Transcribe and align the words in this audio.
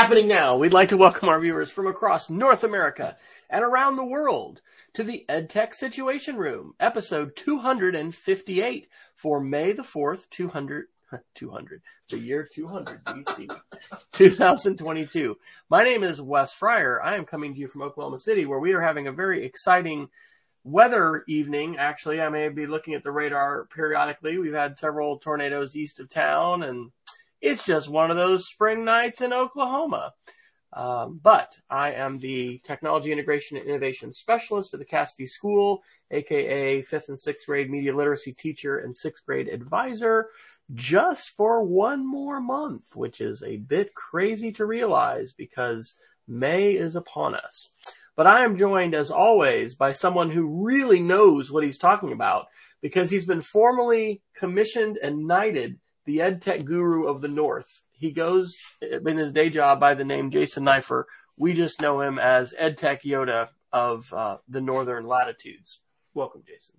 happening 0.00 0.28
now. 0.28 0.56
We'd 0.56 0.72
like 0.72 0.88
to 0.88 0.96
welcome 0.96 1.28
our 1.28 1.38
viewers 1.38 1.70
from 1.70 1.86
across 1.86 2.30
North 2.30 2.64
America 2.64 3.18
and 3.50 3.62
around 3.62 3.96
the 3.96 4.04
world 4.06 4.62
to 4.94 5.04
the 5.04 5.26
EdTech 5.28 5.74
Situation 5.74 6.38
Room, 6.38 6.72
episode 6.80 7.36
258 7.36 8.88
for 9.14 9.40
May 9.40 9.72
the 9.74 9.82
4th, 9.82 10.30
200, 10.30 10.86
200, 11.34 11.82
the 12.08 12.18
year 12.18 12.48
200 12.50 13.04
BC, 13.04 13.54
2022. 14.12 15.36
My 15.68 15.84
name 15.84 16.02
is 16.02 16.18
Wes 16.18 16.50
Fryer. 16.54 16.98
I 17.04 17.16
am 17.16 17.26
coming 17.26 17.52
to 17.52 17.60
you 17.60 17.68
from 17.68 17.82
Oklahoma 17.82 18.16
City 18.16 18.46
where 18.46 18.58
we 18.58 18.72
are 18.72 18.80
having 18.80 19.06
a 19.06 19.12
very 19.12 19.44
exciting 19.44 20.08
weather 20.64 21.24
evening. 21.28 21.76
Actually, 21.78 22.22
I 22.22 22.30
may 22.30 22.48
be 22.48 22.66
looking 22.66 22.94
at 22.94 23.04
the 23.04 23.12
radar 23.12 23.66
periodically. 23.66 24.38
We've 24.38 24.54
had 24.54 24.78
several 24.78 25.18
tornadoes 25.18 25.76
east 25.76 26.00
of 26.00 26.08
town 26.08 26.62
and 26.62 26.90
it's 27.40 27.64
just 27.64 27.88
one 27.88 28.10
of 28.10 28.16
those 28.16 28.48
spring 28.48 28.84
nights 28.84 29.20
in 29.20 29.32
Oklahoma. 29.32 30.12
Um, 30.72 31.18
but 31.22 31.56
I 31.68 31.92
am 31.92 32.18
the 32.18 32.60
Technology 32.64 33.10
Integration 33.10 33.56
and 33.56 33.66
Innovation 33.66 34.12
Specialist 34.12 34.72
at 34.72 34.78
the 34.78 34.86
Cassidy 34.86 35.26
School, 35.26 35.82
aka 36.10 36.82
fifth 36.82 37.08
and 37.08 37.20
sixth 37.20 37.46
grade 37.46 37.70
media 37.70 37.94
literacy 37.94 38.32
teacher 38.32 38.78
and 38.78 38.96
sixth 38.96 39.24
grade 39.26 39.48
advisor, 39.48 40.28
just 40.74 41.30
for 41.30 41.64
one 41.64 42.06
more 42.06 42.40
month, 42.40 42.84
which 42.94 43.20
is 43.20 43.42
a 43.42 43.56
bit 43.56 43.94
crazy 43.94 44.52
to 44.52 44.64
realize 44.64 45.32
because 45.32 45.94
May 46.28 46.72
is 46.72 46.94
upon 46.94 47.34
us. 47.34 47.70
But 48.14 48.28
I 48.28 48.44
am 48.44 48.56
joined, 48.56 48.94
as 48.94 49.10
always, 49.10 49.74
by 49.74 49.92
someone 49.92 50.30
who 50.30 50.64
really 50.64 51.00
knows 51.00 51.50
what 51.50 51.64
he's 51.64 51.78
talking 51.78 52.12
about 52.12 52.46
because 52.80 53.10
he's 53.10 53.24
been 53.24 53.40
formally 53.40 54.22
commissioned 54.36 54.98
and 55.02 55.26
knighted 55.26 55.80
the 56.10 56.18
EdTech 56.18 56.64
guru 56.64 57.06
of 57.06 57.20
the 57.20 57.28
North. 57.28 57.82
He 57.92 58.10
goes 58.10 58.58
in 58.82 59.16
his 59.16 59.30
day 59.30 59.48
job 59.48 59.78
by 59.78 59.94
the 59.94 60.04
name 60.04 60.32
Jason 60.32 60.64
Neiffer. 60.64 61.04
We 61.36 61.54
just 61.54 61.80
know 61.80 62.00
him 62.00 62.18
as 62.18 62.52
EdTech 62.60 63.02
Yoda 63.02 63.48
of 63.72 64.12
uh, 64.12 64.38
the 64.48 64.60
Northern 64.60 65.06
Latitudes. 65.06 65.78
Welcome, 66.12 66.42
Jason. 66.44 66.74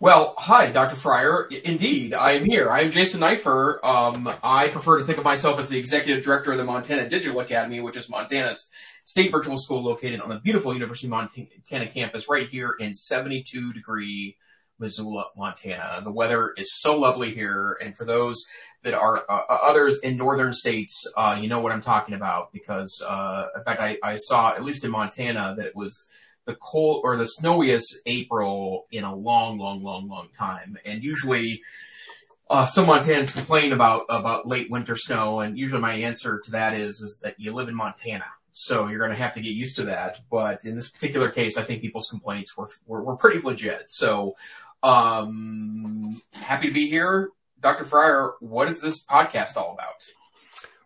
Well, 0.00 0.34
hi, 0.38 0.68
Dr. 0.70 0.96
Fryer. 0.96 1.44
Indeed, 1.44 2.14
I 2.14 2.32
am 2.32 2.46
here. 2.46 2.70
I 2.70 2.80
am 2.80 2.90
Jason 2.90 3.20
Neiffer. 3.20 3.84
Um, 3.84 4.32
I 4.42 4.68
prefer 4.68 4.98
to 4.98 5.04
think 5.04 5.18
of 5.18 5.24
myself 5.24 5.58
as 5.58 5.68
the 5.68 5.78
executive 5.78 6.24
director 6.24 6.52
of 6.52 6.58
the 6.58 6.64
Montana 6.64 7.08
Digital 7.10 7.40
Academy, 7.40 7.80
which 7.80 7.98
is 7.98 8.08
Montana's 8.08 8.70
state 9.04 9.30
virtual 9.30 9.58
school 9.58 9.84
located 9.84 10.20
on 10.22 10.30
the 10.30 10.40
beautiful 10.40 10.72
University 10.72 11.08
of 11.08 11.10
Montana 11.10 11.86
campus 11.88 12.26
right 12.28 12.48
here 12.48 12.74
in 12.80 12.94
72 12.94 13.74
degree 13.74 14.38
Missoula, 14.78 15.26
Montana. 15.36 16.00
The 16.02 16.12
weather 16.12 16.52
is 16.56 16.80
so 16.80 16.98
lovely 16.98 17.34
here, 17.34 17.78
and 17.82 17.96
for 17.96 18.04
those 18.04 18.44
that 18.82 18.94
are 18.94 19.24
uh, 19.28 19.42
uh, 19.48 19.58
others 19.62 19.98
in 20.00 20.16
northern 20.16 20.52
states, 20.52 21.06
uh, 21.16 21.38
you 21.40 21.48
know 21.48 21.60
what 21.60 21.72
I'm 21.72 21.82
talking 21.82 22.14
about 22.14 22.52
because, 22.52 23.02
uh, 23.06 23.46
in 23.56 23.64
fact, 23.64 23.80
I, 23.80 23.98
I, 24.02 24.16
saw 24.16 24.50
at 24.50 24.64
least 24.64 24.84
in 24.84 24.90
Montana 24.90 25.54
that 25.56 25.66
it 25.66 25.76
was 25.76 26.08
the 26.46 26.56
cold 26.56 27.02
or 27.04 27.16
the 27.16 27.26
snowiest 27.26 27.98
April 28.06 28.86
in 28.90 29.04
a 29.04 29.14
long, 29.14 29.58
long, 29.58 29.82
long, 29.82 30.08
long 30.08 30.28
time, 30.38 30.76
and 30.84 31.02
usually. 31.02 31.62
Uh, 32.50 32.66
some 32.66 32.84
Montanans 32.84 33.32
complain 33.32 33.72
about 33.72 34.04
about 34.10 34.46
late 34.46 34.70
winter 34.70 34.94
snow, 34.94 35.40
and 35.40 35.56
usually 35.56 35.80
my 35.80 35.94
answer 35.94 36.38
to 36.44 36.50
that 36.50 36.74
is 36.74 37.00
is 37.00 37.18
that 37.22 37.36
you 37.38 37.50
live 37.54 37.68
in 37.68 37.74
Montana, 37.74 38.26
so 38.50 38.88
you're 38.88 38.98
going 38.98 39.10
to 39.10 39.16
have 39.16 39.32
to 39.34 39.40
get 39.40 39.54
used 39.54 39.76
to 39.76 39.84
that. 39.84 40.20
But 40.30 40.66
in 40.66 40.76
this 40.76 40.90
particular 40.90 41.30
case, 41.30 41.56
I 41.56 41.62
think 41.62 41.80
people's 41.80 42.08
complaints 42.10 42.54
were 42.56 42.68
were, 42.86 43.02
were 43.02 43.16
pretty 43.16 43.40
legit. 43.40 43.84
So 43.88 44.34
um, 44.82 46.20
happy 46.32 46.68
to 46.68 46.74
be 46.74 46.88
here. 46.88 47.30
Dr. 47.60 47.84
Fryer, 47.84 48.32
what 48.40 48.68
is 48.68 48.80
this 48.80 49.04
podcast 49.04 49.56
all 49.56 49.74
about? 49.74 50.04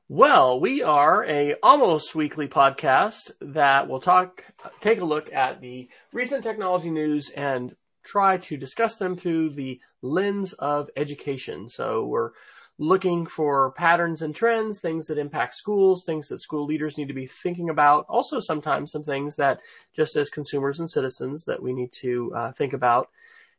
Well, 0.08 0.61
we 0.61 0.83
are 0.83 1.25
a 1.25 1.55
almost 1.62 2.14
weekly 2.14 2.47
podcast 2.47 3.33
that 3.41 3.89
will 3.89 4.00
talk, 4.00 4.44
take 4.80 5.01
a 5.01 5.05
look 5.05 5.33
at 5.33 5.61
the 5.61 5.89
recent 6.12 6.45
technology 6.45 6.90
news 6.90 7.30
and 7.30 7.74
try 8.05 8.36
to 8.36 8.57
discuss 8.57 8.98
them 8.98 9.17
through 9.17 9.51
the 9.51 9.80
lens 10.02 10.52
of 10.52 10.89
education. 10.96 11.68
So 11.68 12.07
we're 12.07 12.30
looking 12.78 13.27
for 13.27 13.73
patterns 13.73 14.23
and 14.23 14.34
trends, 14.34 14.80
things 14.80 15.07
that 15.07 15.18
impact 15.18 15.57
schools, 15.57 16.05
things 16.05 16.28
that 16.28 16.40
school 16.40 16.67
leaders 16.67 16.98
need 16.98 17.08
to 17.08 17.14
be 17.14 17.27
thinking 17.27 17.70
about. 17.70 18.07
Also, 18.08 18.39
sometimes 18.39 18.92
some 18.92 19.02
things 19.02 19.36
that 19.36 19.61
just 19.95 20.14
as 20.14 20.28
consumers 20.28 20.78
and 20.78 20.89
citizens 20.89 21.45
that 21.46 21.63
we 21.63 21.73
need 21.73 21.90
to 21.92 22.33
uh, 22.36 22.52
think 22.52 22.74
about 22.74 23.08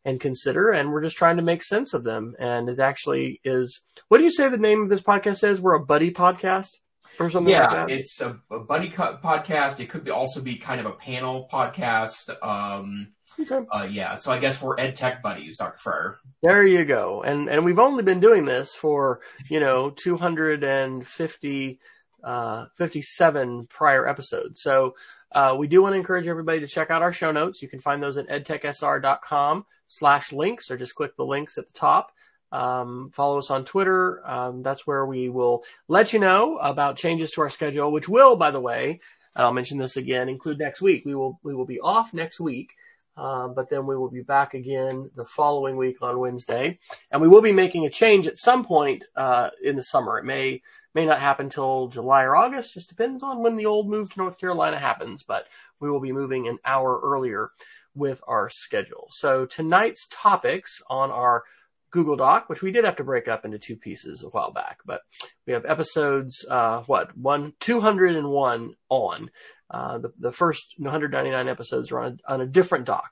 and 0.08 0.22
consider, 0.22 0.72
and 0.72 0.94
we're 0.94 1.04
just 1.04 1.18
trying 1.18 1.36
to 1.36 1.44
make 1.44 1.62
sense 1.62 1.94
of 1.94 2.06
them. 2.06 2.34
And 2.40 2.70
it 2.70 2.80
actually 2.80 3.42
is. 3.44 3.82
What 4.08 4.20
do 4.20 4.24
you 4.24 4.32
say 4.32 4.48
the 4.48 4.58
name 4.58 4.82
of 4.82 4.88
this 4.88 5.02
podcast 5.02 5.46
is? 5.46 5.60
We're 5.60 5.76
a 5.76 5.86
buddy 5.86 6.12
podcast 6.12 6.78
or 7.20 7.30
something 7.30 7.52
yeah, 7.52 7.84
like 7.84 7.92
it's 7.92 8.22
a, 8.22 8.40
a 8.50 8.60
buddy 8.60 8.90
podcast. 8.90 9.82
It 9.82 9.90
could 9.90 10.06
be 10.06 10.12
also 10.12 10.40
be 10.40 10.56
kind 10.56 10.80
of 10.80 10.86
a 10.86 10.94
panel 10.94 11.50
podcast. 11.52 12.30
Um, 12.42 13.10
okay. 13.38 13.60
uh, 13.70 13.84
yeah, 13.92 14.16
so 14.16 14.32
I 14.32 14.40
guess 14.40 14.62
we're 14.62 14.80
ed 14.80 14.96
tech 14.96 15.22
buddies, 15.22 15.58
Dr. 15.58 15.78
Fryer. 15.78 16.20
There 16.42 16.66
you 16.66 16.86
go. 16.86 17.22
And 17.22 17.50
and 17.50 17.66
we've 17.66 17.78
only 17.78 18.04
been 18.04 18.22
doing 18.22 18.46
this 18.46 18.74
for 18.74 19.20
you 19.50 19.60
know 19.60 19.90
250 19.90 21.80
uh, 22.24 22.66
57 22.78 23.68
prior 23.68 24.08
episodes. 24.08 24.62
So 24.62 24.96
uh, 25.32 25.56
we 25.58 25.68
do 25.68 25.82
want 25.82 25.94
to 25.94 25.98
encourage 25.98 26.28
everybody 26.28 26.60
to 26.62 26.68
check 26.68 26.90
out 26.90 27.02
our 27.02 27.14
show 27.14 27.32
notes. 27.32 27.62
You 27.62 27.68
can 27.68 27.80
find 27.80 28.02
those 28.02 28.18
at 28.18 28.28
edtechsr.com 28.30 29.66
slash 29.88 30.32
links 30.32 30.72
or 30.72 30.78
just 30.78 30.96
click 30.96 31.16
the 31.16 31.26
links 31.26 31.58
at 31.58 31.68
the 31.68 31.80
top. 31.80 32.12
Um, 32.52 33.12
follow 33.14 33.40
us 33.40 33.52
on 33.52 33.66
Twitter. 33.66 34.22
Um, 34.26 34.64
that's 34.64 34.88
where 34.88 35.06
we 35.06 35.30
will 35.30 35.64
let 35.90 36.14
you 36.14 36.20
know 36.20 36.58
about 36.58 36.96
changes 36.96 37.32
to 37.32 37.42
our 37.42 37.50
schedule, 37.50 37.92
which 37.92 38.08
will, 38.08 38.38
by 38.38 38.52
the 38.52 38.60
way, 38.60 39.02
I'll 39.36 39.54
mention 39.54 39.78
this 39.78 39.98
again, 39.98 40.30
include 40.30 40.58
next 40.58 40.82
week. 40.82 41.04
We 41.06 41.14
will, 41.14 41.40
we 41.44 41.54
will 41.54 41.66
be 41.66 41.80
off 41.80 42.14
next 42.14 42.40
week. 42.40 42.72
Uh, 43.18 43.48
but 43.48 43.68
then 43.70 43.88
we 43.88 43.98
will 43.98 44.12
be 44.12 44.22
back 44.22 44.54
again 44.54 45.10
the 45.16 45.26
following 45.26 45.76
week 45.76 46.04
on 46.04 46.20
Wednesday, 46.20 46.78
and 47.10 47.20
we 47.20 47.28
will 47.28 47.42
be 47.42 47.52
making 47.52 47.84
a 47.86 47.90
change 47.90 48.28
at 48.28 48.38
some 48.38 48.64
point 48.64 49.06
uh, 49.16 49.50
in 49.64 49.76
the 49.76 49.82
summer. 49.82 50.20
It 50.20 50.26
may 50.26 50.62
may 50.98 51.06
not 51.06 51.22
happen 51.22 51.48
till 51.48 51.90
July 51.90 52.24
or 52.24 52.36
August, 52.36 52.74
just 52.74 52.90
depends 52.90 53.22
on 53.22 53.44
when 53.44 53.56
the 53.56 53.68
old 53.68 53.88
move 53.88 54.10
to 54.10 54.18
North 54.18 54.40
Carolina 54.40 54.80
happens. 54.80 55.22
But 55.22 55.46
we 55.80 55.92
will 55.92 56.00
be 56.00 56.12
moving 56.12 56.48
an 56.48 56.58
hour 56.66 57.00
earlier 57.04 57.52
with 57.94 58.20
our 58.28 58.50
schedule. 58.50 59.08
So 59.12 59.46
tonight's 59.46 60.08
topics 60.10 60.82
on 60.90 61.12
our 61.12 61.44
Google 61.92 62.16
Doc, 62.16 62.50
which 62.50 62.64
we 62.64 62.72
did 62.72 62.84
have 62.84 62.96
to 62.96 63.04
break 63.04 63.28
up 63.28 63.46
into 63.46 63.60
two 63.60 63.76
pieces 63.76 64.24
a 64.24 64.30
while 64.30 64.52
back, 64.52 64.80
but 64.86 65.02
we 65.46 65.54
have 65.54 65.66
episodes, 65.66 66.44
uh, 66.50 66.82
what, 66.88 67.16
one, 67.16 67.54
201 67.60 68.74
on. 68.90 69.32
Uh, 69.70 70.00
the, 70.00 70.12
the 70.18 70.32
first 70.32 70.74
199 70.78 71.48
episodes 71.48 71.92
are 71.92 72.00
on 72.00 72.20
a, 72.28 72.34
on 72.34 72.42
a 72.42 72.48
different 72.48 72.86
doc. 72.86 73.12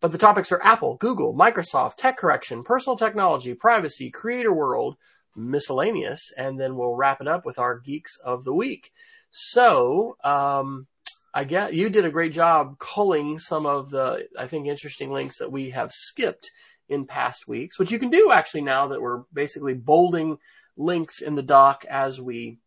But 0.00 0.10
the 0.10 0.18
topics 0.18 0.50
are 0.50 0.62
Apple, 0.62 0.96
Google, 0.96 1.36
Microsoft, 1.36 1.96
tech 1.98 2.16
correction, 2.16 2.64
personal 2.64 2.96
technology, 2.96 3.54
privacy, 3.54 4.10
creator 4.10 4.52
world, 4.52 4.96
miscellaneous, 5.36 6.32
and 6.36 6.58
then 6.58 6.76
we'll 6.76 6.94
wrap 6.94 7.20
it 7.20 7.28
up 7.28 7.44
with 7.44 7.58
our 7.58 7.78
geeks 7.78 8.18
of 8.24 8.44
the 8.44 8.54
week. 8.54 8.92
So, 9.30 10.16
um, 10.22 10.86
I 11.34 11.44
get 11.44 11.72
you 11.72 11.88
did 11.88 12.04
a 12.04 12.10
great 12.10 12.32
job 12.34 12.78
culling 12.78 13.38
some 13.38 13.64
of 13.64 13.90
the, 13.90 14.28
I 14.38 14.46
think, 14.46 14.66
interesting 14.66 15.10
links 15.10 15.38
that 15.38 15.50
we 15.50 15.70
have 15.70 15.90
skipped 15.92 16.50
in 16.88 17.06
past 17.06 17.48
weeks, 17.48 17.78
which 17.78 17.90
you 17.90 17.98
can 17.98 18.10
do 18.10 18.30
actually 18.30 18.62
now 18.62 18.88
that 18.88 19.00
we're 19.00 19.22
basically 19.32 19.74
bolding 19.74 20.36
links 20.76 21.22
in 21.22 21.34
the 21.34 21.42
doc 21.42 21.84
as 21.88 22.20
we 22.20 22.58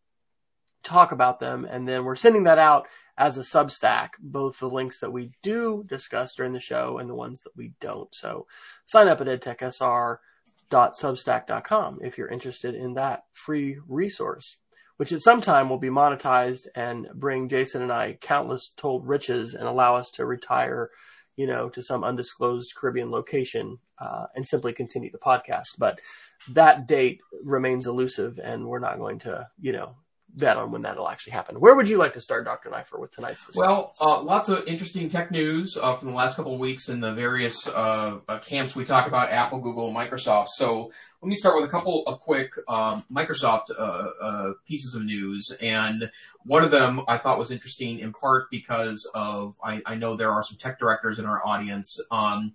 talk 0.82 1.12
about 1.12 1.38
them. 1.38 1.64
And 1.64 1.86
then 1.86 2.04
we're 2.04 2.16
sending 2.16 2.44
that 2.44 2.58
out 2.58 2.88
as 3.18 3.38
a 3.38 3.42
Substack, 3.42 4.10
both 4.18 4.58
the 4.58 4.68
links 4.68 5.00
that 5.00 5.12
we 5.12 5.30
do 5.42 5.84
discuss 5.86 6.34
during 6.34 6.52
the 6.52 6.60
show 6.60 6.98
and 6.98 7.08
the 7.08 7.14
ones 7.14 7.40
that 7.42 7.56
we 7.56 7.72
don't. 7.80 8.12
So 8.14 8.46
sign 8.84 9.08
up 9.08 9.20
at 9.20 9.28
edtechsr.substack.com 10.70 12.00
if 12.02 12.18
you're 12.18 12.28
interested 12.28 12.74
in 12.74 12.94
that 12.94 13.24
free 13.32 13.78
resource, 13.88 14.56
which 14.96 15.12
at 15.12 15.20
some 15.20 15.40
time 15.40 15.68
will 15.68 15.78
be 15.78 15.88
monetized 15.88 16.66
and 16.74 17.08
bring 17.14 17.48
Jason 17.48 17.82
and 17.82 17.92
I 17.92 18.18
countless 18.20 18.72
told 18.76 19.06
riches 19.06 19.54
and 19.54 19.66
allow 19.66 19.96
us 19.96 20.10
to 20.12 20.26
retire, 20.26 20.90
you 21.36 21.46
know, 21.46 21.68
to 21.70 21.82
some 21.82 22.04
undisclosed 22.04 22.74
Caribbean 22.74 23.10
location 23.10 23.78
uh, 23.98 24.26
and 24.34 24.46
simply 24.46 24.72
continue 24.72 25.10
the 25.10 25.18
podcast. 25.18 25.78
But 25.78 26.00
that 26.52 26.86
date 26.86 27.20
remains 27.42 27.86
elusive 27.86 28.38
and 28.42 28.66
we're 28.66 28.78
not 28.78 28.98
going 28.98 29.20
to, 29.20 29.48
you 29.60 29.72
know, 29.72 29.96
bet 30.34 30.56
on 30.56 30.70
when 30.70 30.82
that'll 30.82 31.08
actually 31.08 31.32
happen. 31.32 31.56
Where 31.56 31.74
would 31.74 31.88
you 31.88 31.96
like 31.96 32.12
to 32.14 32.20
start, 32.20 32.44
Dr. 32.44 32.70
Neiffer, 32.70 32.98
with 32.98 33.12
tonight's 33.12 33.46
discussion? 33.46 33.70
Well, 33.70 33.94
uh, 34.00 34.22
lots 34.22 34.48
of 34.48 34.66
interesting 34.66 35.08
tech 35.08 35.30
news 35.30 35.78
uh, 35.80 35.96
from 35.96 36.08
the 36.08 36.14
last 36.14 36.36
couple 36.36 36.54
of 36.54 36.60
weeks 36.60 36.88
in 36.88 37.00
the 37.00 37.12
various 37.12 37.66
uh, 37.66 38.18
uh 38.28 38.38
camps 38.38 38.76
we 38.76 38.84
talk 38.84 39.06
about, 39.06 39.30
Apple, 39.30 39.58
Google, 39.58 39.92
Microsoft. 39.92 40.48
So 40.56 40.90
let 41.22 41.28
me 41.28 41.34
start 41.34 41.56
with 41.56 41.64
a 41.64 41.70
couple 41.70 42.04
of 42.06 42.20
quick 42.20 42.52
um, 42.68 43.04
Microsoft 43.12 43.70
uh, 43.70 43.82
uh, 43.82 44.52
pieces 44.66 44.94
of 44.94 45.02
news. 45.02 45.50
And 45.60 46.10
one 46.44 46.62
of 46.62 46.70
them 46.70 47.00
I 47.08 47.18
thought 47.18 47.38
was 47.38 47.50
interesting 47.50 48.00
in 48.00 48.12
part 48.12 48.50
because 48.50 49.10
of, 49.14 49.54
I, 49.64 49.80
I 49.86 49.94
know 49.94 50.16
there 50.16 50.32
are 50.32 50.42
some 50.42 50.58
tech 50.58 50.78
directors 50.78 51.18
in 51.18 51.24
our 51.24 51.44
audience. 51.44 51.98
Um, 52.10 52.54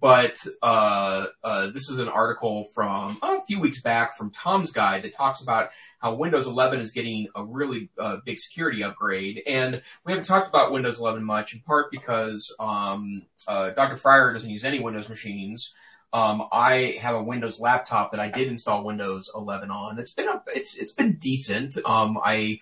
but 0.00 0.38
uh, 0.62 1.26
uh, 1.44 1.66
this 1.68 1.88
is 1.88 1.98
an 1.98 2.08
article 2.08 2.64
from 2.74 3.18
a 3.22 3.42
few 3.44 3.60
weeks 3.60 3.80
back 3.82 4.16
from 4.16 4.30
Tom's 4.30 4.72
Guide 4.72 5.02
that 5.02 5.14
talks 5.14 5.40
about 5.40 5.70
how 5.98 6.14
Windows 6.14 6.46
11 6.46 6.80
is 6.80 6.92
getting 6.92 7.28
a 7.34 7.44
really 7.44 7.90
uh, 7.98 8.16
big 8.24 8.38
security 8.38 8.82
upgrade. 8.82 9.42
And 9.46 9.82
we 10.04 10.12
haven't 10.12 10.26
talked 10.26 10.48
about 10.48 10.72
Windows 10.72 10.98
11 10.98 11.22
much, 11.22 11.54
in 11.54 11.60
part 11.60 11.90
because 11.90 12.54
um, 12.58 13.22
uh, 13.46 13.70
Dr. 13.70 13.96
Fryer 13.96 14.32
doesn't 14.32 14.50
use 14.50 14.64
any 14.64 14.80
Windows 14.80 15.08
machines. 15.08 15.74
Um, 16.12 16.46
I 16.52 16.98
have 17.00 17.14
a 17.14 17.22
Windows 17.22 17.58
laptop 17.58 18.10
that 18.10 18.20
I 18.20 18.28
did 18.28 18.48
install 18.48 18.84
Windows 18.84 19.30
11 19.34 19.70
on. 19.70 19.98
It's 19.98 20.12
been 20.12 20.28
a, 20.28 20.42
it's 20.48 20.76
it's 20.76 20.92
been 20.92 21.14
decent. 21.14 21.78
Um, 21.86 22.18
I 22.22 22.58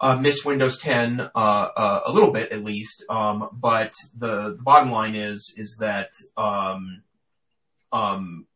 uh, 0.00 0.16
miss 0.16 0.44
Windows 0.44 0.78
10 0.78 1.20
uh, 1.20 1.28
uh, 1.34 2.00
a 2.06 2.12
little 2.12 2.30
bit 2.30 2.52
at 2.52 2.64
least. 2.64 3.04
Um, 3.08 3.48
but 3.52 3.92
the, 4.16 4.50
the, 4.50 4.62
bottom 4.62 4.90
line 4.90 5.14
is 5.14 5.54
is 5.56 5.76
that 5.80 6.10
um, 6.36 7.02
um, 7.92 8.46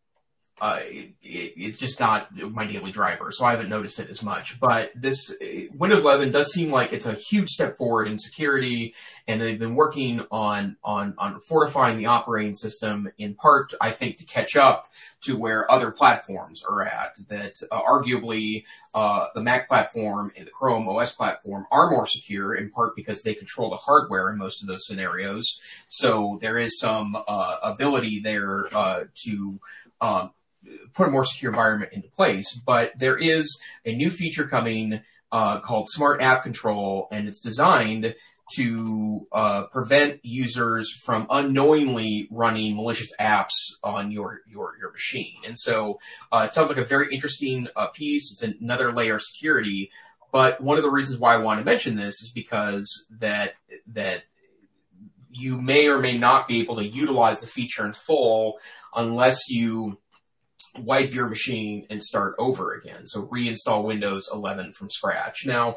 it, 0.63 1.15
it's 1.21 1.79
just 1.79 1.99
not 1.99 2.35
my 2.37 2.67
daily 2.67 2.93
driver, 2.93 3.33
so 3.33 3.45
I 3.45 3.51
haven't 3.51 3.69
noticed 3.69 3.99
it 3.99 4.09
as 4.09 4.23
much. 4.23 4.61
But 4.61 4.93
this 4.95 5.35
Windows 5.75 6.03
11 6.03 6.31
does 6.31 6.53
seem 6.53 6.71
like 6.71 6.93
it's 6.93 7.07
a 7.07 7.15
huge 7.15 7.51
step 7.51 7.77
forward 7.77 8.07
in 8.07 8.19
security, 8.19 8.95
and 9.27 9.41
they've 9.41 9.59
been 9.59 9.75
working 9.75 10.25
on 10.31 10.77
on 10.85 11.15
on 11.19 11.41
fortifying 11.41 11.99
the 11.99 12.07
operating 12.07 12.55
system 12.55 13.11
in 13.19 13.35
part, 13.35 13.75
I 13.81 13.91
think, 13.91 14.19
to 14.19 14.25
catch 14.25 14.55
up 14.57 14.89
to 15.23 15.37
where 15.37 15.71
other 15.71 15.91
platforms 15.91 16.63
are 16.69 16.87
at. 16.87 17.17
That 17.29 17.55
uh, 17.71 17.83
arguably 17.83 18.65
uh, 18.95 19.27
the 19.35 19.43
Mac 19.43 19.67
platform 19.67 20.33
and 20.37 20.47
the 20.47 20.51
Chrome 20.53 20.89
OS 20.89 21.13
platform 21.13 21.67
are 21.73 21.91
more 21.91 22.07
secure, 22.07 22.55
in 22.55 22.71
part 22.71 22.95
because 22.95 23.23
they 23.23 23.35
control 23.35 23.71
the 23.71 23.77
hardware 23.77 24.31
in 24.31 24.39
most 24.39 24.63
of 24.63 24.69
those 24.69 24.87
scenarios. 24.87 25.59
So 25.89 26.39
there 26.41 26.57
is 26.57 26.79
some 26.79 27.17
uh, 27.27 27.57
ability 27.65 28.21
there 28.21 28.67
uh, 28.73 29.05
to 29.25 29.61
um, 30.01 30.31
put 30.95 31.09
a 31.09 31.11
more 31.11 31.25
secure 31.25 31.53
environment 31.53 31.93
into 31.93 32.09
place. 32.09 32.59
But 32.67 32.93
there 32.99 33.17
is 33.17 33.61
a 33.85 33.95
new 33.95 34.11
feature 34.11 34.47
coming 34.47 35.01
uh, 35.31 35.61
called 35.61 35.89
Smart 35.89 36.21
App 36.21 36.43
Control, 36.43 37.09
and 37.11 37.29
it's 37.29 37.41
designed 37.41 38.15
to 38.55 39.27
uh, 39.33 39.63
prevent 39.73 40.21
users 40.23 40.93
from 41.05 41.27
unknowingly 41.31 42.29
running 42.31 42.77
malicious 42.77 43.11
apps 43.19 43.55
on 43.83 44.11
your 44.11 44.41
your 44.47 44.75
your 44.79 44.93
machine. 44.93 45.37
And 45.47 45.59
so 45.59 45.99
uh, 46.31 46.47
it 46.49 46.53
sounds 46.53 46.69
like 46.69 46.79
a 46.79 46.85
very 46.85 47.15
interesting 47.15 47.69
uh, 47.77 47.87
piece. 47.89 48.33
It's 48.33 48.43
another 48.61 48.93
layer 48.93 49.15
of 49.15 49.23
security. 49.23 49.91
But 50.33 50.61
one 50.61 50.77
of 50.77 50.83
the 50.83 50.91
reasons 50.91 51.19
why 51.19 51.35
I 51.35 51.39
want 51.39 51.61
to 51.61 51.65
mention 51.65 51.95
this 51.95 52.21
is 52.23 52.31
because 52.35 53.07
that 53.21 53.55
that 53.89 54.25
you 55.31 55.61
may 55.61 55.87
or 55.87 55.99
may 55.99 56.19
not 56.19 56.47
be 56.47 56.61
able 56.61 56.77
to 56.77 56.87
utilize 56.87 57.41
the 57.41 57.47
feature 57.47 57.87
in 57.87 57.95
full 57.95 58.59
unless 58.95 59.49
you 59.49 59.99
wipe 60.79 61.13
your 61.13 61.29
machine 61.29 61.87
and 61.91 62.03
start 62.03 62.35
over 62.39 62.75
again. 62.75 63.07
So 63.07 63.27
reinstall 63.27 63.85
Windows 63.85 64.29
11 64.33 64.73
from 64.73 64.91
scratch. 64.91 65.45
Now, 65.47 65.77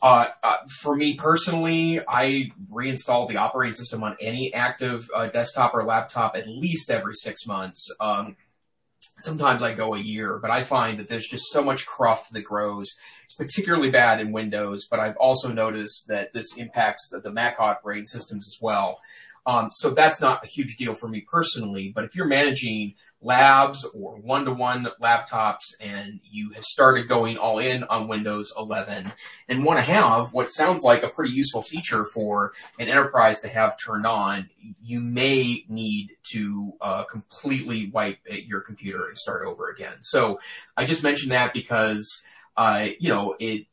uh, 0.00 0.26
uh, 0.42 0.56
for 0.80 0.94
me 0.94 1.14
personally, 1.14 2.00
I 2.06 2.52
reinstall 2.70 3.28
the 3.28 3.38
operating 3.38 3.74
system 3.74 4.04
on 4.04 4.16
any 4.20 4.54
active 4.54 5.08
uh, 5.14 5.26
desktop 5.26 5.74
or 5.74 5.84
laptop 5.84 6.36
at 6.36 6.46
least 6.46 6.90
every 6.90 7.14
six 7.14 7.46
months. 7.46 7.88
Um, 7.98 8.36
sometimes 9.18 9.62
I 9.62 9.74
go 9.74 9.94
a 9.94 9.98
year, 9.98 10.38
but 10.40 10.50
I 10.50 10.62
find 10.62 10.98
that 10.98 11.08
there's 11.08 11.26
just 11.26 11.46
so 11.50 11.64
much 11.64 11.86
cruft 11.86 12.32
that 12.32 12.42
grows. 12.42 12.88
It's 13.24 13.34
particularly 13.34 13.90
bad 13.90 14.20
in 14.20 14.30
Windows, 14.30 14.86
but 14.88 15.00
I've 15.00 15.16
also 15.16 15.52
noticed 15.52 16.06
that 16.08 16.32
this 16.32 16.56
impacts 16.56 17.08
the, 17.10 17.20
the 17.20 17.32
Mac 17.32 17.56
operating 17.58 18.06
systems 18.06 18.46
as 18.46 18.56
well. 18.60 19.00
Um, 19.46 19.70
so 19.70 19.90
that's 19.90 20.20
not 20.20 20.44
a 20.44 20.46
huge 20.46 20.76
deal 20.76 20.94
for 20.94 21.08
me 21.08 21.22
personally, 21.22 21.90
but 21.94 22.04
if 22.04 22.14
you're 22.14 22.26
managing 22.26 22.94
labs 23.20 23.84
or 23.94 24.16
one-to-one 24.16 24.86
laptops 25.02 25.74
and 25.80 26.20
you 26.22 26.50
have 26.52 26.62
started 26.62 27.08
going 27.08 27.36
all 27.36 27.58
in 27.58 27.82
on 27.84 28.06
Windows 28.06 28.52
11 28.56 29.12
and 29.48 29.64
want 29.64 29.78
to 29.78 29.82
have 29.82 30.32
what 30.32 30.50
sounds 30.50 30.82
like 30.82 31.02
a 31.02 31.08
pretty 31.08 31.34
useful 31.34 31.60
feature 31.60 32.04
for 32.04 32.52
an 32.78 32.88
enterprise 32.88 33.40
to 33.40 33.48
have 33.48 33.76
turned 33.78 34.06
on, 34.06 34.48
you 34.82 35.00
may 35.00 35.64
need 35.68 36.10
to 36.32 36.72
uh, 36.80 37.04
completely 37.04 37.90
wipe 37.90 38.18
your 38.28 38.60
computer 38.60 39.08
and 39.08 39.18
start 39.18 39.44
over 39.46 39.68
again. 39.68 39.96
So 40.02 40.38
I 40.76 40.84
just 40.84 41.02
mentioned 41.02 41.32
that 41.32 41.52
because 41.52 42.22
uh, 42.56 42.88
you 42.98 43.08
know 43.08 43.36
it 43.38 43.66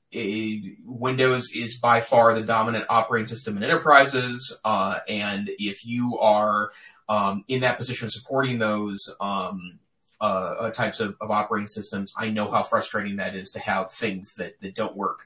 Windows 0.86 1.52
is 1.54 1.78
by 1.78 2.00
far 2.00 2.34
the 2.34 2.46
dominant 2.46 2.86
operating 2.90 3.28
system 3.28 3.58
in 3.58 3.64
enterprises, 3.64 4.56
uh, 4.64 5.00
and 5.10 5.50
if 5.58 5.86
you 5.86 6.18
are 6.20 6.72
um, 7.10 7.44
in 7.48 7.62
that 7.62 7.78
position 7.78 8.06
of 8.06 8.12
supporting 8.12 8.60
those 8.60 9.00
um, 9.20 9.80
uh, 10.22 10.24
uh, 10.24 10.72
types 10.72 11.00
of, 11.00 11.16
of, 11.22 11.30
operating 11.30 11.68
systems, 11.68 12.14
I 12.18 12.30
know 12.30 12.50
how 12.50 12.64
frustrating 12.64 13.18
that 13.18 13.36
is 13.36 13.52
to 13.52 13.60
have 13.60 13.92
things 13.92 14.34
that, 14.38 14.60
that 14.62 14.74
don't 14.74 14.96
work 14.96 15.20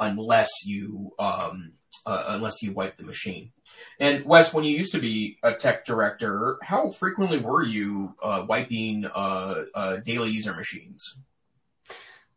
unless 0.00 0.48
you 0.64 1.12
um, 1.18 1.72
uh, 2.06 2.24
unless 2.28 2.62
you 2.62 2.72
wipe 2.72 2.96
the 2.96 3.02
machine. 3.02 3.52
And 3.98 4.24
Wes, 4.24 4.54
when 4.54 4.64
you 4.64 4.76
used 4.76 4.92
to 4.92 5.00
be 5.00 5.38
a 5.42 5.54
tech 5.54 5.84
director, 5.84 6.58
how 6.62 6.90
frequently 6.90 7.38
were 7.38 7.62
you 7.62 8.14
uh, 8.22 8.44
wiping 8.48 9.04
uh, 9.04 9.54
uh, 9.74 9.96
daily 9.98 10.30
user 10.30 10.54
machines? 10.54 11.16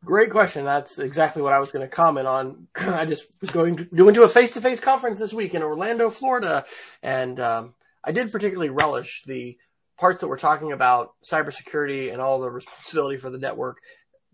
Great 0.03 0.31
question. 0.31 0.65
That's 0.65 0.99
exactly 0.99 1.41
what 1.41 1.53
I 1.53 1.59
was 1.59 1.71
going 1.71 1.87
to 1.87 1.87
comment 1.87 2.27
on. 2.27 2.67
I 2.75 3.05
just 3.05 3.25
was 3.39 3.51
going 3.51 3.77
to 3.77 3.85
do 3.85 4.09
into 4.09 4.23
a 4.23 4.27
face-to-face 4.27 4.81
conference 4.81 5.17
this 5.17 5.33
week 5.33 5.55
in 5.55 5.63
Orlando, 5.63 6.09
Florida, 6.09 6.65
and 7.01 7.39
um, 7.39 7.73
I 8.03 8.11
did 8.11 8.31
particularly 8.31 8.69
relish 8.69 9.23
the 9.25 9.57
parts 9.97 10.21
that 10.21 10.27
were 10.27 10.37
talking 10.37 10.71
about 10.71 11.13
cybersecurity 11.23 12.11
and 12.11 12.21
all 12.21 12.39
the 12.39 12.51
responsibility 12.51 13.17
for 13.17 13.29
the 13.29 13.37
network, 13.37 13.77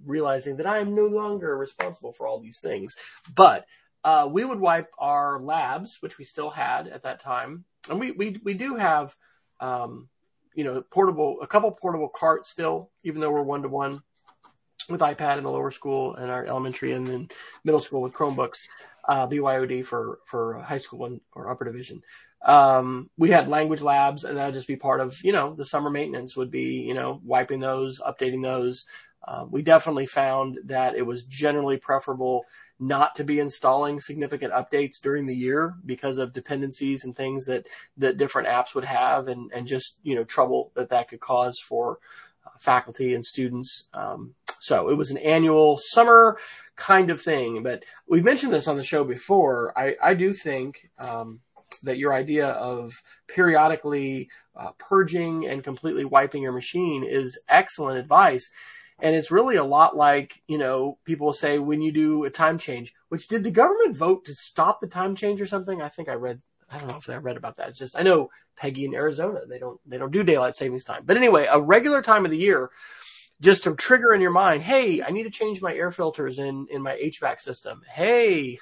realizing 0.05 0.57
that 0.57 0.67
I 0.67 0.79
am 0.79 0.95
no 0.95 1.05
longer 1.05 1.57
responsible 1.57 2.11
for 2.11 2.27
all 2.27 2.39
these 2.39 2.59
things. 2.59 2.95
But 3.35 3.65
uh, 4.03 4.27
we 4.31 4.45
would 4.45 4.59
wipe 4.59 4.89
our 4.97 5.39
labs, 5.39 5.97
which 5.99 6.17
we 6.17 6.25
still 6.25 6.49
had 6.49 6.87
at 6.87 7.03
that 7.03 7.19
time, 7.19 7.65
and 7.89 7.99
we 7.99 8.11
we 8.11 8.39
we 8.43 8.53
do 8.53 8.75
have, 8.75 9.15
um, 9.59 10.07
you 10.55 10.63
know, 10.63 10.81
portable 10.89 11.37
a 11.41 11.47
couple 11.47 11.69
portable 11.71 12.09
carts 12.09 12.49
still, 12.49 12.89
even 13.03 13.19
though 13.19 13.31
we're 13.31 13.43
one 13.43 13.61
to 13.63 13.69
one 13.69 14.01
with 14.89 15.01
iPad 15.01 15.37
in 15.37 15.43
the 15.43 15.51
lower 15.51 15.69
school 15.69 16.15
and 16.15 16.31
our 16.31 16.45
elementary 16.45 16.93
and 16.93 17.05
then 17.05 17.29
middle 17.63 17.81
school 17.81 18.01
with 18.01 18.13
Chromebooks, 18.13 18.61
uh, 19.07 19.27
BYOD 19.27 19.85
for 19.85 20.19
for 20.25 20.59
high 20.59 20.77
school 20.77 21.05
and 21.05 21.19
or 21.33 21.51
upper 21.51 21.65
division 21.65 22.01
um, 22.45 23.09
we 23.17 23.29
had 23.29 23.49
language 23.49 23.81
labs 23.81 24.23
and 24.23 24.37
that'd 24.37 24.55
just 24.55 24.67
be 24.67 24.75
part 24.75 25.01
of, 25.01 25.23
you 25.23 25.33
know, 25.33 25.53
the 25.55 25.65
summer 25.65 25.89
maintenance 25.89 26.37
would 26.37 26.51
be, 26.51 26.85
you 26.87 26.93
know, 26.93 27.19
wiping 27.23 27.59
those, 27.59 27.99
updating 27.99 28.41
those. 28.41 28.85
Uh, 29.27 29.45
we 29.49 29.61
definitely 29.61 30.05
found 30.05 30.57
that 30.65 30.95
it 30.95 31.05
was 31.05 31.25
generally 31.25 31.77
preferable 31.77 32.45
not 32.79 33.13
to 33.15 33.25
be 33.25 33.41
installing 33.41 33.99
significant 33.99 34.53
updates 34.53 35.01
during 35.03 35.27
the 35.27 35.35
year 35.35 35.75
because 35.85 36.17
of 36.17 36.31
dependencies 36.31 37.03
and 37.03 37.13
things 37.13 37.45
that, 37.45 37.67
that 37.97 38.17
different 38.17 38.47
apps 38.47 38.73
would 38.73 38.85
have 38.85 39.27
and, 39.27 39.51
and 39.53 39.67
just, 39.67 39.97
you 40.01 40.15
know, 40.15 40.23
trouble 40.23 40.71
that 40.75 40.89
that 40.89 41.09
could 41.09 41.19
cause 41.19 41.59
for 41.59 41.99
uh, 42.45 42.51
faculty 42.57 43.13
and 43.13 43.25
students. 43.25 43.87
Um, 43.93 44.33
so 44.61 44.89
it 44.89 44.95
was 44.95 45.11
an 45.11 45.17
annual 45.17 45.77
summer 45.77 46.37
kind 46.77 47.09
of 47.11 47.21
thing, 47.21 47.63
but 47.63 47.83
we've 48.07 48.23
mentioned 48.23 48.53
this 48.53 48.69
on 48.69 48.77
the 48.77 48.83
show 48.83 49.03
before. 49.03 49.77
I, 49.77 49.95
I 50.01 50.13
do 50.13 50.31
think, 50.31 50.89
um, 50.97 51.41
that 51.83 51.97
your 51.97 52.13
idea 52.13 52.47
of 52.47 53.01
periodically 53.27 54.29
uh, 54.55 54.71
purging 54.77 55.47
and 55.47 55.63
completely 55.63 56.05
wiping 56.05 56.43
your 56.43 56.51
machine 56.51 57.03
is 57.03 57.39
excellent 57.47 57.97
advice. 57.97 58.51
And 59.01 59.15
it's 59.15 59.31
really 59.31 59.55
a 59.55 59.63
lot 59.63 59.95
like, 59.95 60.41
you 60.47 60.57
know, 60.57 60.97
people 61.05 61.31
say 61.31 61.57
when 61.57 61.81
you 61.81 61.91
do 61.91 62.25
a 62.25 62.29
time 62.29 62.57
change, 62.57 62.93
which 63.07 63.27
did 63.27 63.43
the 63.43 63.51
government 63.51 63.95
vote 63.95 64.25
to 64.25 64.33
stop 64.33 64.81
the 64.81 64.87
time 64.87 65.15
change 65.15 65.39
or 65.39 65.45
something? 65.45 65.81
I 65.81 65.87
think 65.89 66.09
I 66.09 66.13
read, 66.13 66.41
I 66.69 66.77
don't 66.77 66.89
know 66.89 66.97
if 66.97 67.09
I 67.09 67.15
read 67.15 67.37
about 67.37 67.55
that. 67.57 67.69
It's 67.69 67.79
just, 67.79 67.97
I 67.97 68.01
know 68.01 68.29
Peggy 68.57 68.85
in 68.85 68.93
Arizona, 68.93 69.41
they 69.47 69.57
don't, 69.57 69.79
they 69.85 69.97
don't 69.97 70.11
do 70.11 70.23
daylight 70.23 70.55
savings 70.55 70.83
time. 70.83 71.03
But 71.05 71.15
anyway, 71.15 71.47
a 71.49 71.61
regular 71.61 72.01
time 72.01 72.25
of 72.25 72.31
the 72.31 72.37
year, 72.37 72.69
just 73.41 73.63
to 73.63 73.75
trigger 73.75 74.13
in 74.13 74.19
your 74.19 74.31
mind, 74.31 74.63
hey, 74.63 75.01
I 75.01 75.11
need 75.11 75.23
to 75.23 75.29
change 75.29 75.61
my 75.61 75.73
air 75.73 75.91
filters 75.91 76.39
in, 76.39 76.67
in 76.69 76.81
my 76.81 76.95
HVAC 76.95 77.39
system. 77.39 77.81
Hey, 77.89 78.59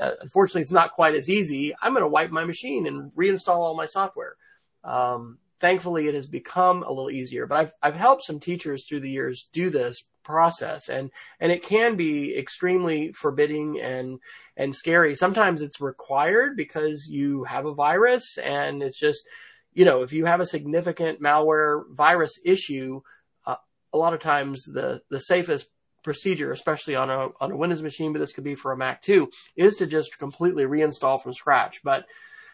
Uh, 0.00 0.12
unfortunately, 0.20 0.62
it's 0.62 0.70
not 0.70 0.92
quite 0.92 1.14
as 1.14 1.28
easy. 1.28 1.74
I'm 1.80 1.92
going 1.92 2.02
to 2.02 2.08
wipe 2.08 2.30
my 2.30 2.44
machine 2.44 2.86
and 2.86 3.12
reinstall 3.12 3.56
all 3.56 3.76
my 3.76 3.86
software. 3.86 4.36
Um, 4.84 5.38
thankfully, 5.60 6.08
it 6.08 6.14
has 6.14 6.26
become 6.26 6.82
a 6.82 6.88
little 6.88 7.10
easier, 7.10 7.46
but 7.46 7.58
I've, 7.58 7.72
I've 7.82 7.94
helped 7.94 8.24
some 8.24 8.40
teachers 8.40 8.84
through 8.84 9.00
the 9.00 9.10
years 9.10 9.48
do 9.52 9.70
this 9.70 10.02
process 10.24 10.88
and, 10.88 11.10
and 11.40 11.50
it 11.52 11.62
can 11.62 11.96
be 11.96 12.36
extremely 12.36 13.12
forbidding 13.12 13.80
and, 13.80 14.18
and 14.56 14.74
scary. 14.74 15.14
Sometimes 15.14 15.62
it's 15.62 15.80
required 15.80 16.56
because 16.56 17.06
you 17.08 17.44
have 17.44 17.66
a 17.66 17.74
virus 17.74 18.38
and 18.38 18.82
it's 18.82 18.98
just, 18.98 19.26
you 19.72 19.84
know, 19.84 20.02
if 20.02 20.12
you 20.12 20.24
have 20.24 20.40
a 20.40 20.46
significant 20.46 21.20
malware 21.20 21.82
virus 21.90 22.38
issue, 22.44 23.00
uh, 23.46 23.56
a 23.92 23.98
lot 23.98 24.14
of 24.14 24.20
times 24.20 24.64
the, 24.64 25.00
the 25.10 25.20
safest 25.20 25.68
procedure, 26.02 26.52
especially 26.52 26.96
on 26.96 27.10
a 27.10 27.28
on 27.40 27.52
a 27.52 27.56
Windows 27.56 27.82
machine, 27.82 28.12
but 28.12 28.18
this 28.18 28.32
could 28.32 28.44
be 28.44 28.54
for 28.54 28.72
a 28.72 28.76
Mac 28.76 29.02
too, 29.02 29.30
is 29.56 29.76
to 29.76 29.86
just 29.86 30.18
completely 30.18 30.64
reinstall 30.64 31.22
from 31.22 31.34
scratch. 31.34 31.82
But 31.82 32.06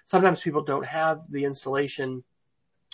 sometimes 0.07 0.40
people 0.40 0.62
don't 0.62 0.87
have 0.87 1.23
the 1.31 1.45
installation 1.45 2.25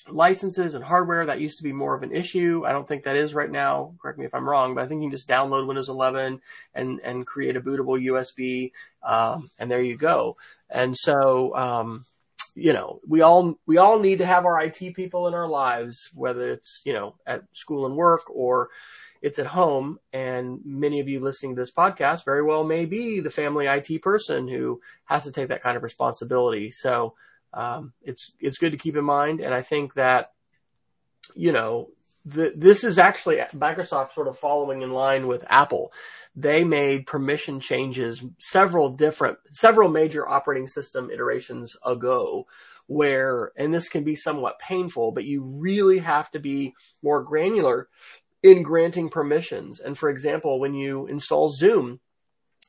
licenses 0.08 0.74
and 0.74 0.84
hardware, 0.84 1.26
that 1.26 1.40
used 1.40 1.58
to 1.58 1.64
be 1.64 1.72
more 1.72 1.94
of 1.94 2.02
an 2.02 2.14
issue. 2.14 2.62
I 2.66 2.72
don't 2.72 2.86
think 2.86 3.04
that 3.04 3.16
is 3.16 3.34
right 3.34 3.50
now. 3.50 3.94
Correct 4.00 4.18
me 4.18 4.26
if 4.26 4.34
I'm 4.34 4.48
wrong, 4.48 4.74
but 4.74 4.84
I 4.84 4.86
think 4.86 5.00
you 5.00 5.08
can 5.08 5.16
just 5.16 5.28
download 5.28 5.66
Windows 5.66 5.88
11 5.88 6.40
and, 6.74 7.00
and 7.00 7.26
create 7.26 7.56
a 7.56 7.60
bootable 7.60 8.02
USB. 8.04 8.72
Um, 9.02 9.50
and 9.58 9.70
there 9.70 9.82
you 9.82 9.96
go. 9.96 10.36
And 10.68 10.96
so, 10.96 11.54
um, 11.56 12.04
you 12.54 12.72
know, 12.72 13.00
we 13.08 13.22
all, 13.22 13.58
we 13.66 13.78
all 13.78 13.98
need 13.98 14.18
to 14.18 14.26
have 14.26 14.44
our 14.44 14.60
IT 14.60 14.94
people 14.94 15.26
in 15.26 15.34
our 15.34 15.48
lives, 15.48 16.10
whether 16.14 16.52
it's, 16.52 16.82
you 16.84 16.92
know, 16.92 17.16
at 17.26 17.42
school 17.52 17.86
and 17.86 17.96
work 17.96 18.30
or 18.30 18.68
it's 19.24 19.38
at 19.38 19.46
home. 19.46 19.98
And 20.12 20.60
many 20.66 21.00
of 21.00 21.08
you 21.08 21.18
listening 21.18 21.56
to 21.56 21.62
this 21.62 21.72
podcast 21.72 22.26
very 22.26 22.44
well 22.44 22.62
may 22.62 22.84
be 22.84 23.20
the 23.20 23.30
family 23.30 23.66
IT 23.66 24.02
person 24.02 24.46
who 24.46 24.82
has 25.06 25.24
to 25.24 25.32
take 25.32 25.48
that 25.48 25.62
kind 25.62 25.78
of 25.78 25.82
responsibility. 25.82 26.70
So, 26.70 27.14
um, 27.54 27.94
it's 28.02 28.32
it's 28.38 28.58
good 28.58 28.72
to 28.72 28.78
keep 28.78 28.96
in 28.96 29.04
mind, 29.04 29.40
and 29.40 29.54
I 29.54 29.62
think 29.62 29.94
that 29.94 30.32
you 31.34 31.52
know 31.52 31.88
the, 32.26 32.52
this 32.54 32.84
is 32.84 32.98
actually 32.98 33.36
Microsoft 33.54 34.12
sort 34.12 34.28
of 34.28 34.38
following 34.38 34.82
in 34.82 34.92
line 34.92 35.26
with 35.26 35.44
Apple. 35.48 35.92
They 36.36 36.64
made 36.64 37.06
permission 37.06 37.60
changes 37.60 38.22
several 38.40 38.90
different, 38.90 39.38
several 39.52 39.88
major 39.88 40.28
operating 40.28 40.66
system 40.66 41.10
iterations 41.10 41.76
ago 41.86 42.46
where, 42.86 43.52
and 43.56 43.72
this 43.72 43.88
can 43.88 44.04
be 44.04 44.14
somewhat 44.14 44.58
painful, 44.58 45.12
but 45.12 45.24
you 45.24 45.42
really 45.42 45.98
have 45.98 46.30
to 46.32 46.38
be 46.38 46.74
more 47.02 47.22
granular 47.22 47.88
in 48.44 48.62
granting 48.62 49.08
permissions. 49.08 49.80
And 49.80 49.96
for 49.96 50.10
example, 50.10 50.60
when 50.60 50.74
you 50.74 51.06
install 51.06 51.48
Zoom, 51.48 51.98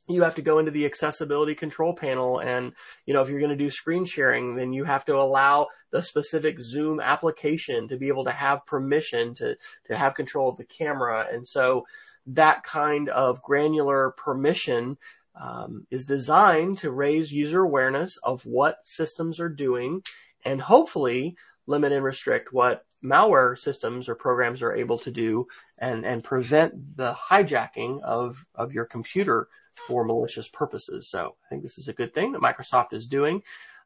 you 0.07 0.23
have 0.23 0.35
to 0.35 0.41
go 0.41 0.57
into 0.59 0.71
the 0.71 0.85
accessibility 0.85 1.53
control 1.55 1.93
panel 1.93 2.39
and 2.39 2.73
you 3.07 3.13
know 3.13 3.23
if 3.23 3.29
you're 3.29 3.39
going 3.39 3.49
to 3.49 3.55
do 3.55 3.71
screen 3.71 4.05
sharing 4.05 4.55
then 4.55 4.71
you 4.71 4.83
have 4.83 5.03
to 5.03 5.15
allow 5.15 5.65
the 5.91 6.03
specific 6.03 6.61
zoom 6.61 6.99
application 6.99 7.87
to 7.87 7.97
be 7.97 8.07
able 8.07 8.23
to 8.23 8.31
have 8.31 8.63
permission 8.67 9.33
to 9.33 9.57
to 9.83 9.97
have 9.97 10.13
control 10.13 10.47
of 10.47 10.57
the 10.57 10.65
camera 10.65 11.25
and 11.31 11.47
so 11.47 11.83
that 12.27 12.61
kind 12.61 13.09
of 13.09 13.41
granular 13.41 14.11
permission 14.11 14.95
um, 15.41 15.87
is 15.89 16.05
designed 16.05 16.77
to 16.77 16.91
raise 16.91 17.31
user 17.31 17.63
awareness 17.63 18.15
of 18.21 18.45
what 18.45 18.77
systems 18.83 19.39
are 19.39 19.49
doing 19.49 20.03
and 20.45 20.61
hopefully 20.61 21.35
limit 21.65 21.91
and 21.91 22.03
restrict 22.03 22.53
what 22.53 22.85
malware 23.05 23.57
systems 23.57 24.09
or 24.09 24.15
programs 24.15 24.61
are 24.61 24.75
able 24.75 24.97
to 24.99 25.11
do 25.11 25.47
and, 25.77 26.05
and 26.05 26.23
prevent 26.23 26.97
the 26.97 27.13
hijacking 27.13 28.01
of, 28.01 28.45
of 28.55 28.73
your 28.73 28.85
computer 28.85 29.47
for 29.75 30.05
malicious 30.05 30.47
purposes. 30.47 31.09
So 31.09 31.35
I 31.45 31.49
think 31.49 31.63
this 31.63 31.77
is 31.77 31.87
a 31.87 31.93
good 31.93 32.13
thing 32.13 32.31
that 32.31 32.41
Microsoft 32.41 32.93
is 32.93 33.07
doing. 33.07 33.43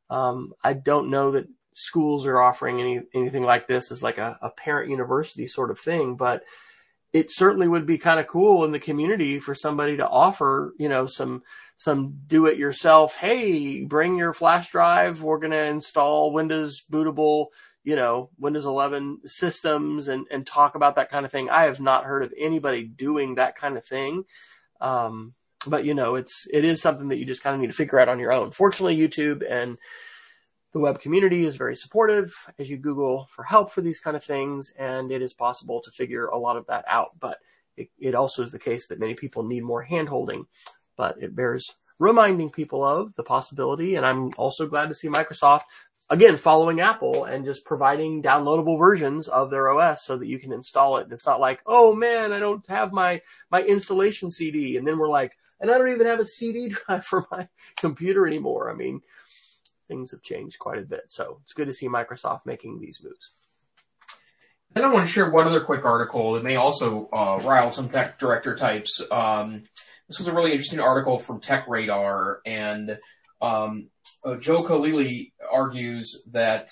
Um, 0.09 0.53
I 0.63 0.73
don't 0.73 1.09
know 1.09 1.31
that 1.31 1.47
schools 1.73 2.25
are 2.25 2.41
offering 2.41 2.81
any 2.81 3.01
anything 3.13 3.43
like 3.43 3.67
this 3.67 3.91
as 3.91 4.01
like 4.01 4.17
a, 4.17 4.37
a 4.41 4.49
parent 4.49 4.89
university 4.89 5.47
sort 5.47 5.71
of 5.71 5.79
thing, 5.79 6.15
but 6.15 6.43
it 7.11 7.31
certainly 7.31 7.67
would 7.67 7.85
be 7.85 7.97
kind 7.97 8.19
of 8.19 8.27
cool 8.27 8.65
in 8.65 8.71
the 8.71 8.79
community 8.79 9.39
for 9.39 9.55
somebody 9.55 9.97
to 9.97 10.07
offer, 10.07 10.73
you 10.77 10.89
know, 10.89 11.07
some 11.07 11.43
some 11.77 12.19
do 12.27 12.45
it 12.45 12.57
yourself. 12.57 13.15
Hey, 13.15 13.83
bring 13.85 14.17
your 14.17 14.33
flash 14.33 14.71
drive. 14.71 15.23
We're 15.23 15.39
going 15.39 15.51
to 15.51 15.65
install 15.65 16.33
Windows 16.33 16.83
bootable, 16.91 17.47
you 17.83 17.95
know, 17.95 18.29
Windows 18.37 18.65
11 18.65 19.21
systems 19.25 20.07
and 20.07 20.27
and 20.29 20.45
talk 20.45 20.75
about 20.75 20.95
that 20.95 21.09
kind 21.09 21.25
of 21.25 21.31
thing. 21.31 21.49
I 21.49 21.63
have 21.63 21.79
not 21.79 22.05
heard 22.05 22.23
of 22.23 22.33
anybody 22.37 22.83
doing 22.83 23.35
that 23.35 23.55
kind 23.55 23.77
of 23.77 23.85
thing. 23.85 24.25
Um, 24.81 25.33
but 25.67 25.85
you 25.85 25.93
know, 25.93 26.15
it's 26.15 26.47
it 26.51 26.63
is 26.63 26.81
something 26.81 27.09
that 27.09 27.17
you 27.17 27.25
just 27.25 27.43
kind 27.43 27.53
of 27.53 27.61
need 27.61 27.67
to 27.67 27.73
figure 27.73 27.99
out 27.99 28.09
on 28.09 28.19
your 28.19 28.31
own. 28.31 28.51
Fortunately, 28.51 28.97
YouTube 28.97 29.43
and 29.49 29.77
the 30.71 30.79
web 30.79 30.99
community 31.01 31.45
is 31.45 31.55
very 31.55 31.75
supportive 31.75 32.33
as 32.59 32.69
you 32.69 32.77
Google 32.77 33.27
for 33.35 33.43
help 33.43 33.71
for 33.71 33.81
these 33.81 33.99
kind 33.99 34.15
of 34.15 34.23
things, 34.23 34.71
and 34.77 35.11
it 35.11 35.21
is 35.21 35.33
possible 35.33 35.81
to 35.81 35.91
figure 35.91 36.27
a 36.27 36.37
lot 36.37 36.57
of 36.57 36.67
that 36.67 36.85
out. 36.87 37.19
But 37.19 37.39
it, 37.75 37.89
it 37.97 38.15
also 38.15 38.43
is 38.43 38.51
the 38.51 38.59
case 38.59 38.87
that 38.87 38.99
many 38.99 39.15
people 39.15 39.43
need 39.43 39.63
more 39.63 39.85
handholding, 39.85 40.45
but 40.95 41.21
it 41.21 41.35
bears 41.35 41.73
reminding 41.97 42.49
people 42.49 42.83
of 42.83 43.13
the 43.15 43.23
possibility. 43.23 43.95
And 43.95 44.05
I'm 44.05 44.31
also 44.37 44.67
glad 44.67 44.87
to 44.87 44.95
see 44.95 45.09
Microsoft 45.09 45.63
again 46.09 46.37
following 46.37 46.79
Apple 46.79 47.25
and 47.25 47.45
just 47.45 47.65
providing 47.65 48.23
downloadable 48.23 48.79
versions 48.79 49.27
of 49.27 49.49
their 49.49 49.69
OS 49.69 50.03
so 50.05 50.17
that 50.17 50.27
you 50.27 50.39
can 50.39 50.51
install 50.51 50.97
it. 50.97 51.07
It's 51.11 51.25
not 51.25 51.39
like, 51.39 51.61
oh 51.65 51.93
man, 51.93 52.31
I 52.31 52.39
don't 52.39 52.67
have 52.69 52.91
my 52.91 53.21
my 53.51 53.61
installation 53.61 54.31
CD, 54.31 54.77
and 54.77 54.87
then 54.87 54.97
we're 54.97 55.09
like, 55.09 55.37
and 55.59 55.69
I 55.69 55.77
don't 55.77 55.91
even 55.91 56.07
have 56.07 56.19
a 56.19 56.25
CD 56.25 56.69
drive 56.87 57.05
for 57.05 57.25
my 57.31 57.47
computer 57.77 58.27
anymore. 58.27 58.71
I 58.71 58.75
mean, 58.75 59.01
things 59.87 60.11
have 60.11 60.21
changed 60.21 60.59
quite 60.59 60.79
a 60.79 60.83
bit. 60.83 61.03
So 61.09 61.41
it's 61.43 61.53
good 61.53 61.67
to 61.67 61.73
see 61.73 61.87
Microsoft 61.87 62.45
making 62.45 62.79
these 62.79 63.01
moves. 63.03 63.31
Then 64.73 64.85
I 64.85 64.93
want 64.93 65.07
to 65.07 65.11
share 65.11 65.31
one 65.31 65.47
other 65.47 65.61
quick 65.61 65.83
article 65.83 66.33
that 66.33 66.43
may 66.43 66.55
also 66.55 67.09
uh, 67.11 67.39
rile 67.43 67.71
some 67.71 67.89
tech 67.89 68.19
director 68.19 68.55
types. 68.55 69.01
Um, 69.11 69.63
this 70.07 70.19
was 70.19 70.27
a 70.27 70.33
really 70.33 70.51
interesting 70.51 70.79
article 70.79 71.17
from 71.17 71.39
Tech 71.39 71.67
Radar, 71.67 72.41
and 72.45 72.99
um, 73.41 73.89
Joel 74.39 74.67
Khalili 74.67 75.31
argues 75.51 76.21
that 76.31 76.69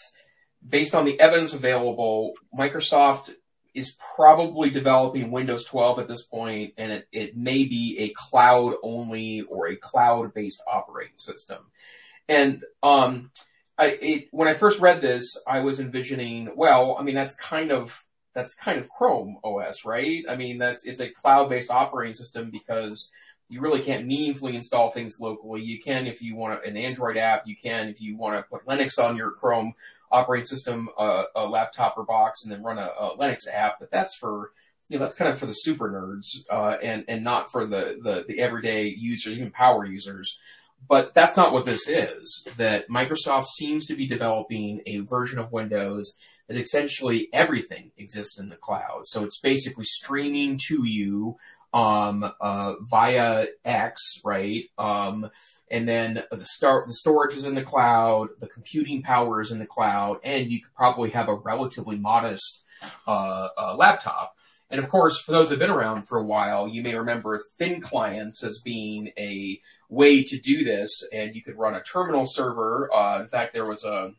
based 0.67 0.95
on 0.95 1.05
the 1.05 1.19
evidence 1.19 1.53
available, 1.53 2.33
Microsoft 2.57 3.33
is 3.73 3.95
probably 4.15 4.71
developing 4.71 5.31
Windows 5.31 5.63
12 5.65 5.99
at 5.99 6.07
this 6.07 6.23
point, 6.23 6.73
and 6.77 6.91
it, 6.91 7.07
it 7.11 7.37
may 7.37 7.63
be 7.63 7.97
a 7.99 8.09
cloud 8.09 8.73
only 8.81 9.41
or 9.41 9.67
a 9.67 9.75
cloud 9.75 10.33
based 10.33 10.61
operating 10.67 11.17
system. 11.17 11.59
And 12.27 12.63
um, 12.81 13.31
I, 13.77 13.97
it, 14.01 14.27
when 14.31 14.47
I 14.47 14.55
first 14.55 14.79
read 14.79 15.01
this, 15.01 15.37
I 15.45 15.59
was 15.59 15.79
envisioning, 15.79 16.49
well, 16.55 16.97
I 16.99 17.03
mean, 17.03 17.15
that's 17.15 17.35
kind 17.35 17.71
of 17.71 18.03
that's 18.33 18.53
kind 18.53 18.79
of 18.79 18.89
Chrome 18.89 19.37
OS, 19.43 19.85
right? 19.85 20.23
I 20.29 20.35
mean, 20.35 20.57
that's 20.57 20.85
it's 20.85 20.99
a 20.99 21.09
cloud 21.09 21.49
based 21.49 21.71
operating 21.71 22.13
system 22.13 22.51
because 22.51 23.11
you 23.49 23.61
really 23.61 23.81
can't 23.81 24.05
meaningfully 24.05 24.55
install 24.55 24.89
things 24.89 25.19
locally. 25.19 25.61
You 25.61 25.79
can 25.79 26.07
if 26.07 26.21
you 26.21 26.35
want 26.35 26.65
an 26.65 26.75
Android 26.75 27.17
app. 27.17 27.43
You 27.45 27.55
can 27.55 27.87
if 27.87 28.01
you 28.01 28.17
want 28.17 28.35
to 28.35 28.43
put 28.43 28.65
Linux 28.65 28.99
on 28.99 29.15
your 29.15 29.31
Chrome 29.31 29.73
operating 30.11 30.45
system, 30.45 30.89
uh, 30.97 31.23
a 31.35 31.45
laptop 31.45 31.97
or 31.97 32.03
box, 32.03 32.43
and 32.43 32.51
then 32.51 32.63
run 32.63 32.77
a, 32.77 32.89
a, 32.99 33.17
Linux 33.17 33.47
app. 33.51 33.79
But 33.79 33.91
that's 33.91 34.15
for 34.15 34.51
you 34.89 34.97
know 34.97 35.03
that's 35.03 35.15
kind 35.15 35.31
of 35.31 35.39
for 35.39 35.45
the 35.45 35.53
super 35.53 35.89
nerds 35.89 36.27
uh, 36.51 36.77
and 36.83 37.05
and 37.07 37.23
not 37.23 37.51
for 37.51 37.65
the, 37.65 37.97
the 38.03 38.25
the 38.27 38.39
everyday 38.39 38.87
users, 38.87 39.37
even 39.37 39.51
power 39.51 39.85
users. 39.85 40.37
But 40.87 41.15
that's 41.15 41.35
not 41.35 41.53
what 41.53 41.65
this 41.65 41.87
is. 41.87 42.47
That 42.57 42.87
Microsoft 42.87 43.45
seems 43.57 43.85
to 43.87 43.95
be 43.95 44.07
developing 44.07 44.81
a 44.85 44.99
version 44.99 45.39
of 45.39 45.51
Windows 45.51 46.13
that 46.47 46.57
essentially 46.57 47.29
everything 47.33 47.91
exists 47.97 48.39
in 48.39 48.47
the 48.47 48.55
cloud. 48.55 49.01
So 49.05 49.23
it's 49.23 49.39
basically 49.39 49.85
streaming 49.85 50.59
to 50.67 50.85
you 50.85 51.37
um, 51.73 52.31
uh, 52.39 52.73
via 52.81 53.45
X, 53.65 54.01
right? 54.23 54.65
Um, 54.77 55.29
and 55.69 55.87
then 55.87 56.23
the 56.31 56.45
start 56.45 56.87
the 56.87 56.93
storage 56.93 57.35
is 57.35 57.45
in 57.45 57.53
the 57.53 57.63
cloud, 57.63 58.29
the 58.39 58.47
computing 58.47 59.01
power 59.01 59.41
is 59.41 59.51
in 59.51 59.57
the 59.57 59.65
cloud, 59.65 60.19
and 60.23 60.49
you 60.49 60.61
could 60.61 60.73
probably 60.73 61.09
have 61.11 61.27
a 61.27 61.35
relatively 61.35 61.97
modest 61.97 62.61
uh, 63.07 63.49
uh, 63.57 63.75
laptop. 63.75 64.35
And 64.69 64.79
of 64.79 64.89
course, 64.89 65.19
for 65.19 65.31
those 65.31 65.49
who've 65.49 65.59
been 65.59 65.69
around 65.69 66.07
for 66.07 66.17
a 66.17 66.25
while, 66.25 66.67
you 66.67 66.83
may 66.83 66.95
remember 66.95 67.39
thin 67.57 67.79
clients 67.79 68.43
as 68.43 68.59
being 68.63 69.11
a 69.17 69.61
way 69.89 70.23
to 70.23 70.37
do 70.37 70.63
this, 70.63 71.03
and 71.13 71.35
you 71.35 71.41
could 71.41 71.57
run 71.57 71.75
a 71.75 71.81
terminal 71.81 72.25
server. 72.25 72.93
Uh, 72.93 73.21
in 73.21 73.27
fact, 73.27 73.53
there 73.53 73.65
was 73.65 73.85
a 73.85 74.11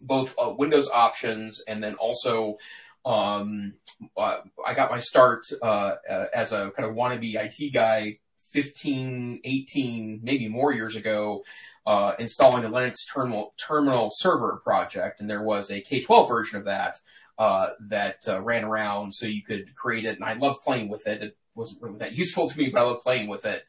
both 0.00 0.34
uh, 0.38 0.50
Windows 0.56 0.88
options 0.88 1.60
and 1.66 1.82
then 1.82 1.94
also 1.94 2.56
um, 3.04 3.74
uh, 4.16 4.38
I 4.66 4.74
got 4.74 4.90
my 4.90 5.00
start 5.00 5.46
uh, 5.62 5.96
as 6.34 6.52
a 6.52 6.70
kind 6.76 6.88
of 6.88 6.96
wannabe 6.96 7.34
IT 7.34 7.72
guy 7.72 8.18
15, 8.54 9.40
18, 9.44 10.20
maybe 10.22 10.48
more 10.48 10.72
years 10.72 10.94
ago, 10.94 11.42
uh, 11.86 12.12
installing 12.18 12.64
a 12.64 12.70
Linux 12.70 12.98
terminal, 13.12 13.52
terminal 13.58 14.08
server 14.12 14.60
project, 14.64 15.20
and 15.20 15.28
there 15.28 15.42
was 15.42 15.70
a 15.70 15.80
K-12 15.80 16.28
version 16.28 16.58
of 16.58 16.64
that 16.64 16.98
uh, 17.36 17.70
that 17.88 18.20
uh, 18.28 18.40
ran 18.40 18.64
around, 18.64 19.12
so 19.12 19.26
you 19.26 19.42
could 19.42 19.74
create 19.74 20.04
it. 20.04 20.16
And 20.16 20.24
I 20.24 20.34
love 20.34 20.60
playing 20.62 20.88
with 20.88 21.06
it. 21.06 21.22
It 21.22 21.36
wasn't 21.54 21.82
really 21.82 21.98
that 21.98 22.12
useful 22.12 22.48
to 22.48 22.56
me, 22.56 22.70
but 22.70 22.80
I 22.80 22.84
love 22.84 23.02
playing 23.02 23.28
with 23.28 23.44
it. 23.44 23.64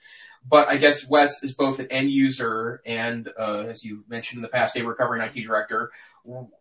But 0.48 0.70
I 0.70 0.78
guess 0.78 1.08
Wes 1.08 1.42
is 1.42 1.56
both 1.56 1.80
an 1.80 1.88
end 1.90 2.12
user 2.12 2.82
and, 2.86 3.28
uh, 3.40 3.62
as 3.62 3.84
you 3.84 4.04
mentioned 4.08 4.38
in 4.38 4.44
the 4.44 4.50
past, 4.50 4.78
a 4.78 4.84
recovering 4.84 5.24
IT 5.24 5.42
director. 5.42 5.92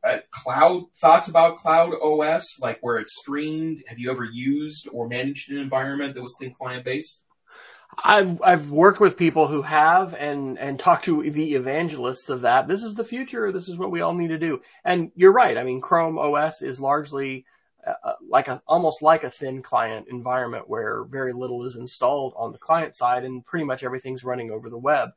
Uh, 0.02 0.18
cloud 0.30 0.84
thoughts 0.96 1.28
about 1.28 1.56
Cloud 1.56 1.94
OS, 2.02 2.60
like 2.60 2.78
where 2.80 2.96
it's 2.98 3.16
streamed. 3.16 3.82
Have 3.86 3.98
you 3.98 4.10
ever 4.10 4.24
used 4.24 4.88
or 4.92 5.08
managed 5.08 5.50
an 5.50 5.56
environment 5.56 6.14
that 6.14 6.22
was 6.22 6.36
thin 6.38 6.52
client 6.52 6.84
based? 6.84 7.20
I've 8.02 8.42
I've 8.42 8.70
worked 8.70 9.00
with 9.00 9.16
people 9.16 9.46
who 9.46 9.62
have 9.62 10.14
and 10.14 10.58
and 10.58 10.78
talked 10.78 11.04
to 11.06 11.30
the 11.30 11.54
evangelists 11.54 12.28
of 12.28 12.42
that. 12.42 12.68
This 12.68 12.82
is 12.82 12.94
the 12.94 13.04
future. 13.04 13.52
This 13.52 13.68
is 13.68 13.76
what 13.78 13.90
we 13.90 14.00
all 14.00 14.14
need 14.14 14.28
to 14.28 14.38
do. 14.38 14.60
And 14.84 15.12
you're 15.14 15.32
right. 15.32 15.56
I 15.56 15.64
mean, 15.64 15.80
Chrome 15.80 16.18
OS 16.18 16.62
is 16.62 16.80
largely 16.80 17.46
uh, 17.86 17.92
uh, 18.02 18.14
like 18.28 18.48
a 18.48 18.62
almost 18.66 19.02
like 19.02 19.24
a 19.24 19.30
thin 19.30 19.62
client 19.62 20.06
environment 20.10 20.68
where 20.68 21.04
very 21.04 21.32
little 21.32 21.64
is 21.64 21.76
installed 21.76 22.34
on 22.36 22.52
the 22.52 22.58
client 22.58 22.94
side 22.94 23.24
and 23.24 23.44
pretty 23.44 23.64
much 23.64 23.84
everything's 23.84 24.24
running 24.24 24.50
over 24.50 24.70
the 24.70 24.78
web. 24.78 25.10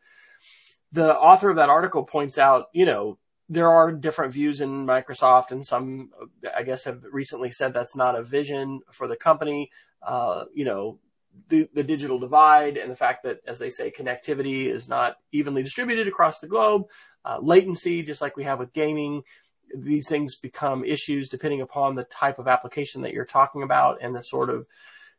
The 0.92 1.18
author 1.18 1.50
of 1.50 1.58
that 1.58 1.70
article 1.70 2.06
points 2.06 2.38
out, 2.38 2.68
you 2.74 2.86
know, 2.86 3.18
there 3.50 3.70
are 3.70 3.92
different 3.92 4.34
views 4.34 4.62
in 4.62 4.86
Microsoft, 4.86 5.52
and 5.52 5.66
some, 5.66 6.12
I 6.56 6.64
guess, 6.64 6.84
have 6.84 7.04
recently 7.12 7.52
said 7.52 7.74
that's 7.74 7.96
not 7.96 8.18
a 8.18 8.24
vision 8.24 8.82
for 8.92 9.08
the 9.08 9.16
company. 9.16 9.72
Uh, 10.02 10.46
you 10.54 10.66
know, 10.66 11.00
the, 11.50 11.70
the 11.74 11.84
digital 11.84 12.20
divide 12.20 12.78
and 12.78 12.92
the 12.92 12.96
fact 12.96 13.24
that, 13.24 13.40
as 13.48 13.60
they 13.60 13.70
say, 13.70 13.92
connectivity 13.92 14.68
is 14.68 14.88
not 14.88 15.18
evenly 15.32 15.64
distributed 15.64 16.08
across 16.08 16.40
the 16.40 16.48
globe. 16.48 16.84
Uh, 17.24 17.40
latency, 17.42 18.04
just 18.04 18.22
like 18.22 18.36
we 18.36 18.44
have 18.44 18.60
with 18.60 18.74
gaming, 18.74 19.24
these 19.76 20.08
things 20.08 20.36
become 20.36 20.84
issues 20.84 21.30
depending 21.30 21.62
upon 21.62 21.96
the 21.96 22.06
type 22.06 22.40
of 22.40 22.48
application 22.48 23.02
that 23.02 23.14
you're 23.14 23.26
talking 23.26 23.64
about 23.64 24.00
and 24.02 24.16
the 24.16 24.22
sort 24.22 24.50
of 24.50 24.66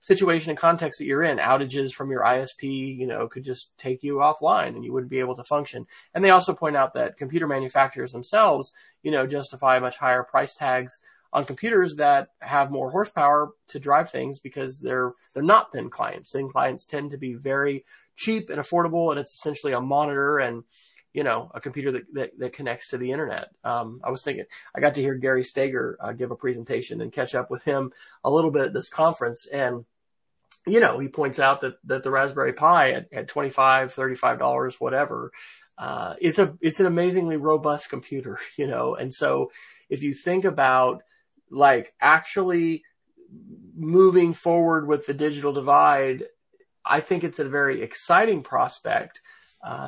situation 0.01 0.51
and 0.51 0.59
context 0.59 0.99
that 0.99 1.07
you're 1.07 1.23
in. 1.23 1.39
Outages 1.39 1.93
from 1.93 2.11
your 2.11 2.23
ISP, 2.23 2.97
you 2.97 3.07
know, 3.07 3.29
could 3.29 3.45
just 3.45 3.77
take 3.79 4.03
you 4.03 4.17
offline 4.17 4.69
and 4.69 4.85
you 4.85 4.93
wouldn't 4.93 5.11
be 5.11 5.21
able 5.21 5.37
to 5.37 5.45
function. 5.45 5.87
And 6.15 6.25
they 6.25 6.31
also 6.31 6.55
point 6.55 6.77
out 6.77 6.95
that 6.95 7.17
computer 7.17 7.47
manufacturers 7.47 8.13
themselves, 8.13 8.73
you 9.03 9.11
know, 9.11 9.27
justify 9.27 9.79
much 9.79 9.97
higher 9.97 10.23
price 10.23 10.55
tags 10.55 11.01
on 11.33 11.45
computers 11.45 11.97
that 11.97 12.29
have 12.41 12.71
more 12.71 12.91
horsepower 12.91 13.51
to 13.69 13.79
drive 13.79 14.11
things 14.11 14.39
because 14.39 14.81
they're 14.81 15.13
they're 15.35 15.43
not 15.43 15.73
thin 15.73 15.91
clients. 15.91 16.33
Thin 16.33 16.49
clients 16.49 16.85
tend 16.85 17.11
to 17.11 17.19
be 17.19 17.35
very 17.35 17.85
cheap 18.17 18.51
and 18.51 18.59
affordable, 18.61 19.11
and 19.11 19.21
it's 19.21 19.35
essentially 19.35 19.73
a 19.73 19.81
monitor 19.81 20.39
and 20.39 20.65
you 21.19 21.25
know 21.25 21.51
a 21.53 21.61
computer 21.61 21.91
that 21.91 22.15
that, 22.15 22.39
that 22.39 22.53
connects 22.53 22.91
to 22.91 22.97
the 22.97 23.11
internet. 23.11 23.49
Um, 23.65 24.01
I 24.05 24.11
was 24.13 24.23
thinking 24.23 24.45
I 24.73 24.79
got 24.79 24.95
to 24.95 25.03
hear 25.03 25.17
Gary 25.17 25.43
Stager 25.43 25.99
uh, 26.01 26.13
give 26.13 26.31
a 26.31 26.37
presentation 26.37 27.01
and 27.01 27.13
catch 27.13 27.35
up 27.35 27.51
with 27.51 27.65
him 27.65 27.93
a 28.23 28.31
little 28.31 28.53
bit 28.53 28.67
at 28.67 28.73
this 28.73 28.89
conference, 28.89 29.45
and 29.47 29.85
you 30.65 30.79
know 30.79 31.01
he 31.01 31.09
points 31.09 31.41
out 31.41 31.63
that 31.63 31.75
that 31.87 32.05
the 32.05 32.13
Raspberry 32.13 32.53
Pi 32.53 32.93
at, 32.93 33.13
at 33.13 33.27
twenty 33.27 33.51
five, 33.51 33.93
thirty 33.93 34.15
five 34.15 34.39
dollars, 34.39 34.81
whatever. 34.81 35.33
Uh, 35.77 36.15
it's 36.21 36.39
a 36.39 36.57
it's 36.61 36.79
an 36.79 36.87
amazingly 36.87 37.37
robust 37.37 37.91
computer, 37.91 38.39
you 38.57 38.69
know, 38.69 38.95
and 38.95 39.13
so 39.13 39.51
if 39.91 40.05
you 40.05 40.15
think 40.15 40.45
about 40.45 41.03
like 41.51 41.93
actually 42.01 42.85
moving 43.77 44.35
forward 44.35 44.87
with 44.87 45.05
the 45.07 45.15
digital 45.15 45.53
divide, 45.53 46.27
I 46.85 47.01
think 47.01 47.25
it's 47.25 47.41
a 47.41 47.49
very 47.49 47.83
exciting 47.83 48.45
prospect 48.45 49.21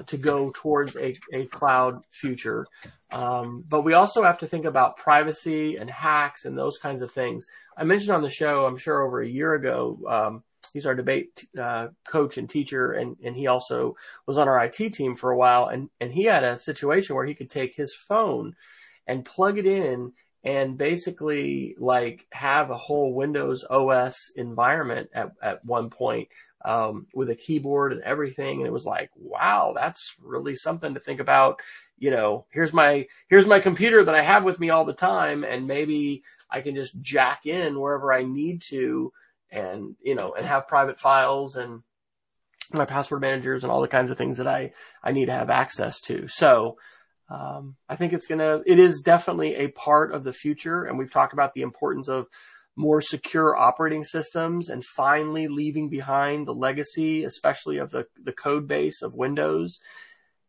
to 0.06 0.16
go 0.16 0.50
towards 0.54 0.96
a, 0.96 1.16
cloud 1.46 2.02
future. 2.10 2.66
Um, 3.10 3.64
but 3.68 3.82
we 3.82 3.94
also 3.94 4.22
have 4.22 4.38
to 4.38 4.46
think 4.46 4.64
about 4.64 4.96
privacy 4.96 5.76
and 5.76 5.90
hacks 5.90 6.44
and 6.44 6.56
those 6.56 6.78
kinds 6.78 7.02
of 7.02 7.10
things. 7.10 7.46
I 7.76 7.84
mentioned 7.84 8.10
on 8.10 8.22
the 8.22 8.30
show, 8.30 8.66
I'm 8.66 8.76
sure 8.76 9.02
over 9.02 9.20
a 9.20 9.28
year 9.28 9.54
ago, 9.54 9.98
um, 10.08 10.42
he's 10.72 10.86
our 10.86 10.94
debate 10.94 11.46
uh, 11.60 11.88
coach 12.06 12.38
and 12.38 12.48
teacher, 12.48 12.92
and, 12.92 13.16
and 13.24 13.34
he 13.34 13.46
also 13.46 13.96
was 14.26 14.38
on 14.38 14.48
our 14.48 14.64
IT 14.64 14.92
team 14.92 15.16
for 15.16 15.30
a 15.30 15.36
while. 15.36 15.66
And, 15.66 15.90
and 16.00 16.12
he 16.12 16.24
had 16.24 16.44
a 16.44 16.56
situation 16.56 17.16
where 17.16 17.26
he 17.26 17.34
could 17.34 17.50
take 17.50 17.74
his 17.74 17.94
phone 17.94 18.54
and 19.06 19.24
plug 19.24 19.58
it 19.58 19.66
in 19.66 20.12
and 20.42 20.78
basically 20.78 21.74
like 21.78 22.26
have 22.32 22.70
a 22.70 22.76
whole 22.76 23.14
Windows 23.14 23.64
OS 23.68 24.32
environment 24.36 25.10
at, 25.12 25.32
at 25.42 25.64
one 25.64 25.90
point 25.90 26.28
um, 26.64 27.06
with 27.14 27.30
a 27.30 27.34
keyboard 27.34 27.92
and 27.92 28.02
everything. 28.02 28.58
And 28.58 28.66
it 28.66 28.72
was 28.72 28.86
like, 28.86 29.10
wow, 29.16 29.72
that's 29.74 30.14
really 30.22 30.56
something 30.56 30.94
to 30.94 31.00
think 31.00 31.20
about. 31.20 31.60
You 31.98 32.10
know, 32.10 32.46
here's 32.50 32.72
my 32.72 33.06
here's 33.28 33.46
my 33.46 33.60
computer 33.60 34.04
that 34.04 34.14
I 34.14 34.22
have 34.22 34.44
with 34.44 34.58
me 34.58 34.70
all 34.70 34.84
the 34.84 34.92
time, 34.92 35.44
and 35.44 35.66
maybe 35.66 36.22
I 36.50 36.62
can 36.62 36.74
just 36.74 36.98
jack 37.00 37.46
in 37.46 37.78
wherever 37.78 38.12
I 38.12 38.22
need 38.22 38.62
to, 38.70 39.12
and 39.50 39.96
you 40.02 40.14
know, 40.14 40.32
and 40.34 40.46
have 40.46 40.68
private 40.68 40.98
files 40.98 41.56
and 41.56 41.82
my 42.72 42.84
password 42.84 43.20
managers 43.20 43.64
and 43.64 43.72
all 43.72 43.80
the 43.80 43.88
kinds 43.88 44.10
of 44.10 44.16
things 44.16 44.38
that 44.38 44.46
I 44.46 44.72
I 45.02 45.12
need 45.12 45.26
to 45.26 45.32
have 45.32 45.50
access 45.50 46.00
to. 46.02 46.26
So 46.28 46.76
um, 47.30 47.76
I 47.88 47.94
think 47.96 48.12
it's 48.12 48.26
gonna, 48.26 48.60
it 48.66 48.78
is 48.78 49.02
definitely 49.02 49.54
a 49.54 49.68
part 49.68 50.12
of 50.12 50.24
the 50.24 50.32
future. 50.32 50.84
And 50.84 50.98
we've 50.98 51.12
talked 51.12 51.32
about 51.32 51.54
the 51.54 51.62
importance 51.62 52.08
of 52.08 52.26
more 52.80 53.02
secure 53.02 53.56
operating 53.56 54.04
systems 54.04 54.70
and 54.70 54.84
finally 54.84 55.48
leaving 55.48 55.90
behind 55.90 56.46
the 56.46 56.54
legacy, 56.54 57.24
especially 57.24 57.76
of 57.76 57.90
the, 57.90 58.06
the 58.22 58.32
code 58.32 58.66
base 58.66 59.02
of 59.02 59.14
Windows. 59.14 59.80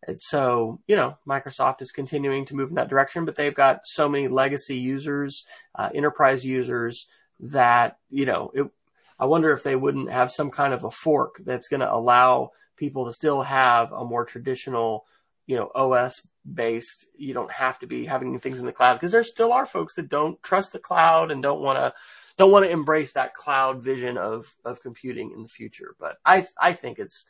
And 0.08 0.20
so, 0.20 0.80
you 0.88 0.96
know, 0.96 1.18
Microsoft 1.28 1.82
is 1.82 1.92
continuing 1.92 2.46
to 2.46 2.56
move 2.56 2.70
in 2.70 2.76
that 2.76 2.90
direction, 2.90 3.26
but 3.26 3.36
they've 3.36 3.54
got 3.54 3.82
so 3.84 4.08
many 4.08 4.30
legacy 4.30 4.78
users, 4.78 5.46
uh, 5.76 5.90
enterprise 5.94 6.46
users 6.46 7.08
that, 7.42 7.98
you 8.10 8.26
know, 8.26 8.52
it, 8.54 8.68
I 9.20 9.26
wonder 9.26 9.52
if 9.52 9.64
they 9.64 9.76
wouldn't 9.76 10.10
have 10.10 10.32
some 10.32 10.50
kind 10.50 10.74
of 10.74 10.86
a 10.86 10.92
fork 10.92 11.42
that's 11.46 11.68
going 11.68 11.82
to 11.82 11.94
allow 11.94 12.52
people 12.78 13.06
to 13.06 13.14
still 13.14 13.44
have 13.44 13.92
a 13.92 14.06
more 14.06 14.26
traditional 14.26 15.06
you 15.52 15.58
know, 15.58 15.70
OS 15.76 16.26
based. 16.50 17.08
You 17.18 17.34
don't 17.34 17.52
have 17.52 17.80
to 17.80 17.88
be 17.88 18.06
having 18.06 18.40
things 18.40 18.60
in 18.60 18.66
the 18.66 18.72
cloud 18.72 18.94
because 18.94 19.12
there 19.12 19.24
still 19.24 19.52
are 19.52 19.66
folks 19.66 19.96
that 19.96 20.10
don't 20.10 20.42
trust 20.42 20.72
the 20.72 20.80
cloud 20.80 21.30
and 21.30 21.44
don't 21.44 21.62
want 21.62 21.78
to 21.78 21.94
don't 22.38 22.52
want 22.52 22.66
to 22.66 22.72
embrace 22.72 23.14
that 23.14 23.34
cloud 23.34 23.84
vision 23.84 24.18
of 24.18 24.54
of 24.66 24.82
computing 24.82 25.32
in 25.36 25.44
the 25.44 25.50
future. 25.50 25.96
But 26.00 26.18
I 26.26 26.46
I 26.60 26.74
think 26.74 27.00
it's 27.00 27.26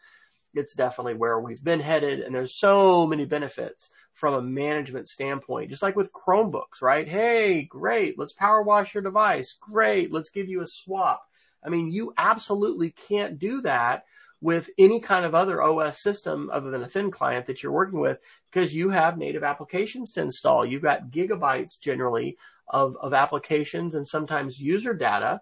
it's 0.53 0.73
definitely 0.73 1.13
where 1.13 1.39
we've 1.39 1.63
been 1.63 1.79
headed 1.79 2.19
and 2.19 2.35
there's 2.35 2.59
so 2.59 3.07
many 3.07 3.25
benefits 3.25 3.89
from 4.13 4.33
a 4.33 4.41
management 4.41 5.07
standpoint 5.07 5.69
just 5.69 5.81
like 5.81 5.95
with 5.95 6.11
chromebooks 6.11 6.81
right 6.81 7.07
hey 7.07 7.63
great 7.63 8.19
let's 8.19 8.33
power 8.33 8.61
wash 8.61 8.93
your 8.93 9.01
device 9.01 9.55
great 9.61 10.11
let's 10.11 10.29
give 10.29 10.49
you 10.49 10.61
a 10.61 10.67
swap 10.67 11.25
i 11.63 11.69
mean 11.69 11.89
you 11.89 12.13
absolutely 12.17 12.91
can't 12.91 13.39
do 13.39 13.61
that 13.61 14.03
with 14.41 14.71
any 14.79 14.99
kind 14.99 15.23
of 15.23 15.35
other 15.35 15.61
OS 15.61 16.01
system 16.01 16.49
other 16.51 16.71
than 16.71 16.83
a 16.83 16.89
thin 16.89 17.11
client 17.11 17.45
that 17.45 17.61
you're 17.61 17.71
working 17.71 17.99
with 17.99 18.19
because 18.51 18.73
you 18.73 18.89
have 18.89 19.17
native 19.17 19.43
applications 19.43 20.11
to 20.11 20.21
install. 20.21 20.65
You've 20.65 20.81
got 20.81 21.11
gigabytes 21.11 21.79
generally 21.79 22.37
of, 22.71 22.95
of 22.99 23.13
applications 23.13 23.95
and 23.95 24.07
sometimes 24.07 24.59
user 24.59 24.93
data 24.93 25.41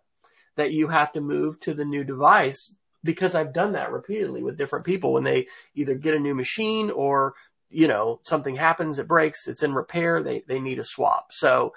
that 0.57 0.73
you 0.73 0.87
have 0.89 1.13
to 1.13 1.21
move 1.21 1.59
to 1.61 1.73
the 1.73 1.85
new 1.85 2.03
device 2.03 2.73
because 3.03 3.33
I've 3.33 3.53
done 3.53 3.71
that 3.73 3.91
repeatedly 3.91 4.43
with 4.43 4.57
different 4.57 4.85
people 4.85 5.13
when 5.13 5.23
they 5.23 5.47
either 5.73 5.95
get 5.95 6.15
a 6.15 6.19
new 6.19 6.35
machine 6.35 6.91
or, 6.91 7.33
you 7.69 7.87
know, 7.87 8.19
something 8.23 8.55
happens, 8.55 8.99
it 8.99 9.07
breaks, 9.07 9.47
it's 9.47 9.63
in 9.63 9.73
repair, 9.73 10.21
they, 10.21 10.43
they 10.47 10.59
need 10.59 10.79
a 10.79 10.83
swap. 10.83 11.31
So 11.31 11.73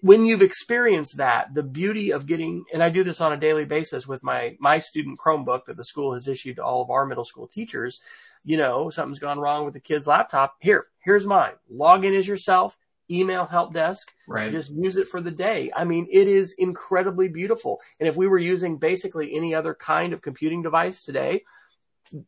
when 0.00 0.24
you've 0.24 0.42
experienced 0.42 1.16
that, 1.16 1.54
the 1.54 1.62
beauty 1.62 2.12
of 2.12 2.26
getting, 2.26 2.64
and 2.72 2.82
I 2.82 2.90
do 2.90 3.02
this 3.02 3.20
on 3.20 3.32
a 3.32 3.36
daily 3.36 3.64
basis 3.64 4.06
with 4.06 4.22
my, 4.22 4.56
my 4.60 4.78
student 4.78 5.18
Chromebook 5.18 5.64
that 5.66 5.76
the 5.76 5.84
school 5.84 6.14
has 6.14 6.28
issued 6.28 6.56
to 6.56 6.64
all 6.64 6.82
of 6.82 6.90
our 6.90 7.04
middle 7.04 7.24
school 7.24 7.48
teachers. 7.48 8.00
You 8.44 8.56
know, 8.56 8.90
something's 8.90 9.18
gone 9.18 9.40
wrong 9.40 9.64
with 9.64 9.74
the 9.74 9.80
kid's 9.80 10.06
laptop. 10.06 10.54
Here, 10.60 10.86
here's 11.00 11.26
mine. 11.26 11.54
Log 11.68 12.04
in 12.04 12.14
as 12.14 12.28
yourself, 12.28 12.77
email 13.10 13.46
help 13.46 13.72
desk, 13.72 14.12
right. 14.26 14.52
just 14.52 14.70
use 14.70 14.96
it 14.96 15.08
for 15.08 15.20
the 15.20 15.30
day. 15.30 15.70
I 15.74 15.84
mean, 15.84 16.06
it 16.10 16.28
is 16.28 16.54
incredibly 16.58 17.28
beautiful. 17.28 17.80
And 18.00 18.08
if 18.08 18.16
we 18.16 18.26
were 18.26 18.38
using 18.38 18.76
basically 18.78 19.34
any 19.34 19.54
other 19.54 19.74
kind 19.74 20.12
of 20.12 20.22
computing 20.22 20.62
device 20.62 21.02
today, 21.02 21.42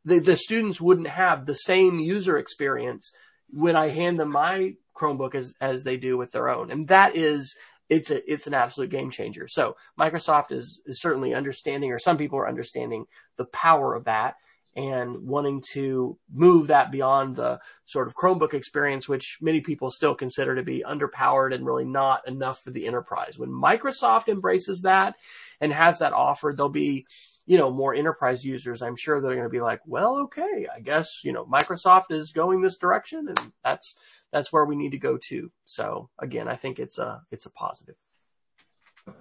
the, 0.05 0.19
the 0.19 0.37
students 0.37 0.81
wouldn't 0.81 1.09
have 1.09 1.47
the 1.47 1.55
same 1.55 2.01
user 2.01 2.39
experience 2.39 3.13
when 3.49 3.77
I 3.77 3.89
hand 3.89 4.19
them 4.19 4.31
my 4.31 4.75
Chromebook 4.95 5.35
as 5.35 5.55
as 5.61 5.83
they 5.83 5.97
do 5.97 6.19
with 6.19 6.31
their 6.31 6.49
own, 6.49 6.71
and 6.71 6.87
that 6.89 7.17
is 7.17 7.57
it's 7.89 8.11
a 8.11 8.31
it's 8.31 8.47
an 8.47 8.55
absolute 8.55 8.91
game 8.91 9.11
changer. 9.11 9.49
So 9.49 9.77
Microsoft 9.99 10.53
is 10.53 10.81
is 10.87 11.01
certainly 11.01 11.35
understanding, 11.35 11.91
or 11.93 11.99
some 11.99 12.19
people 12.19 12.39
are 12.39 12.49
understanding 12.49 13.07
the 13.37 13.47
power 13.47 13.95
of 13.95 14.05
that 14.05 14.35
and 14.77 15.27
wanting 15.27 15.63
to 15.73 16.17
move 16.33 16.69
that 16.69 16.93
beyond 16.93 17.37
the 17.37 17.61
sort 17.87 18.07
of 18.07 18.15
Chromebook 18.15 18.55
experience, 18.55 19.09
which 19.09 19.39
many 19.41 19.61
people 19.61 19.91
still 19.91 20.15
consider 20.15 20.55
to 20.55 20.63
be 20.63 20.85
underpowered 20.87 21.55
and 21.55 21.67
really 21.67 21.85
not 21.85 22.27
enough 22.29 22.63
for 22.63 22.71
the 22.71 22.87
enterprise. 22.87 23.39
When 23.39 23.51
Microsoft 23.51 24.29
embraces 24.29 24.83
that 24.83 25.17
and 25.61 25.73
has 25.73 25.99
that 25.99 26.13
offered, 26.13 26.57
there'll 26.57 26.71
be 26.71 27.07
you 27.51 27.59
know, 27.59 27.69
more 27.69 27.93
enterprise 27.93 28.45
users, 28.45 28.81
I'm 28.81 28.95
sure 28.95 29.21
they're 29.21 29.35
going 29.35 29.43
to 29.43 29.49
be 29.49 29.61
like, 29.61 29.81
well, 29.85 30.19
okay, 30.19 30.69
I 30.73 30.79
guess, 30.79 31.23
you 31.25 31.33
know, 31.33 31.45
Microsoft 31.45 32.13
is 32.13 32.31
going 32.31 32.61
this 32.61 32.77
direction 32.77 33.27
and 33.27 33.53
that's, 33.65 33.97
that's 34.31 34.53
where 34.53 34.65
we 34.65 34.77
need 34.77 34.93
to 34.93 34.99
go 34.99 35.17
to. 35.17 35.51
So 35.65 36.11
again, 36.21 36.47
I 36.47 36.55
think 36.55 36.79
it's 36.79 36.99
a, 36.99 37.23
it's 37.33 37.47
a 37.47 37.51
positive. 37.51 37.97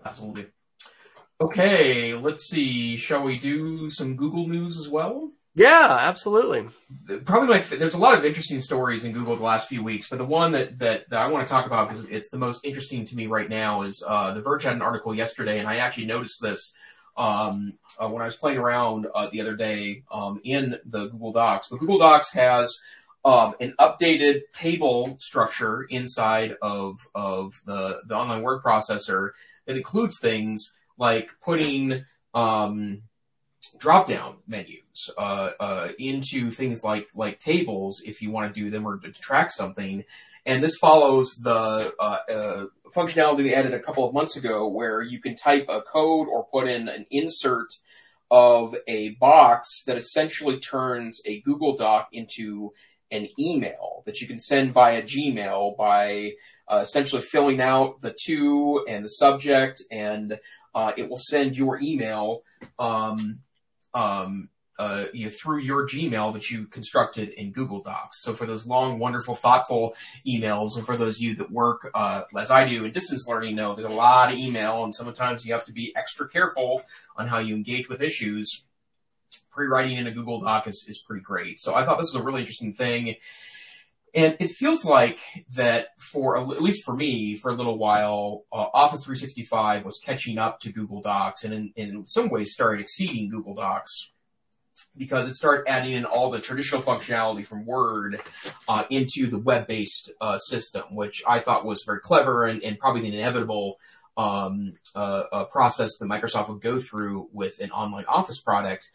Absolutely. 0.05 0.45
Okay. 1.41 2.13
Let's 2.13 2.43
see. 2.43 2.97
Shall 2.97 3.23
we 3.23 3.39
do 3.39 3.89
some 3.89 4.15
Google 4.15 4.47
news 4.47 4.77
as 4.77 4.87
well? 4.87 5.31
Yeah, 5.59 5.97
absolutely. 5.99 6.69
Probably 7.25 7.49
my, 7.49 7.59
there's 7.59 7.93
a 7.93 7.97
lot 7.97 8.17
of 8.17 8.23
interesting 8.23 8.61
stories 8.61 9.03
in 9.03 9.11
Google 9.11 9.35
the 9.35 9.43
last 9.43 9.67
few 9.67 9.83
weeks, 9.83 10.07
but 10.07 10.17
the 10.17 10.23
one 10.23 10.53
that, 10.53 10.79
that, 10.79 11.09
that 11.09 11.19
I 11.19 11.27
want 11.27 11.45
to 11.45 11.51
talk 11.51 11.65
about 11.65 11.89
because 11.89 12.05
it's 12.05 12.29
the 12.29 12.37
most 12.37 12.63
interesting 12.63 13.05
to 13.07 13.15
me 13.17 13.27
right 13.27 13.49
now 13.49 13.81
is, 13.81 14.01
uh, 14.07 14.33
The 14.33 14.41
Verge 14.41 14.63
had 14.63 14.77
an 14.77 14.81
article 14.81 15.13
yesterday 15.13 15.59
and 15.59 15.67
I 15.67 15.79
actually 15.79 16.05
noticed 16.05 16.41
this 16.41 16.71
um, 17.17 17.73
uh, 18.01 18.07
when 18.07 18.21
I 18.21 18.25
was 18.25 18.37
playing 18.37 18.57
around 18.57 19.07
uh, 19.13 19.27
the 19.33 19.41
other 19.41 19.57
day 19.57 20.03
um, 20.09 20.39
in 20.45 20.77
the 20.85 21.07
Google 21.07 21.33
Docs. 21.33 21.67
But 21.67 21.81
Google 21.81 21.99
Docs 21.99 22.31
has 22.31 22.79
um, 23.25 23.53
an 23.59 23.73
updated 23.81 24.43
table 24.53 25.17
structure 25.19 25.85
inside 25.89 26.55
of 26.61 27.05
of 27.13 27.61
the 27.65 27.97
the 28.07 28.15
online 28.15 28.43
word 28.43 28.63
processor 28.63 29.31
that 29.65 29.75
includes 29.75 30.19
things 30.19 30.71
like 30.97 31.31
putting 31.41 32.05
um, 32.33 33.01
drop 33.77 34.07
down 34.07 34.37
menus 34.47 34.79
uh, 35.17 35.49
uh, 35.59 35.87
into 35.97 36.51
things 36.51 36.83
like 36.83 37.07
like 37.15 37.39
tables 37.39 38.01
if 38.05 38.21
you 38.21 38.31
want 38.31 38.53
to 38.53 38.59
do 38.61 38.69
them 38.69 38.87
or 38.87 38.97
to 38.97 39.11
track 39.11 39.51
something. 39.51 40.03
And 40.45 40.63
this 40.63 40.77
follows 40.77 41.35
the 41.35 41.93
uh, 41.99 42.17
uh, 42.31 42.65
functionality 42.95 43.43
they 43.43 43.53
added 43.53 43.73
a 43.73 43.79
couple 43.79 44.07
of 44.07 44.13
months 44.13 44.35
ago, 44.37 44.67
where 44.67 45.01
you 45.01 45.19
can 45.19 45.35
type 45.35 45.65
a 45.69 45.81
code 45.81 46.27
or 46.27 46.45
put 46.45 46.67
in 46.67 46.87
an 46.87 47.05
insert 47.11 47.67
of 48.31 48.75
a 48.87 49.11
box 49.15 49.83
that 49.85 49.97
essentially 49.97 50.59
turns 50.59 51.21
a 51.25 51.41
Google 51.41 51.75
Doc 51.75 52.09
into 52.13 52.71
an 53.11 53.27
email 53.39 54.03
that 54.05 54.21
you 54.21 54.27
can 54.27 54.37
send 54.37 54.73
via 54.73 55.01
Gmail 55.01 55.75
by 55.77 56.31
uh, 56.67 56.81
essentially 56.83 57.21
filling 57.21 57.59
out 57.59 58.01
the 58.01 58.15
to 58.25 58.85
and 58.87 59.03
the 59.03 59.09
subject, 59.09 59.83
and 59.91 60.39
uh, 60.75 60.91
it 60.95 61.09
will 61.09 61.17
send 61.17 61.57
your 61.57 61.79
email 61.81 62.43
um, 62.77 63.39
um, 63.93 64.49
uh, 64.79 65.05
you 65.13 65.25
know, 65.25 65.29
through 65.29 65.59
your 65.59 65.85
Gmail 65.85 66.33
that 66.33 66.49
you 66.49 66.65
constructed 66.65 67.29
in 67.29 67.51
Google 67.51 67.83
Docs. 67.83 68.23
So 68.23 68.33
for 68.33 68.45
those 68.45 68.65
long, 68.65 68.97
wonderful, 68.97 69.35
thoughtful 69.35 69.93
emails, 70.25 70.77
and 70.77 70.85
for 70.85 70.95
those 70.95 71.17
of 71.17 71.21
you 71.21 71.35
that 71.35 71.51
work 71.51 71.91
uh, 71.93 72.21
as 72.37 72.49
I 72.49 72.65
do 72.65 72.85
in 72.85 72.91
distance 72.93 73.27
learning, 73.27 73.57
know 73.57 73.75
there's 73.75 73.91
a 73.91 73.93
lot 73.93 74.31
of 74.31 74.39
email, 74.39 74.85
and 74.85 74.95
sometimes 74.95 75.45
you 75.45 75.51
have 75.51 75.65
to 75.65 75.73
be 75.73 75.93
extra 75.97 76.29
careful 76.29 76.81
on 77.17 77.27
how 77.27 77.39
you 77.39 77.55
engage 77.55 77.89
with 77.89 78.01
issues. 78.01 78.63
Pre-writing 79.51 79.97
in 79.97 80.07
a 80.07 80.11
Google 80.11 80.39
Doc 80.39 80.65
is, 80.65 80.85
is 80.87 81.03
pretty 81.05 81.23
great. 81.23 81.59
So 81.59 81.75
I 81.75 81.83
thought 81.83 81.97
this 81.97 82.13
was 82.13 82.21
a 82.21 82.23
really 82.23 82.39
interesting 82.39 82.73
thing. 82.73 83.15
And 84.15 84.37
it 84.39 84.49
feels 84.49 84.85
like 84.85 85.19
that 85.55 85.87
for, 85.99 86.37
at 86.37 86.61
least 86.61 86.85
for 86.85 86.95
me, 86.95 87.35
for 87.35 87.51
a 87.51 87.53
little 87.53 87.77
while, 87.77 88.45
uh, 88.51 88.67
Office 88.73 89.03
365 89.03 89.83
was 89.83 89.99
catching 90.03 90.37
up 90.37 90.61
to 90.61 90.71
Google 90.71 91.01
Docs 91.01 91.43
and 91.43 91.53
in, 91.53 91.71
in 91.75 92.07
some 92.07 92.29
ways 92.29 92.53
started 92.53 92.81
exceeding 92.81 93.29
Google 93.29 93.53
Docs 93.53 94.09
because 94.99 95.27
it 95.27 95.33
started 95.33 95.67
adding 95.67 95.93
in 95.93 96.05
all 96.05 96.29
the 96.29 96.39
traditional 96.39 96.81
functionality 96.81 97.43
from 97.43 97.65
Word 97.65 98.21
uh, 98.67 98.83
into 98.89 99.27
the 99.27 99.39
web-based 99.39 100.11
uh, 100.19 100.37
system, 100.37 100.83
which 100.93 101.23
I 101.25 101.39
thought 101.39 101.65
was 101.65 101.83
very 101.85 102.01
clever 102.01 102.45
and, 102.45 102.61
and 102.61 102.77
probably 102.77 103.01
the 103.01 103.17
inevitable 103.17 103.79
um, 104.17 104.73
uh, 104.93 105.23
uh 105.31 105.45
process 105.45 105.97
that 105.97 106.05
Microsoft 106.05 106.49
would 106.49 106.59
go 106.61 106.77
through 106.77 107.29
with 107.31 107.59
an 107.59 107.71
online 107.71 108.03
Office 108.05 108.41
product. 108.41 108.89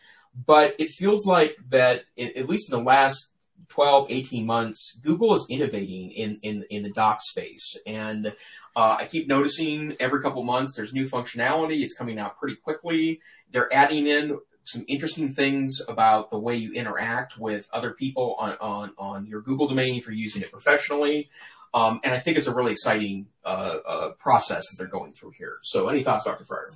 But 0.47 0.75
it 0.79 0.91
feels 0.91 1.27
like 1.27 1.57
that, 1.71 2.05
at 2.19 2.49
least 2.49 2.71
in 2.71 2.79
the 2.79 2.85
last 2.85 3.29
12, 3.69 4.11
18 4.11 4.45
months, 4.45 4.99
Google 5.03 5.35
is 5.35 5.47
innovating 5.49 6.11
in, 6.11 6.39
in, 6.43 6.65
in 6.69 6.83
the 6.83 6.91
doc 6.91 7.21
space. 7.23 7.79
And 7.87 8.35
uh, 8.77 8.97
I 8.99 9.07
keep 9.07 9.29
noticing 9.29 9.97
every 10.01 10.21
couple 10.21 10.43
months 10.43 10.77
there's 10.77 10.93
new 10.93 11.09
functionality. 11.09 11.83
It's 11.83 11.95
coming 11.95 12.19
out 12.19 12.39
pretty 12.39 12.57
quickly. 12.57 13.21
They're 13.51 13.73
adding 13.73 14.07
in 14.07 14.39
some 14.65 14.85
interesting 14.89 15.33
things 15.33 15.81
about 15.87 16.31
the 16.31 16.39
way 16.39 16.57
you 16.57 16.73
interact 16.73 17.39
with 17.39 17.69
other 17.73 17.93
people 17.93 18.35
on, 18.39 18.57
on, 18.61 18.93
on 18.99 19.27
your 19.27 19.43
Google 19.43 19.69
domain 19.69 19.97
if 19.97 20.07
you're 20.07 20.15
using 20.15 20.43
it 20.43 20.51
professionally. 20.51 21.31
Um, 21.75 22.01
and 22.05 22.15
I 22.15 22.19
think 22.19 22.39
it's 22.39 22.47
a 22.47 22.55
really 22.55 22.73
exciting 22.73 23.27
uh, 23.45 23.77
uh, 23.87 24.11
process 24.13 24.69
that 24.71 24.77
they're 24.79 24.87
going 24.87 25.13
through 25.13 25.33
here. 25.37 25.59
So, 25.63 25.89
any 25.89 26.03
thoughts, 26.03 26.25
Dr. 26.25 26.45
Fryer? 26.45 26.71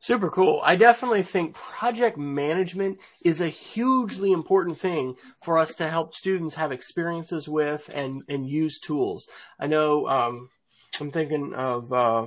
Super 0.00 0.28
cool. 0.28 0.60
I 0.62 0.76
definitely 0.76 1.22
think 1.22 1.54
project 1.54 2.18
management 2.18 2.98
is 3.24 3.40
a 3.40 3.48
hugely 3.48 4.32
important 4.32 4.78
thing 4.78 5.16
for 5.42 5.56
us 5.56 5.74
to 5.76 5.88
help 5.88 6.14
students 6.14 6.56
have 6.56 6.72
experiences 6.72 7.48
with 7.48 7.90
and, 7.94 8.22
and 8.28 8.46
use 8.46 8.78
tools. 8.78 9.26
I 9.58 9.66
know 9.66 10.06
um, 10.06 10.50
I'm 11.00 11.10
thinking 11.10 11.54
of 11.54 11.90
uh, 11.90 12.26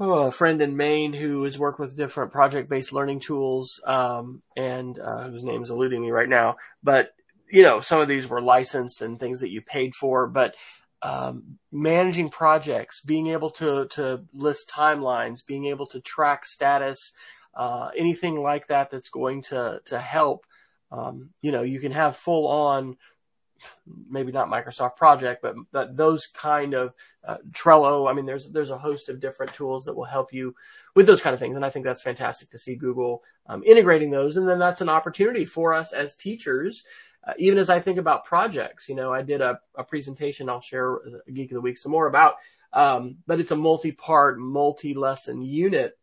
oh, 0.00 0.26
a 0.26 0.30
friend 0.30 0.60
in 0.62 0.76
Maine 0.76 1.12
who 1.12 1.44
has 1.44 1.58
worked 1.58 1.78
with 1.78 1.96
different 1.96 2.32
project-based 2.32 2.92
learning 2.92 3.20
tools, 3.20 3.80
um, 3.86 4.42
and 4.56 4.98
uh, 4.98 5.28
whose 5.28 5.44
name 5.44 5.62
is 5.62 5.70
eluding 5.70 6.02
me 6.02 6.10
right 6.10 6.28
now. 6.28 6.56
But 6.82 7.12
you 7.50 7.62
know, 7.62 7.80
some 7.80 8.00
of 8.00 8.08
these 8.08 8.28
were 8.28 8.40
licensed 8.40 9.02
and 9.02 9.20
things 9.20 9.40
that 9.40 9.50
you 9.50 9.60
paid 9.60 9.94
for, 9.94 10.26
but 10.26 10.54
um, 11.02 11.58
managing 11.70 12.30
projects, 12.30 13.00
being 13.00 13.28
able 13.28 13.50
to 13.50 13.86
to 13.88 14.24
list 14.32 14.70
timelines, 14.70 15.44
being 15.44 15.66
able 15.66 15.86
to 15.88 16.00
track 16.00 16.44
status, 16.44 17.12
uh, 17.54 17.90
anything 17.96 18.36
like 18.36 18.68
that 18.68 18.90
that's 18.90 19.10
going 19.10 19.42
to 19.42 19.80
to 19.86 19.98
help. 19.98 20.46
Um, 20.90 21.30
you 21.40 21.52
know, 21.52 21.62
you 21.62 21.80
can 21.80 21.92
have 21.92 22.16
full 22.16 22.46
on 22.46 22.96
maybe 24.08 24.32
not 24.32 24.48
Microsoft 24.48 24.96
Project, 24.96 25.42
but, 25.42 25.54
but 25.70 25.96
those 25.96 26.26
kind 26.26 26.74
of 26.74 26.94
uh, 27.26 27.38
Trello. 27.50 28.10
I 28.10 28.14
mean, 28.14 28.26
there's 28.26 28.48
there's 28.48 28.70
a 28.70 28.78
host 28.78 29.08
of 29.08 29.20
different 29.20 29.54
tools 29.54 29.84
that 29.84 29.94
will 29.94 30.04
help 30.04 30.32
you 30.32 30.54
with 30.94 31.06
those 31.06 31.20
kind 31.20 31.34
of 31.34 31.40
things, 31.40 31.56
and 31.56 31.64
I 31.64 31.70
think 31.70 31.84
that's 31.84 32.02
fantastic 32.02 32.50
to 32.50 32.58
see 32.58 32.74
Google 32.74 33.22
um, 33.46 33.62
integrating 33.64 34.10
those. 34.10 34.36
And 34.36 34.48
then 34.48 34.58
that's 34.58 34.80
an 34.80 34.88
opportunity 34.88 35.44
for 35.44 35.72
us 35.72 35.92
as 35.92 36.16
teachers. 36.16 36.84
Uh, 37.24 37.34
even 37.38 37.58
as 37.58 37.70
I 37.70 37.78
think 37.78 37.98
about 37.98 38.24
projects, 38.24 38.88
you 38.88 38.96
know, 38.96 39.12
I 39.12 39.22
did 39.22 39.40
a, 39.40 39.60
a 39.76 39.84
presentation 39.84 40.48
I'll 40.48 40.60
share 40.60 40.98
Geek 41.32 41.52
of 41.52 41.54
the 41.54 41.60
Week 41.60 41.78
some 41.78 41.92
more 41.92 42.08
about, 42.08 42.34
um, 42.72 43.18
but 43.28 43.38
it's 43.38 43.52
a 43.52 43.56
multi-part, 43.56 44.40
multi-lesson 44.40 45.40
unit 45.42 45.96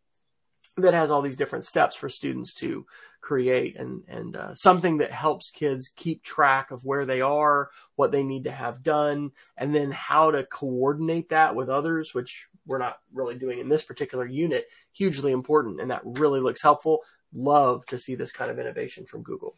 that 0.78 0.94
has 0.94 1.10
all 1.10 1.20
these 1.20 1.36
different 1.36 1.66
steps 1.66 1.94
for 1.94 2.08
students 2.08 2.54
to 2.54 2.86
create 3.20 3.76
and 3.76 4.02
and 4.08 4.36
uh, 4.36 4.54
something 4.54 4.98
that 4.98 5.12
helps 5.12 5.50
kids 5.50 5.90
keep 5.94 6.22
track 6.22 6.70
of 6.70 6.84
where 6.84 7.04
they 7.04 7.20
are, 7.20 7.70
what 7.96 8.12
they 8.12 8.22
need 8.22 8.44
to 8.44 8.50
have 8.50 8.82
done, 8.82 9.30
and 9.56 9.74
then 9.74 9.90
how 9.90 10.30
to 10.30 10.44
coordinate 10.44 11.28
that 11.30 11.54
with 11.54 11.68
others, 11.68 12.14
which 12.14 12.46
we're 12.66 12.78
not 12.78 12.98
really 13.12 13.34
doing 13.34 13.58
in 13.58 13.68
this 13.68 13.82
particular 13.82 14.26
unit. 14.26 14.66
Hugely 14.92 15.32
important, 15.32 15.80
and 15.80 15.90
that 15.90 16.02
really 16.04 16.40
looks 16.40 16.62
helpful. 16.62 17.02
Love 17.32 17.84
to 17.86 17.98
see 17.98 18.14
this 18.14 18.32
kind 18.32 18.50
of 18.50 18.58
innovation 18.58 19.06
from 19.06 19.22
Google. 19.22 19.54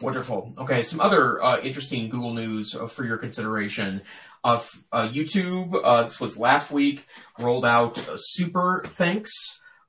Wonderful. 0.00 0.52
Okay, 0.58 0.82
some 0.82 1.00
other 1.00 1.42
uh, 1.42 1.60
interesting 1.60 2.10
Google 2.10 2.34
news 2.34 2.74
uh, 2.74 2.86
for 2.86 3.04
your 3.04 3.16
consideration. 3.16 4.02
Uh, 4.44 4.62
uh 4.92 5.08
YouTube, 5.08 5.78
uh, 5.82 6.02
this 6.02 6.20
was 6.20 6.36
last 6.36 6.70
week, 6.70 7.06
rolled 7.38 7.64
out 7.64 7.98
Super 8.16 8.84
Thanks 8.86 9.32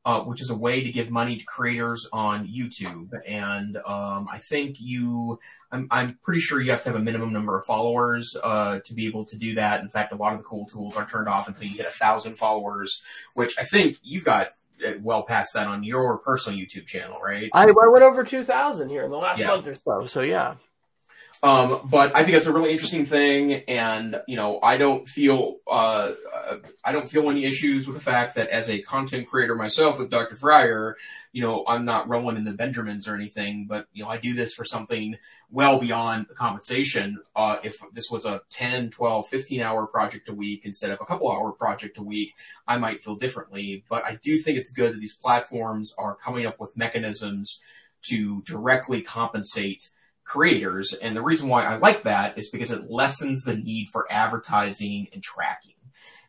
uh, 0.10 0.22
which 0.22 0.42
is 0.42 0.50
a 0.50 0.56
way 0.56 0.82
to 0.82 0.92
give 0.92 1.12
money 1.12 1.38
to 1.38 1.46
creators 1.46 2.08
on 2.12 2.48
YouTube. 2.48 3.12
And 3.28 3.78
um, 3.78 4.28
I 4.32 4.40
think 4.40 4.78
you, 4.80 5.40
I'm, 5.72 5.88
I'm, 5.92 6.18
pretty 6.24 6.40
sure 6.40 6.60
you 6.60 6.72
have 6.72 6.82
to 6.84 6.90
have 6.90 7.00
a 7.00 7.04
minimum 7.04 7.32
number 7.32 7.56
of 7.56 7.64
followers 7.64 8.36
uh, 8.42 8.80
to 8.86 8.94
be 8.96 9.06
able 9.06 9.26
to 9.26 9.38
do 9.38 9.54
that. 9.56 9.82
In 9.82 9.90
fact, 9.90 10.12
a 10.12 10.16
lot 10.16 10.32
of 10.34 10.40
the 10.40 10.46
cool 10.46 10.66
tools 10.66 10.96
are 10.96 11.08
turned 11.08 11.28
off 11.28 11.48
until 11.48 11.66
you 11.66 11.78
get 11.78 11.86
a 11.86 11.92
thousand 11.92 12.40
followers, 12.40 13.04
which 13.36 13.54
I 13.60 13.64
think 13.66 13.98
you've 14.02 14.24
got 14.24 14.48
uh, 14.84 14.94
well 15.00 15.22
past 15.22 15.54
that 15.54 15.68
on 15.68 15.84
your 15.84 16.18
personal 16.18 16.58
YouTube 16.58 16.88
channel, 16.88 17.20
right? 17.22 17.52
I, 17.54 17.66
I 17.66 17.88
went 17.92 18.04
over 18.04 18.24
2,000 18.24 18.90
here 18.90 19.04
in 19.04 19.12
the 19.12 19.18
last 19.18 19.40
yeah. 19.40 19.48
month 19.48 19.68
or 19.68 19.76
so. 19.76 20.08
So 20.08 20.22
yeah. 20.22 20.56
Um, 21.42 21.88
but 21.90 22.16
I 22.18 22.26
think 22.26 22.36
it's 22.36 22.48
a 22.48 22.54
really 22.54 22.72
interesting 22.72 23.06
thing, 23.06 23.64
and 23.70 24.22
you 24.28 24.36
know, 24.36 24.60
I 24.62 24.76
don't 24.76 25.08
feel 25.08 25.56
uh, 25.72 26.12
I 26.84 26.92
don't 26.92 27.10
feel 27.10 27.30
any 27.30 27.46
issues 27.46 27.88
with 27.88 27.96
the 27.96 28.04
fact 28.04 28.36
that 28.36 28.50
as 28.50 28.70
a 28.70 28.82
content 28.82 29.30
creator 29.30 29.56
myself 29.56 30.00
with 30.00 30.10
Dr. 30.10 30.36
Fryer, 30.36 30.98
you 31.32 31.42
know, 31.42 31.64
I'm 31.66 31.86
not 31.86 32.10
rolling 32.10 32.36
in 32.36 32.44
the 32.44 32.52
Benjamins 32.52 33.08
or 33.08 33.16
anything, 33.16 33.68
but 33.70 33.88
you 33.94 34.04
know, 34.04 34.10
I 34.10 34.18
do 34.18 34.34
this 34.34 34.54
for 34.54 34.66
something 34.66 35.16
well 35.50 35.80
beyond 35.80 36.26
the 36.28 36.36
compensation. 36.36 37.20
Uh, 37.34 37.58
if 37.64 37.82
this 37.94 38.12
was 38.12 38.26
a 38.26 38.42
10, 38.50 38.90
12, 38.90 39.30
15 39.30 39.62
hour 39.62 39.88
project 39.88 40.28
a 40.28 40.34
week 40.34 40.64
instead 40.66 40.92
of 40.92 41.00
a 41.00 41.06
couple 41.06 41.32
hour 41.32 41.54
project 41.54 41.98
a 41.98 42.04
week, 42.04 42.34
I 42.68 42.78
might 42.78 43.02
feel 43.02 43.16
differently. 43.16 43.86
But 43.90 44.04
I 44.04 44.16
do 44.22 44.38
think 44.38 44.58
it's 44.58 44.72
good 44.72 44.94
that 44.94 45.00
these 45.00 45.16
platforms 45.16 45.96
are 45.98 46.16
coming 46.16 46.46
up 46.46 46.60
with 46.60 46.76
mechanisms 46.76 47.62
to 48.02 48.42
directly 48.42 49.02
compensate 49.02 49.90
creators. 50.30 50.94
And 50.94 51.16
the 51.16 51.24
reason 51.24 51.50
why 51.50 51.66
I 51.66 51.78
like 51.78 52.04
that 52.04 52.38
is 52.38 52.50
because 52.50 52.72
it 52.72 52.90
lessens 52.90 53.42
the 53.42 53.58
need 53.58 53.88
for 53.92 54.06
advertising 54.10 55.08
and 55.12 55.22
tracking. 55.24 55.74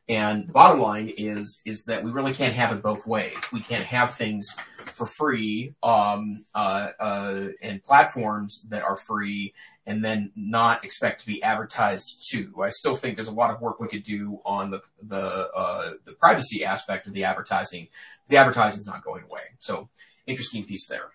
And 0.09 0.49
the 0.49 0.53
bottom 0.53 0.81
line 0.81 1.13
is 1.17 1.63
is 1.65 1.85
that 1.85 2.03
we 2.03 2.11
really 2.11 2.35
can't 2.35 2.55
have 2.55 2.73
it 2.73 2.83
both 2.83 3.07
ways. 3.07 3.37
We 3.53 3.61
can't 3.61 3.85
have 3.85 4.17
things 4.17 4.57
for 4.79 5.07
free 5.07 5.75
um, 5.85 6.45
uh, 6.53 6.89
uh, 6.99 7.49
and 7.63 7.85
platforms 7.85 8.67
that 8.71 8.83
are 8.83 8.97
free, 8.97 9.55
and 9.87 10.05
then 10.05 10.33
not 10.35 10.85
expect 10.85 11.21
to 11.21 11.27
be 11.27 11.41
advertised 11.45 12.29
to. 12.33 12.53
I 12.61 12.71
still 12.71 12.97
think 12.97 13.15
there's 13.15 13.29
a 13.29 13.33
lot 13.33 13.55
of 13.55 13.61
work 13.61 13.79
we 13.79 13.87
could 13.87 14.03
do 14.03 14.41
on 14.45 14.73
the 14.73 14.81
the 15.01 15.23
uh, 15.23 15.91
the 16.05 16.15
privacy 16.15 16.65
aspect 16.65 17.07
of 17.07 17.13
the 17.13 17.23
advertising. 17.23 17.87
The 18.27 18.39
advertising 18.39 18.81
is 18.81 18.87
not 18.87 19.05
going 19.05 19.23
away. 19.23 19.43
So 19.61 19.91
interesting 20.27 20.65
piece 20.65 20.89
there. 20.89 21.11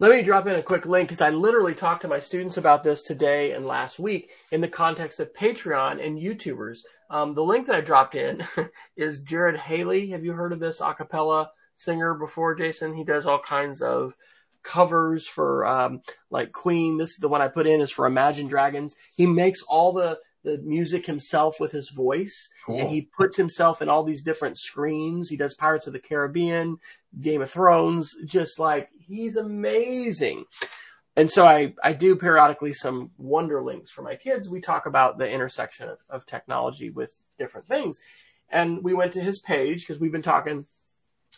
Let 0.00 0.10
me 0.10 0.22
drop 0.22 0.48
in 0.48 0.56
a 0.56 0.62
quick 0.62 0.86
link 0.86 1.08
because 1.08 1.20
I 1.20 1.30
literally 1.30 1.74
talked 1.74 2.02
to 2.02 2.08
my 2.08 2.18
students 2.18 2.56
about 2.56 2.82
this 2.82 3.00
today 3.00 3.52
and 3.52 3.64
last 3.64 4.00
week 4.00 4.32
in 4.50 4.60
the 4.60 4.66
context 4.66 5.20
of 5.20 5.32
Patreon 5.32 6.04
and 6.04 6.18
YouTubers. 6.18 6.80
Um, 7.10 7.34
the 7.34 7.44
link 7.44 7.68
that 7.68 7.76
I 7.76 7.80
dropped 7.80 8.16
in 8.16 8.44
is 8.96 9.20
Jared 9.20 9.56
Halley. 9.56 10.10
Have 10.10 10.24
you 10.24 10.32
heard 10.32 10.52
of 10.52 10.58
this 10.58 10.80
a 10.80 10.94
cappella 10.94 11.52
singer 11.76 12.14
before, 12.14 12.56
Jason? 12.56 12.92
He 12.92 13.04
does 13.04 13.24
all 13.24 13.38
kinds 13.38 13.82
of 13.82 14.14
covers 14.64 15.28
for 15.28 15.64
um, 15.64 16.02
like 16.28 16.50
Queen. 16.50 16.98
This 16.98 17.10
is 17.10 17.18
the 17.18 17.28
one 17.28 17.40
I 17.40 17.46
put 17.46 17.68
in 17.68 17.80
is 17.80 17.92
for 17.92 18.04
Imagine 18.04 18.48
Dragons. 18.48 18.96
He 19.14 19.28
makes 19.28 19.62
all 19.62 19.92
the 19.92 20.18
the 20.44 20.58
music 20.58 21.06
himself 21.06 21.56
with 21.58 21.72
his 21.72 21.90
voice. 21.90 22.48
Cool. 22.66 22.78
And 22.78 22.90
he 22.90 23.02
puts 23.02 23.36
himself 23.36 23.82
in 23.82 23.88
all 23.88 24.04
these 24.04 24.22
different 24.22 24.58
screens. 24.58 25.28
He 25.28 25.36
does 25.36 25.54
Pirates 25.54 25.86
of 25.86 25.92
the 25.92 25.98
Caribbean, 25.98 26.76
Game 27.20 27.42
of 27.42 27.50
Thrones, 27.50 28.14
just 28.24 28.58
like 28.58 28.90
he's 28.98 29.36
amazing. 29.36 30.44
and 31.16 31.30
so 31.30 31.44
I, 31.46 31.74
I 31.82 31.92
do 31.92 32.14
periodically 32.16 32.72
some 32.72 33.10
wonder 33.18 33.62
links 33.62 33.90
for 33.90 34.02
my 34.02 34.16
kids. 34.16 34.48
We 34.48 34.60
talk 34.60 34.86
about 34.86 35.18
the 35.18 35.28
intersection 35.28 35.88
of, 35.88 35.98
of 36.08 36.26
technology 36.26 36.90
with 36.90 37.16
different 37.38 37.66
things. 37.66 37.98
And 38.50 38.84
we 38.84 38.94
went 38.94 39.12
to 39.14 39.22
his 39.22 39.40
page 39.40 39.80
because 39.80 40.00
we've 40.00 40.12
been 40.12 40.22
talking, 40.22 40.66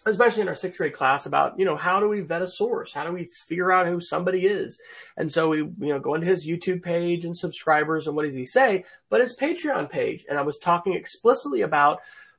especially 0.07 0.43
in 0.43 0.49
our 0.49 0.55
sixth 0.55 0.79
grade 0.79 0.93
class 0.93 1.27
about, 1.27 1.59
you 1.59 1.65
know, 1.65 1.77
how 1.77 2.01
do 2.01 2.09
we 2.09 2.21
vet 2.21 2.43
a 2.43 2.49
source? 2.49 2.93
How 2.93 3.05
do 3.05 3.13
we 3.13 3.29
figure 3.49 3.73
out 3.73 3.87
who 3.87 4.01
somebody 4.01 4.47
is? 4.47 4.79
And 5.17 5.33
so 5.33 5.49
we, 5.49 5.59
you 5.59 5.75
know, 5.79 5.99
go 5.99 6.15
into 6.15 6.27
his 6.27 6.47
YouTube 6.47 6.83
page 6.83 7.25
and 7.25 7.37
subscribers 7.37 8.07
and 8.07 8.15
what 8.15 8.25
does 8.25 8.35
he 8.35 8.47
say? 8.47 8.85
But 9.11 9.21
his 9.21 9.37
Patreon 9.37 9.91
page. 9.91 10.25
And 10.29 10.39
I 10.39 10.43
was 10.43 10.59
talking 10.59 10.95
explicitly 10.95 11.63
about 11.63 11.99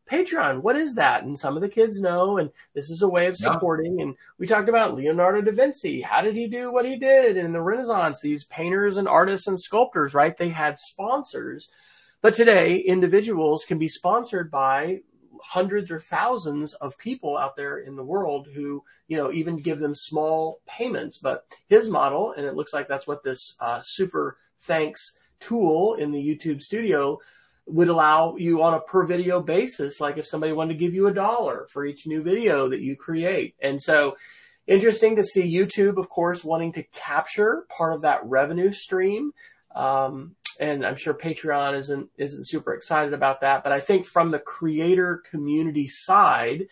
Patreon, 0.09 0.61
what 0.61 0.77
is 0.77 0.95
that? 0.95 1.23
And 1.23 1.37
some 1.37 1.57
of 1.57 1.61
the 1.61 1.67
kids 1.67 1.99
know, 1.99 2.37
and 2.37 2.49
this 2.73 2.89
is 2.89 3.01
a 3.01 3.09
way 3.09 3.27
of 3.27 3.35
supporting. 3.35 3.97
Yeah. 3.97 4.05
And 4.05 4.15
we 4.39 4.47
talked 4.47 4.69
about 4.69 4.95
Leonardo 4.95 5.41
da 5.41 5.51
Vinci. 5.51 6.01
How 6.01 6.21
did 6.21 6.35
he 6.35 6.47
do 6.47 6.71
what 6.71 6.85
he 6.85 6.97
did 6.97 7.35
in 7.35 7.51
the 7.51 7.61
Renaissance? 7.61 8.21
These 8.21 8.45
painters 8.45 8.95
and 8.95 9.09
artists 9.09 9.47
and 9.47 9.59
sculptors, 9.59 10.13
right? 10.13 10.37
They 10.37 10.49
had 10.49 10.77
sponsors. 10.77 11.69
But 12.21 12.35
today, 12.35 12.77
individuals 12.77 13.65
can 13.67 13.77
be 13.77 13.89
sponsored 13.89 14.49
by 14.49 14.99
hundreds 15.47 15.89
or 15.91 15.99
thousands 15.99 16.73
of 16.73 16.97
people 16.97 17.37
out 17.37 17.55
there 17.55 17.77
in 17.77 17.95
the 17.95 18.03
world 18.03 18.49
who, 18.53 18.83
you 19.07 19.15
know, 19.15 19.31
even 19.31 19.61
give 19.61 19.79
them 19.79 19.95
small 19.95 20.59
payments. 20.67 21.19
But 21.19 21.45
his 21.67 21.89
model, 21.89 22.33
and 22.33 22.45
it 22.45 22.55
looks 22.55 22.73
like 22.73 22.89
that's 22.89 23.07
what 23.07 23.23
this 23.23 23.55
uh, 23.61 23.81
super 23.83 24.37
thanks 24.59 25.17
tool 25.39 25.95
in 25.95 26.11
the 26.11 26.19
YouTube 26.19 26.61
studio 26.61 27.19
would 27.65 27.87
allow 27.87 28.35
you 28.35 28.61
on 28.61 28.73
a 28.73 28.79
per 28.79 29.05
video 29.05 29.41
basis, 29.41 30.01
like 30.01 30.17
if 30.17 30.27
somebody 30.27 30.51
wanted 30.51 30.73
to 30.73 30.79
give 30.79 30.93
you 30.93 31.07
a 31.07 31.13
dollar 31.13 31.67
for 31.69 31.85
each 31.85 32.07
new 32.07 32.21
video 32.21 32.69
that 32.69 32.81
you 32.81 32.95
create. 32.95 33.55
And 33.61 33.81
so 33.81 34.17
interesting 34.67 35.15
to 35.15 35.23
see 35.23 35.53
YouTube, 35.53 35.97
of 35.97 36.09
course, 36.09 36.43
wanting 36.43 36.73
to 36.73 36.83
capture 36.83 37.65
part 37.69 37.93
of 37.93 38.01
that 38.01 38.25
revenue 38.25 38.71
stream. 38.71 39.31
Um, 39.75 40.35
and 40.59 40.85
I'm 40.85 40.95
sure 40.95 41.13
Patreon 41.13 41.77
isn't, 41.77 42.09
isn't 42.17 42.47
super 42.47 42.73
excited 42.73 43.13
about 43.13 43.41
that. 43.41 43.63
But 43.63 43.71
I 43.71 43.79
think 43.79 44.05
from 44.05 44.31
the 44.31 44.39
creator 44.39 45.23
community 45.29 45.87
side, 45.87 46.67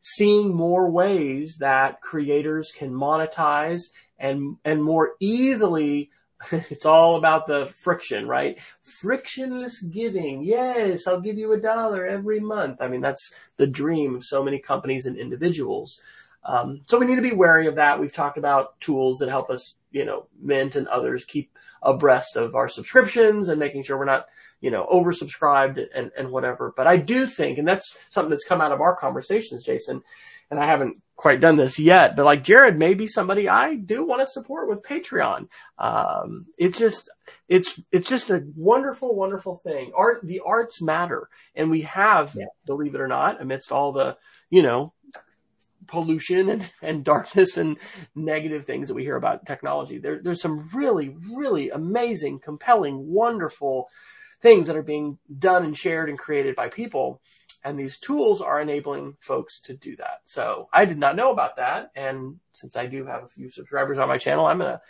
seeing 0.00 0.54
more 0.54 0.90
ways 0.90 1.58
that 1.58 2.00
creators 2.00 2.72
can 2.72 2.92
monetize 2.92 3.90
and, 4.18 4.56
and 4.64 4.82
more 4.82 5.14
easily 5.20 6.10
it's 6.52 6.84
all 6.84 7.16
about 7.16 7.46
the 7.46 7.66
friction, 7.66 8.28
right? 8.28 8.58
Frictionless 8.82 9.80
giving. 9.80 10.42
Yes, 10.42 11.06
I'll 11.06 11.20
give 11.20 11.38
you 11.38 11.52
a 11.52 11.60
dollar 11.60 12.06
every 12.06 12.40
month. 12.40 12.80
I 12.80 12.88
mean, 12.88 13.00
that's 13.00 13.32
the 13.56 13.66
dream 13.66 14.16
of 14.16 14.24
so 14.24 14.42
many 14.42 14.58
companies 14.58 15.06
and 15.06 15.16
individuals. 15.16 16.00
Um, 16.44 16.82
so 16.86 16.98
we 16.98 17.06
need 17.06 17.16
to 17.16 17.22
be 17.22 17.32
wary 17.32 17.66
of 17.66 17.76
that. 17.76 17.98
We've 17.98 18.12
talked 18.12 18.36
about 18.36 18.78
tools 18.80 19.18
that 19.18 19.28
help 19.28 19.50
us, 19.50 19.74
you 19.94 20.04
know, 20.04 20.26
Mint 20.42 20.74
and 20.74 20.88
others 20.88 21.24
keep 21.24 21.56
abreast 21.80 22.36
of 22.36 22.54
our 22.54 22.68
subscriptions 22.68 23.48
and 23.48 23.60
making 23.60 23.84
sure 23.84 23.96
we're 23.96 24.04
not, 24.04 24.26
you 24.60 24.70
know, 24.70 24.86
oversubscribed 24.92 25.82
and, 25.94 26.10
and 26.18 26.30
whatever. 26.30 26.74
But 26.76 26.88
I 26.88 26.96
do 26.96 27.26
think, 27.26 27.58
and 27.58 27.68
that's 27.68 27.96
something 28.08 28.30
that's 28.30 28.46
come 28.46 28.60
out 28.60 28.72
of 28.72 28.80
our 28.80 28.96
conversations, 28.96 29.64
Jason, 29.64 30.02
and 30.50 30.58
I 30.58 30.66
haven't 30.66 31.00
quite 31.16 31.40
done 31.40 31.56
this 31.56 31.78
yet, 31.78 32.16
but 32.16 32.24
like 32.24 32.42
Jared 32.42 32.78
may 32.78 32.94
be 32.94 33.06
somebody 33.06 33.48
I 33.48 33.76
do 33.76 34.04
want 34.04 34.20
to 34.20 34.26
support 34.26 34.68
with 34.68 34.82
Patreon. 34.82 35.46
Um, 35.78 36.46
it's 36.58 36.78
just, 36.78 37.08
it's, 37.48 37.80
it's 37.92 38.08
just 38.08 38.30
a 38.30 38.44
wonderful, 38.56 39.14
wonderful 39.14 39.56
thing. 39.56 39.92
Art, 39.96 40.20
the 40.24 40.40
arts 40.44 40.82
matter. 40.82 41.28
And 41.54 41.70
we 41.70 41.82
have, 41.82 42.34
yeah. 42.34 42.46
believe 42.66 42.94
it 42.96 43.00
or 43.00 43.08
not, 43.08 43.40
amidst 43.40 43.70
all 43.70 43.92
the, 43.92 44.16
you 44.50 44.62
know, 44.62 44.92
pollution 45.86 46.48
and, 46.48 46.70
and 46.82 47.04
darkness 47.04 47.56
and 47.56 47.78
negative 48.14 48.64
things 48.64 48.88
that 48.88 48.94
we 48.94 49.02
hear 49.02 49.16
about 49.16 49.46
technology. 49.46 49.98
There, 49.98 50.20
there's 50.22 50.40
some 50.40 50.70
really, 50.74 51.14
really 51.36 51.70
amazing, 51.70 52.40
compelling, 52.40 53.06
wonderful 53.06 53.88
things 54.40 54.66
that 54.66 54.76
are 54.76 54.82
being 54.82 55.18
done 55.38 55.64
and 55.64 55.76
shared 55.76 56.08
and 56.08 56.18
created 56.18 56.54
by 56.54 56.68
people. 56.68 57.20
And 57.64 57.78
these 57.78 57.98
tools 57.98 58.42
are 58.42 58.60
enabling 58.60 59.16
folks 59.20 59.60
to 59.62 59.74
do 59.74 59.96
that. 59.96 60.20
So 60.24 60.68
I 60.72 60.84
did 60.84 60.98
not 60.98 61.16
know 61.16 61.32
about 61.32 61.56
that. 61.56 61.90
And 61.96 62.38
since 62.52 62.76
I 62.76 62.86
do 62.86 63.06
have 63.06 63.24
a 63.24 63.28
few 63.28 63.48
subscribers 63.48 63.98
on 63.98 64.08
my 64.08 64.18
channel, 64.18 64.44
I'm 64.44 64.58
going 64.58 64.72
to 64.72 64.80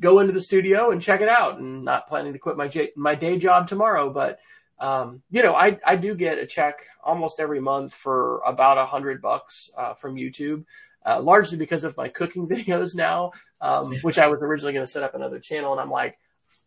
go 0.00 0.18
into 0.18 0.32
the 0.32 0.42
studio 0.42 0.90
and 0.90 1.00
check 1.00 1.20
it 1.20 1.28
out 1.28 1.58
and 1.60 1.84
not 1.84 2.08
planning 2.08 2.32
to 2.32 2.40
quit 2.40 2.56
my, 2.56 2.66
j- 2.66 2.90
my 2.96 3.14
day 3.14 3.38
job 3.38 3.68
tomorrow. 3.68 4.10
But, 4.10 4.40
um, 4.78 5.22
you 5.30 5.42
know, 5.42 5.54
I, 5.54 5.78
I 5.86 5.96
do 5.96 6.14
get 6.14 6.38
a 6.38 6.46
check 6.46 6.86
almost 7.02 7.40
every 7.40 7.60
month 7.60 7.94
for 7.94 8.40
about 8.46 8.78
a 8.78 8.86
hundred 8.86 9.22
bucks, 9.22 9.70
uh, 9.76 9.94
from 9.94 10.16
YouTube. 10.16 10.64
Uh, 11.06 11.20
largely 11.20 11.58
because 11.58 11.84
of 11.84 11.98
my 11.98 12.08
cooking 12.08 12.48
videos 12.48 12.94
now, 12.94 13.32
um, 13.60 13.94
which 14.00 14.18
I 14.18 14.28
was 14.28 14.40
originally 14.40 14.72
going 14.72 14.86
to 14.86 14.90
set 14.90 15.02
up 15.02 15.14
another 15.14 15.38
channel. 15.38 15.72
And 15.72 15.80
I'm 15.80 15.90
like, 15.90 16.16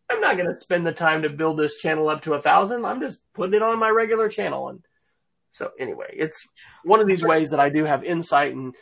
I'm 0.09 0.21
not 0.21 0.37
going 0.37 0.53
to 0.53 0.61
spend 0.61 0.85
the 0.85 0.93
time 0.93 1.23
to 1.23 1.29
build 1.29 1.57
this 1.57 1.77
channel 1.77 2.09
up 2.09 2.21
to 2.23 2.33
a 2.33 2.41
thousand. 2.41 2.85
I'm 2.85 3.01
just 3.01 3.19
putting 3.33 3.55
it 3.55 3.61
on 3.61 3.79
my 3.79 3.89
regular 3.89 4.29
channel. 4.29 4.69
And 4.69 4.85
so 5.51 5.71
anyway, 5.79 6.13
it's 6.13 6.47
one 6.83 6.99
of 6.99 7.07
these 7.07 7.23
ways 7.23 7.49
that 7.49 7.59
I 7.59 7.69
do 7.69 7.83
have 7.83 8.03
insight 8.03 8.53
and 8.53 8.75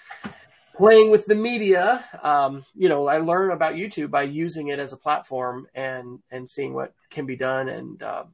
playing 0.75 1.09
with 1.09 1.25
the 1.25 1.35
media. 1.35 2.03
Um, 2.21 2.65
you 2.75 2.89
know, 2.89 3.07
I 3.07 3.19
learn 3.19 3.51
about 3.51 3.75
YouTube 3.75 4.11
by 4.11 4.23
using 4.23 4.67
it 4.67 4.79
as 4.79 4.93
a 4.93 4.97
platform 4.97 5.67
and, 5.73 6.19
and 6.29 6.49
seeing 6.49 6.73
what 6.73 6.93
can 7.09 7.25
be 7.25 7.37
done. 7.37 7.69
And, 7.69 8.03
uh, 8.03 8.25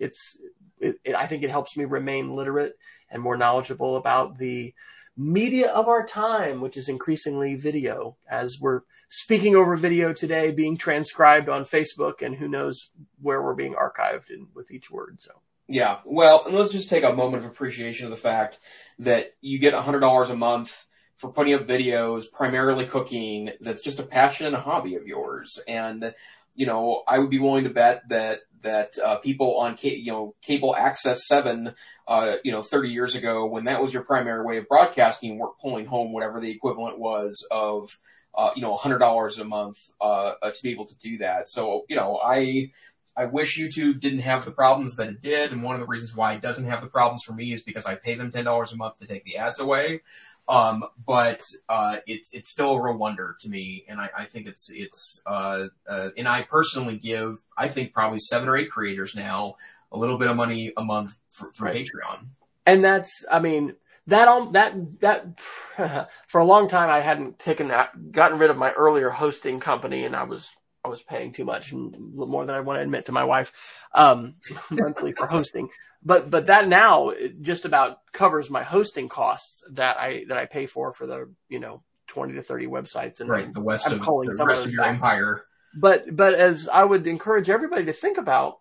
it's, 0.00 0.36
it, 0.80 0.96
it, 1.04 1.14
I 1.14 1.26
think 1.26 1.42
it 1.42 1.50
helps 1.50 1.76
me 1.76 1.84
remain 1.84 2.34
literate 2.34 2.76
and 3.10 3.22
more 3.22 3.36
knowledgeable 3.36 3.96
about 3.96 4.38
the 4.38 4.74
media 5.16 5.70
of 5.70 5.88
our 5.88 6.04
time, 6.04 6.60
which 6.60 6.76
is 6.76 6.88
increasingly 6.88 7.54
video 7.54 8.16
as 8.28 8.60
we're 8.60 8.80
speaking 9.08 9.54
over 9.54 9.76
video 9.76 10.12
today, 10.12 10.50
being 10.50 10.76
transcribed 10.76 11.48
on 11.48 11.64
Facebook 11.64 12.22
and 12.22 12.34
who 12.34 12.48
knows 12.48 12.90
where 13.20 13.42
we're 13.42 13.54
being 13.54 13.74
archived 13.74 14.30
in, 14.30 14.48
with 14.54 14.70
each 14.70 14.90
word. 14.90 15.20
So. 15.20 15.30
Yeah, 15.68 15.98
well, 16.04 16.44
and 16.46 16.56
let's 16.56 16.72
just 16.72 16.90
take 16.90 17.04
a 17.04 17.12
moment 17.12 17.44
of 17.44 17.50
appreciation 17.50 18.06
of 18.06 18.10
the 18.10 18.16
fact 18.16 18.58
that 18.98 19.34
you 19.40 19.58
get 19.58 19.72
$100 19.72 20.30
a 20.30 20.36
month 20.36 20.86
for 21.16 21.32
putting 21.32 21.54
up 21.54 21.66
videos, 21.66 22.24
primarily 22.30 22.86
cooking, 22.86 23.52
that's 23.60 23.82
just 23.82 24.00
a 24.00 24.02
passion 24.02 24.46
and 24.46 24.56
a 24.56 24.60
hobby 24.60 24.96
of 24.96 25.06
yours. 25.06 25.60
And, 25.68 26.12
you 26.54 26.66
know, 26.66 27.02
I 27.06 27.18
would 27.18 27.30
be 27.30 27.38
willing 27.38 27.64
to 27.64 27.70
bet 27.70 28.02
that, 28.08 28.40
that, 28.62 28.98
uh, 28.98 29.16
people 29.16 29.58
on, 29.58 29.76
ca- 29.76 29.96
you 29.96 30.12
know, 30.12 30.34
cable 30.42 30.74
access 30.74 31.26
seven, 31.26 31.74
uh, 32.08 32.36
you 32.44 32.52
know, 32.52 32.62
30 32.62 32.90
years 32.90 33.14
ago, 33.14 33.46
when 33.46 33.64
that 33.64 33.82
was 33.82 33.92
your 33.92 34.02
primary 34.04 34.44
way 34.44 34.58
of 34.58 34.68
broadcasting, 34.68 35.38
weren't 35.38 35.58
pulling 35.60 35.86
home 35.86 36.12
whatever 36.12 36.40
the 36.40 36.50
equivalent 36.50 36.98
was 36.98 37.46
of, 37.50 37.98
uh, 38.36 38.50
you 38.56 38.62
know, 38.62 38.76
$100 38.76 39.38
a 39.38 39.44
month, 39.44 39.78
uh, 40.00 40.32
to 40.42 40.62
be 40.62 40.70
able 40.70 40.86
to 40.86 40.96
do 40.96 41.18
that. 41.18 41.48
So, 41.48 41.84
you 41.88 41.96
know, 41.96 42.18
I, 42.24 42.72
I 43.16 43.26
wish 43.26 43.58
YouTube 43.58 44.00
didn't 44.00 44.20
have 44.20 44.44
the 44.44 44.50
problems 44.50 44.96
that 44.96 45.08
it 45.08 45.20
did, 45.20 45.52
and 45.52 45.62
one 45.62 45.76
of 45.76 45.80
the 45.80 45.86
reasons 45.86 46.16
why 46.16 46.32
it 46.34 46.40
doesn't 46.42 46.64
have 46.64 46.80
the 46.80 46.88
problems 46.88 47.22
for 47.22 47.32
me 47.32 47.52
is 47.52 47.62
because 47.62 47.86
I 47.86 47.94
pay 47.94 48.14
them 48.16 48.32
ten 48.32 48.44
dollars 48.44 48.72
a 48.72 48.76
month 48.76 48.98
to 48.98 49.06
take 49.06 49.24
the 49.24 49.36
ads 49.36 49.60
away. 49.60 50.02
Um, 50.46 50.84
but 51.06 51.42
uh, 51.68 51.98
it's 52.06 52.34
it's 52.34 52.50
still 52.50 52.72
a 52.72 52.82
real 52.82 52.98
wonder 52.98 53.36
to 53.40 53.48
me, 53.48 53.84
and 53.88 53.98
I, 53.98 54.10
I 54.18 54.24
think 54.26 54.46
it's 54.46 54.70
it's 54.70 55.22
uh, 55.26 55.64
uh, 55.88 56.08
and 56.16 56.28
I 56.28 56.42
personally 56.42 56.98
give 56.98 57.42
I 57.56 57.68
think 57.68 57.94
probably 57.94 58.18
seven 58.18 58.48
or 58.48 58.56
eight 58.56 58.70
creators 58.70 59.14
now 59.14 59.56
a 59.90 59.98
little 59.98 60.18
bit 60.18 60.28
of 60.28 60.36
money 60.36 60.72
a 60.76 60.84
month 60.84 61.18
for, 61.30 61.50
through 61.50 61.68
right. 61.68 61.76
Patreon. 61.76 62.26
And 62.66 62.84
that's 62.84 63.24
I 63.30 63.38
mean 63.38 63.74
that 64.06 64.52
that 64.52 65.00
that 65.00 66.08
for 66.28 66.40
a 66.40 66.44
long 66.44 66.68
time 66.68 66.90
I 66.90 67.00
hadn't 67.00 67.38
taken 67.38 67.68
that 67.68 68.12
gotten 68.12 68.38
rid 68.38 68.50
of 68.50 68.58
my 68.58 68.72
earlier 68.72 69.08
hosting 69.08 69.60
company, 69.60 70.04
and 70.04 70.14
I 70.14 70.24
was 70.24 70.48
I 70.84 70.88
was 70.88 71.02
paying 71.02 71.32
too 71.32 71.44
much, 71.44 71.72
and 71.72 72.14
more 72.14 72.44
than 72.44 72.54
I 72.54 72.60
want 72.60 72.78
to 72.78 72.82
admit 72.82 73.06
to 73.06 73.12
my 73.12 73.24
wife, 73.24 73.52
um, 73.94 74.34
monthly 74.70 75.12
for 75.12 75.26
hosting. 75.26 75.68
But 76.04 76.30
but 76.30 76.46
that 76.46 76.68
now 76.68 77.12
just 77.40 77.64
about 77.64 77.98
covers 78.12 78.50
my 78.50 78.62
hosting 78.62 79.08
costs 79.08 79.64
that 79.72 79.96
I 79.96 80.24
that 80.28 80.36
I 80.36 80.44
pay 80.44 80.66
for 80.66 80.92
for 80.92 81.06
the 81.06 81.32
you 81.48 81.58
know 81.58 81.82
twenty 82.06 82.34
to 82.34 82.42
thirty 82.42 82.66
websites 82.66 83.20
and 83.20 83.30
right 83.30 83.50
the 83.50 83.62
west 83.62 83.86
I'm 83.86 83.94
of 83.94 84.00
calling 84.00 84.28
the 84.34 84.44
rest 84.44 84.66
of 84.66 84.72
your 84.72 84.82
back. 84.82 84.94
empire. 84.94 85.46
But 85.74 86.14
but 86.14 86.34
as 86.34 86.68
I 86.68 86.84
would 86.84 87.06
encourage 87.06 87.48
everybody 87.48 87.86
to 87.86 87.92
think 87.92 88.18
about, 88.18 88.58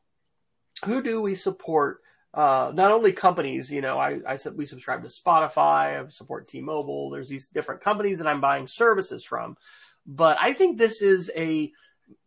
who 0.86 1.04
do 1.04 1.22
we 1.22 1.36
support? 1.36 2.00
Uh, 2.34 2.72
not 2.74 2.92
only 2.92 3.12
companies, 3.12 3.72
you 3.72 3.82
know, 3.82 4.00
I, 4.00 4.18
I 4.28 4.38
said 4.38 4.58
we 4.58 4.66
subscribe 4.66 5.04
to 5.04 5.10
Spotify, 5.10 6.04
I 6.04 6.10
support 6.10 6.48
T-Mobile. 6.48 7.12
There's 7.12 7.30
these 7.30 7.46
different 7.46 7.82
companies 7.82 8.18
that 8.18 8.26
I'm 8.26 8.42
buying 8.42 8.66
services 8.66 9.24
from, 9.24 9.56
but 10.08 10.38
I 10.42 10.54
think 10.54 10.80
this 10.80 11.04
is 11.04 11.30
a 11.36 11.72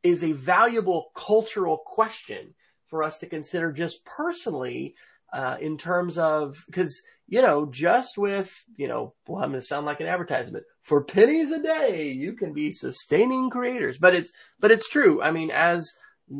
is 0.02 0.22
a 0.22 0.32
valuable 0.32 1.10
cultural 1.14 1.78
question 1.78 2.54
for 2.86 3.02
us 3.02 3.18
to 3.18 3.26
consider 3.26 3.72
just 3.72 4.04
personally 4.04 4.94
uh, 5.32 5.56
in 5.60 5.76
terms 5.76 6.18
of 6.18 6.56
because 6.66 7.02
you 7.26 7.42
know 7.42 7.66
just 7.66 8.16
with 8.16 8.52
you 8.76 8.86
know 8.86 9.12
well 9.26 9.42
i'm 9.42 9.50
going 9.50 9.60
to 9.60 9.66
sound 9.66 9.86
like 9.86 10.00
an 10.00 10.06
advertisement. 10.06 10.64
For 10.82 11.02
pennies 11.02 11.50
a 11.50 11.60
day 11.60 12.12
you 12.12 12.34
can 12.34 12.52
be 12.52 12.70
sustaining 12.70 13.50
creators. 13.50 13.98
But 13.98 14.14
it's 14.14 14.32
but 14.60 14.70
it's 14.70 14.88
true. 14.88 15.20
I 15.22 15.32
mean 15.32 15.50
as 15.50 15.92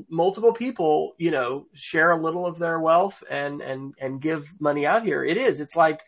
multiple 0.08 0.52
people 0.52 1.14
you 1.18 1.30
know 1.30 1.66
share 1.74 2.12
a 2.12 2.22
little 2.22 2.46
of 2.46 2.58
their 2.58 2.80
wealth 2.80 3.22
and 3.28 3.60
and 3.60 3.94
and 4.00 4.20
give 4.20 4.52
money 4.60 4.86
out 4.86 5.04
here 5.04 5.24
it 5.24 5.36
is. 5.36 5.60
It's 5.60 5.76
like 5.76 6.02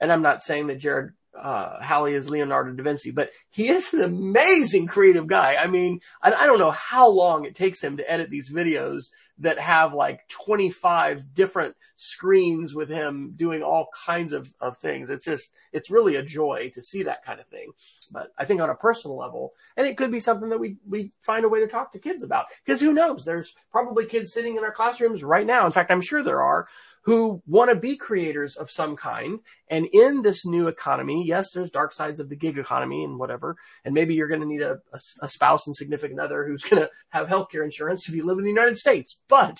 and 0.00 0.12
i'm 0.12 0.22
not 0.22 0.42
saying 0.42 0.68
that 0.68 0.78
jared 0.78 1.12
uh, 1.42 1.82
Halley 1.82 2.14
is 2.14 2.30
Leonardo 2.30 2.72
da 2.72 2.82
Vinci, 2.82 3.10
but 3.10 3.30
he 3.50 3.68
is 3.68 3.92
an 3.94 4.02
amazing 4.02 4.86
creative 4.86 5.26
guy. 5.26 5.56
I 5.56 5.66
mean, 5.66 6.00
I, 6.22 6.32
I 6.32 6.46
don't 6.46 6.58
know 6.58 6.70
how 6.70 7.08
long 7.08 7.44
it 7.44 7.54
takes 7.54 7.82
him 7.82 7.96
to 7.96 8.10
edit 8.10 8.30
these 8.30 8.50
videos 8.50 9.10
that 9.40 9.58
have 9.58 9.94
like 9.94 10.26
25 10.28 11.32
different 11.32 11.76
screens 11.96 12.74
with 12.74 12.88
him 12.88 13.34
doing 13.36 13.62
all 13.62 13.88
kinds 14.04 14.32
of, 14.32 14.52
of 14.60 14.76
things. 14.78 15.10
It's 15.10 15.24
just, 15.24 15.50
it's 15.72 15.90
really 15.90 16.16
a 16.16 16.22
joy 16.22 16.70
to 16.74 16.82
see 16.82 17.04
that 17.04 17.24
kind 17.24 17.40
of 17.40 17.46
thing. 17.46 17.70
But 18.10 18.32
I 18.36 18.44
think 18.44 18.60
on 18.60 18.70
a 18.70 18.74
personal 18.74 19.16
level, 19.16 19.52
and 19.76 19.86
it 19.86 19.96
could 19.96 20.10
be 20.10 20.20
something 20.20 20.48
that 20.48 20.60
we, 20.60 20.76
we 20.88 21.12
find 21.20 21.44
a 21.44 21.48
way 21.48 21.60
to 21.60 21.68
talk 21.68 21.92
to 21.92 21.98
kids 21.98 22.22
about. 22.22 22.46
Because 22.64 22.80
who 22.80 22.92
knows? 22.92 23.24
There's 23.24 23.54
probably 23.70 24.06
kids 24.06 24.32
sitting 24.32 24.56
in 24.56 24.64
our 24.64 24.72
classrooms 24.72 25.22
right 25.22 25.46
now. 25.46 25.66
In 25.66 25.72
fact, 25.72 25.90
I'm 25.90 26.00
sure 26.00 26.22
there 26.22 26.42
are 26.42 26.66
who 27.02 27.42
want 27.46 27.70
to 27.70 27.76
be 27.76 27.96
creators 27.96 28.56
of 28.56 28.70
some 28.70 28.96
kind. 28.96 29.40
And 29.68 29.86
in 29.92 30.22
this 30.22 30.44
new 30.44 30.68
economy, 30.68 31.24
yes, 31.26 31.46
there's 31.54 31.70
dark 31.70 31.92
sides 31.92 32.20
of 32.20 32.28
the 32.28 32.36
gig 32.36 32.58
economy 32.58 33.04
and 33.04 33.18
whatever. 33.18 33.56
And 33.84 33.94
maybe 33.94 34.14
you're 34.14 34.28
going 34.28 34.40
to 34.40 34.46
need 34.46 34.62
a, 34.62 34.78
a, 34.92 34.98
a 35.22 35.28
spouse 35.28 35.66
and 35.66 35.74
significant 35.74 36.20
other 36.20 36.46
who's 36.46 36.64
going 36.64 36.82
to 36.82 36.90
have 37.10 37.28
healthcare 37.28 37.64
insurance 37.64 38.08
if 38.08 38.14
you 38.14 38.22
live 38.22 38.38
in 38.38 38.44
the 38.44 38.50
United 38.50 38.78
States. 38.78 39.18
But, 39.28 39.58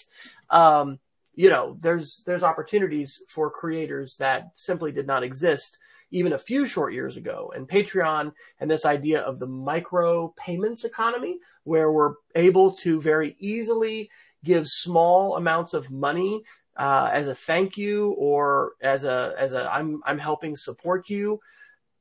um, 0.50 0.98
you 1.34 1.48
know, 1.48 1.76
there's, 1.80 2.22
there's 2.26 2.42
opportunities 2.42 3.22
for 3.28 3.50
creators 3.50 4.16
that 4.18 4.48
simply 4.54 4.92
did 4.92 5.06
not 5.06 5.22
exist 5.22 5.78
even 6.10 6.32
a 6.32 6.38
few 6.38 6.66
short 6.66 6.92
years 6.92 7.16
ago. 7.16 7.52
And 7.54 7.68
Patreon 7.68 8.32
and 8.60 8.70
this 8.70 8.84
idea 8.84 9.20
of 9.20 9.38
the 9.38 9.46
micro 9.46 10.34
payments 10.36 10.84
economy, 10.84 11.38
where 11.64 11.92
we're 11.92 12.14
able 12.34 12.72
to 12.76 13.00
very 13.00 13.36
easily 13.38 14.10
give 14.44 14.66
small 14.66 15.36
amounts 15.36 15.74
of 15.74 15.90
money 15.90 16.42
uh, 16.78 17.10
as 17.12 17.28
a 17.28 17.34
thank 17.34 17.76
you 17.76 18.10
or 18.12 18.72
as 18.80 19.04
a 19.04 19.34
as 19.36 19.52
a 19.52 19.70
I'm 19.70 20.00
I'm 20.06 20.18
helping 20.18 20.56
support 20.56 21.10
you. 21.10 21.40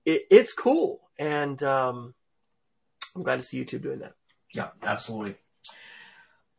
It, 0.05 0.23
it's 0.29 0.53
cool, 0.53 1.01
and 1.17 1.61
um, 1.63 2.13
I'm 3.15 3.23
glad 3.23 3.37
to 3.37 3.43
see 3.43 3.63
YouTube 3.63 3.81
doing 3.81 3.99
that. 3.99 4.13
Yeah, 4.53 4.69
absolutely. 4.83 5.35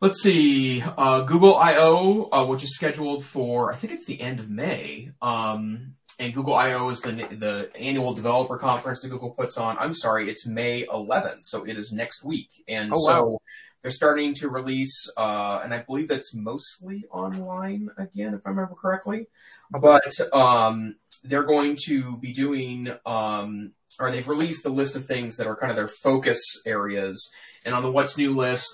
Let's 0.00 0.22
see, 0.22 0.82
uh, 0.82 1.22
Google 1.22 1.56
I/O, 1.56 2.28
uh, 2.30 2.46
which 2.46 2.62
is 2.62 2.74
scheduled 2.74 3.24
for 3.24 3.72
I 3.72 3.76
think 3.76 3.92
it's 3.92 4.06
the 4.06 4.20
end 4.20 4.40
of 4.40 4.50
May. 4.50 5.10
Um, 5.22 5.94
and 6.18 6.34
Google 6.34 6.54
I/O 6.54 6.88
is 6.88 7.00
the 7.00 7.12
the 7.12 7.70
annual 7.78 8.12
developer 8.14 8.58
conference 8.58 9.02
that 9.02 9.08
Google 9.08 9.30
puts 9.30 9.56
on. 9.56 9.78
I'm 9.78 9.94
sorry, 9.94 10.28
it's 10.28 10.46
May 10.46 10.84
11th, 10.86 11.42
so 11.42 11.64
it 11.64 11.78
is 11.78 11.92
next 11.92 12.24
week. 12.24 12.50
And 12.66 12.92
oh, 12.92 13.06
so 13.06 13.24
wow. 13.24 13.38
They're 13.82 13.92
starting 13.92 14.34
to 14.36 14.48
release, 14.48 15.08
uh, 15.16 15.60
and 15.62 15.72
I 15.72 15.78
believe 15.78 16.08
that's 16.08 16.34
mostly 16.34 17.04
online 17.10 17.88
again, 17.96 18.34
if 18.34 18.40
I 18.44 18.50
remember 18.50 18.74
correctly. 18.74 19.26
But 19.70 20.12
um, 20.32 20.96
they're 21.22 21.44
going 21.44 21.76
to 21.86 22.16
be 22.16 22.32
doing, 22.32 22.88
um, 23.06 23.72
or 24.00 24.10
they've 24.10 24.26
released 24.26 24.64
the 24.64 24.70
list 24.70 24.96
of 24.96 25.06
things 25.06 25.36
that 25.36 25.46
are 25.46 25.56
kind 25.56 25.70
of 25.70 25.76
their 25.76 25.88
focus 25.88 26.40
areas. 26.66 27.30
And 27.64 27.74
on 27.74 27.82
the 27.82 27.90
What's 27.90 28.18
New 28.18 28.34
list, 28.34 28.68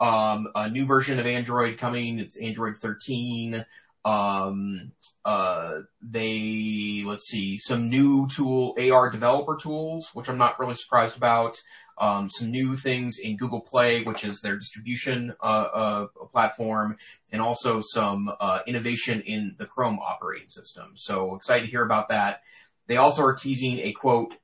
um, 0.00 0.48
a 0.54 0.68
new 0.68 0.86
version 0.86 1.18
of 1.18 1.26
Android 1.26 1.78
coming. 1.78 2.18
It's 2.18 2.40
Android 2.40 2.76
13. 2.76 3.64
Um, 4.04 4.92
uh, 5.24 5.80
they, 6.00 7.04
let's 7.04 7.28
see, 7.28 7.58
some 7.58 7.90
new 7.90 8.26
tool, 8.28 8.74
AR 8.78 9.10
developer 9.10 9.56
tools, 9.60 10.08
which 10.14 10.28
I'm 10.28 10.38
not 10.38 10.58
really 10.58 10.74
surprised 10.74 11.16
about 11.16 11.60
um, 12.00 12.30
some 12.30 12.50
new 12.50 12.76
things 12.76 13.18
in 13.18 13.36
Google 13.36 13.60
Play, 13.60 14.02
which 14.02 14.24
is 14.24 14.40
their 14.40 14.56
distribution 14.56 15.34
uh, 15.42 15.44
uh, 15.44 16.06
platform, 16.32 16.96
and 17.32 17.42
also 17.42 17.80
some 17.82 18.30
uh, 18.40 18.60
innovation 18.66 19.20
in 19.22 19.54
the 19.58 19.66
Chrome 19.66 19.98
operating 19.98 20.48
system. 20.48 20.92
So 20.94 21.34
excited 21.34 21.64
to 21.64 21.70
hear 21.70 21.82
about 21.82 22.08
that. 22.08 22.42
They 22.86 22.96
also 22.96 23.22
are 23.24 23.34
teasing 23.34 23.78
a 23.80 23.92
quote 23.92 24.34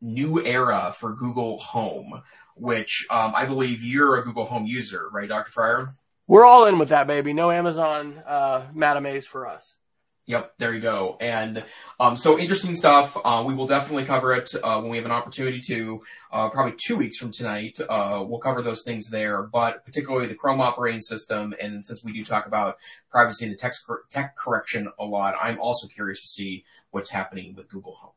new 0.00 0.44
era 0.44 0.94
for 0.98 1.14
Google 1.14 1.58
Home, 1.58 2.22
which 2.56 3.06
um, 3.10 3.32
I 3.34 3.46
believe 3.46 3.82
you're 3.82 4.18
a 4.18 4.24
Google 4.24 4.44
Home 4.46 4.66
user, 4.66 5.08
right, 5.12 5.28
Dr. 5.28 5.50
Fryer? 5.50 5.94
We're 6.26 6.44
all 6.44 6.66
in 6.66 6.78
with 6.78 6.88
that, 6.90 7.06
baby. 7.06 7.32
No 7.32 7.50
Amazon 7.50 8.22
uh, 8.26 8.66
Madames 8.74 9.24
for 9.24 9.46
us. 9.46 9.76
Yep, 10.26 10.54
there 10.56 10.72
you 10.72 10.80
go. 10.80 11.18
And 11.20 11.62
um, 12.00 12.16
so 12.16 12.38
interesting 12.38 12.74
stuff. 12.74 13.14
Uh, 13.22 13.44
we 13.46 13.54
will 13.54 13.66
definitely 13.66 14.06
cover 14.06 14.32
it 14.32 14.54
uh, 14.54 14.80
when 14.80 14.90
we 14.90 14.96
have 14.96 15.04
an 15.04 15.12
opportunity 15.12 15.60
to. 15.66 16.02
Uh, 16.32 16.48
probably 16.48 16.74
two 16.82 16.96
weeks 16.96 17.18
from 17.18 17.30
tonight, 17.30 17.78
uh, 17.90 18.24
we'll 18.26 18.40
cover 18.40 18.62
those 18.62 18.82
things 18.84 19.10
there. 19.10 19.42
But 19.42 19.84
particularly 19.84 20.26
the 20.26 20.34
Chrome 20.34 20.62
operating 20.62 21.00
system, 21.00 21.54
and 21.60 21.84
since 21.84 22.02
we 22.02 22.12
do 22.12 22.24
talk 22.24 22.46
about 22.46 22.78
privacy 23.10 23.44
and 23.44 23.52
the 23.52 23.58
text 23.58 23.86
cor- 23.86 24.04
tech 24.10 24.34
correction 24.34 24.90
a 24.98 25.04
lot, 25.04 25.34
I'm 25.40 25.60
also 25.60 25.88
curious 25.88 26.22
to 26.22 26.28
see 26.28 26.64
what's 26.90 27.10
happening 27.10 27.54
with 27.54 27.68
Google 27.68 27.96
Home. 27.96 28.12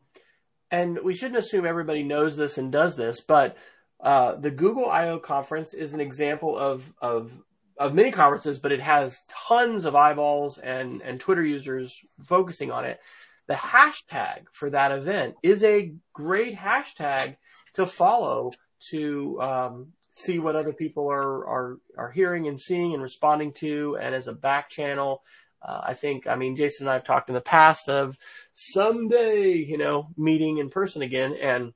And 0.71 0.99
we 1.03 1.13
shouldn't 1.13 1.39
assume 1.39 1.65
everybody 1.65 2.03
knows 2.03 2.37
this 2.37 2.57
and 2.57 2.71
does 2.71 2.95
this, 2.95 3.19
but 3.19 3.57
uh, 3.99 4.35
the 4.35 4.51
Google 4.51 4.89
I/O 4.89 5.19
conference 5.19 5.73
is 5.73 5.93
an 5.93 5.99
example 5.99 6.57
of 6.57 6.93
of 7.01 7.31
of 7.79 7.93
many 7.93 8.11
conferences, 8.11 8.59
but 8.59 8.71
it 8.71 8.81
has 8.81 9.23
tons 9.27 9.85
of 9.85 9.95
eyeballs 9.95 10.57
and, 10.57 11.01
and 11.01 11.19
Twitter 11.19 11.43
users 11.43 11.95
focusing 12.23 12.71
on 12.71 12.85
it. 12.85 12.99
The 13.47 13.53
hashtag 13.53 14.45
for 14.51 14.69
that 14.71 14.91
event 14.91 15.35
is 15.43 15.63
a 15.63 15.93
great 16.13 16.57
hashtag 16.57 17.37
to 17.73 17.85
follow 17.85 18.51
to 18.91 19.41
um, 19.41 19.87
see 20.11 20.39
what 20.39 20.55
other 20.55 20.73
people 20.73 21.09
are, 21.09 21.47
are 21.47 21.77
are 21.97 22.11
hearing 22.11 22.47
and 22.47 22.59
seeing 22.59 22.93
and 22.93 23.03
responding 23.03 23.53
to, 23.53 23.97
and 24.01 24.13
as 24.15 24.27
a 24.27 24.33
back 24.33 24.69
channel. 24.69 25.23
Uh, 25.61 25.81
I 25.83 25.93
think, 25.93 26.27
I 26.27 26.35
mean, 26.35 26.55
Jason 26.55 26.85
and 26.85 26.91
I 26.91 26.95
have 26.95 27.03
talked 27.03 27.29
in 27.29 27.35
the 27.35 27.41
past 27.41 27.89
of 27.89 28.17
someday, 28.53 29.53
you 29.53 29.77
know, 29.77 30.09
meeting 30.15 30.59
in 30.59 30.69
person 30.69 31.01
again, 31.01 31.35
and 31.41 31.73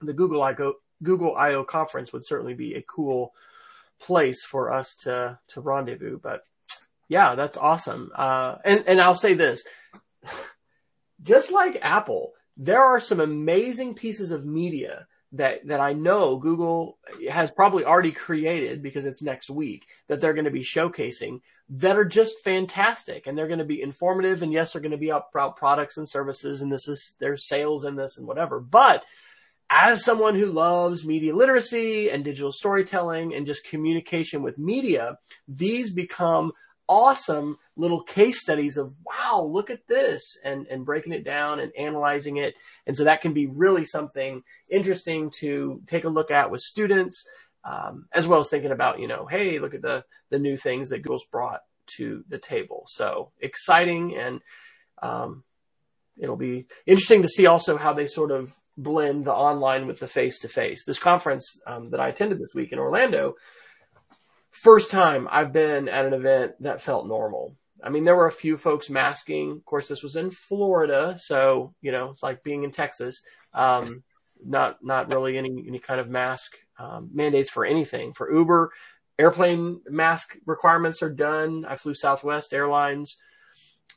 the 0.00 0.12
Google 0.14 0.42
I/O 0.42 0.74
Google 1.02 1.36
I/O 1.36 1.64
conference 1.64 2.12
would 2.12 2.24
certainly 2.24 2.54
be 2.54 2.74
a 2.74 2.82
cool 2.82 3.32
place 4.00 4.44
for 4.44 4.72
us 4.72 4.96
to 4.96 5.38
to 5.48 5.60
rendezvous. 5.60 6.18
But 6.18 6.42
yeah, 7.08 7.34
that's 7.34 7.56
awesome. 7.56 8.10
Uh, 8.14 8.56
and 8.64 8.84
and 8.86 9.00
I'll 9.00 9.14
say 9.14 9.34
this, 9.34 9.64
just 11.22 11.50
like 11.50 11.78
Apple, 11.82 12.32
there 12.56 12.82
are 12.82 13.00
some 13.00 13.20
amazing 13.20 13.94
pieces 13.94 14.30
of 14.30 14.44
media 14.44 15.06
that 15.32 15.66
that 15.66 15.80
I 15.80 15.92
know 15.92 16.36
Google 16.36 16.98
has 17.30 17.50
probably 17.50 17.84
already 17.84 18.12
created 18.12 18.82
because 18.82 19.06
it's 19.06 19.22
next 19.22 19.50
week 19.50 19.86
that 20.08 20.20
they're 20.20 20.34
going 20.34 20.44
to 20.44 20.50
be 20.50 20.62
showcasing 20.62 21.40
that 21.68 21.96
are 21.96 22.04
just 22.04 22.38
fantastic 22.44 23.26
and 23.26 23.36
they're 23.36 23.48
going 23.48 23.58
to 23.58 23.64
be 23.64 23.82
informative 23.82 24.42
and 24.42 24.52
yes 24.52 24.72
they're 24.72 24.82
going 24.82 24.92
to 24.92 24.96
be 24.96 25.08
about 25.08 25.56
products 25.56 25.96
and 25.96 26.08
services 26.08 26.62
and 26.62 26.70
this 26.70 26.86
is 26.86 27.14
there's 27.18 27.48
sales 27.48 27.84
in 27.84 27.96
this 27.96 28.18
and 28.18 28.26
whatever 28.26 28.60
but 28.60 29.04
as 29.68 30.04
someone 30.04 30.36
who 30.36 30.46
loves 30.46 31.04
media 31.04 31.34
literacy 31.34 32.08
and 32.10 32.24
digital 32.24 32.52
storytelling 32.52 33.34
and 33.34 33.46
just 33.46 33.66
communication 33.66 34.42
with 34.42 34.58
media, 34.58 35.18
these 35.48 35.92
become 35.92 36.52
awesome 36.88 37.58
little 37.76 38.02
case 38.02 38.40
studies 38.40 38.76
of 38.76 38.94
wow, 39.04 39.42
look 39.42 39.70
at 39.70 39.86
this 39.88 40.22
and, 40.44 40.66
and 40.68 40.84
breaking 40.84 41.12
it 41.12 41.24
down 41.24 41.58
and 41.58 41.72
analyzing 41.76 42.36
it. 42.36 42.54
And 42.86 42.96
so 42.96 43.04
that 43.04 43.20
can 43.20 43.32
be 43.32 43.46
really 43.46 43.84
something 43.84 44.42
interesting 44.68 45.32
to 45.40 45.82
take 45.86 46.04
a 46.04 46.08
look 46.08 46.30
at 46.30 46.50
with 46.50 46.60
students, 46.60 47.24
um, 47.64 48.06
as 48.12 48.26
well 48.26 48.40
as 48.40 48.48
thinking 48.48 48.70
about, 48.70 49.00
you 49.00 49.08
know, 49.08 49.26
hey, 49.26 49.58
look 49.58 49.74
at 49.74 49.82
the, 49.82 50.04
the 50.30 50.38
new 50.38 50.56
things 50.56 50.90
that 50.90 51.02
Google's 51.02 51.26
brought 51.30 51.62
to 51.96 52.24
the 52.28 52.38
table. 52.38 52.84
So 52.88 53.32
exciting 53.40 54.16
and, 54.16 54.40
um, 55.02 55.42
it'll 56.18 56.36
be 56.36 56.66
interesting 56.86 57.22
to 57.22 57.28
see 57.28 57.46
also 57.46 57.76
how 57.76 57.92
they 57.92 58.06
sort 58.06 58.30
of 58.30 58.54
blend 58.76 59.24
the 59.24 59.34
online 59.34 59.86
with 59.86 59.98
the 59.98 60.08
face 60.08 60.40
to 60.40 60.48
face. 60.48 60.84
This 60.84 60.98
conference 60.98 61.58
um, 61.66 61.90
that 61.90 62.00
I 62.00 62.08
attended 62.08 62.38
this 62.38 62.54
week 62.54 62.72
in 62.72 62.78
Orlando, 62.78 63.34
first 64.50 64.90
time 64.90 65.28
I've 65.30 65.52
been 65.52 65.88
at 65.88 66.06
an 66.06 66.14
event 66.14 66.52
that 66.60 66.80
felt 66.80 67.06
normal. 67.06 67.56
I 67.82 67.90
mean, 67.90 68.04
there 68.04 68.16
were 68.16 68.26
a 68.26 68.32
few 68.32 68.56
folks 68.56 68.88
masking. 68.88 69.52
Of 69.52 69.64
course, 69.64 69.88
this 69.88 70.02
was 70.02 70.16
in 70.16 70.30
Florida, 70.30 71.16
so 71.18 71.74
you 71.82 71.92
know 71.92 72.10
it's 72.10 72.22
like 72.22 72.42
being 72.42 72.64
in 72.64 72.70
Texas. 72.70 73.22
Um, 73.52 74.02
not 74.44 74.78
not 74.82 75.12
really 75.12 75.38
any 75.38 75.64
any 75.66 75.78
kind 75.78 76.00
of 76.00 76.08
mask 76.08 76.56
um, 76.78 77.10
mandates 77.12 77.50
for 77.50 77.64
anything 77.64 78.12
for 78.12 78.32
Uber. 78.32 78.72
Airplane 79.18 79.80
mask 79.88 80.36
requirements 80.44 81.02
are 81.02 81.12
done. 81.12 81.64
I 81.66 81.76
flew 81.76 81.94
Southwest 81.94 82.52
Airlines 82.52 83.16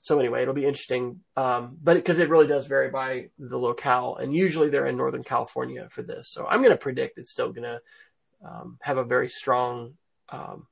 so 0.02 0.20
anyway, 0.20 0.42
it'll 0.42 0.54
be 0.54 0.66
interesting. 0.66 1.20
Um, 1.36 1.78
but 1.82 1.96
because 1.96 2.20
it, 2.20 2.24
it, 2.24 2.30
really 2.30 2.48
does 2.48 2.68
vary 2.68 2.90
by 2.90 3.30
the 3.38 3.58
locale, 3.58 4.18
and 4.18 4.34
usually 4.34 4.70
they're 4.70 4.88
in 4.88 4.98
Northern 4.98 5.24
California 5.24 5.88
for 5.90 6.04
this. 6.04 6.30
So 6.32 6.48
I'm 6.48 6.62
going 6.62 6.72
to 6.72 6.78
predict 6.78 7.18
it's 7.18 7.32
still 7.32 7.52
going 7.52 7.64
to 7.64 7.82
um, 8.46 8.78
have 8.82 8.98
a 8.98 9.04
very 9.04 9.28
strong, 9.28 9.96
um, 10.30 10.68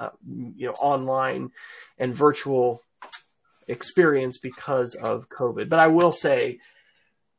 uh, 0.00 0.10
you 0.26 0.66
know, 0.66 0.72
online 0.72 1.50
and 1.98 2.14
virtual 2.14 2.82
experience 3.68 4.38
because 4.38 4.94
of 4.94 5.28
COVID. 5.28 5.68
But 5.68 5.78
I 5.78 5.88
will 5.88 6.12
say, 6.12 6.58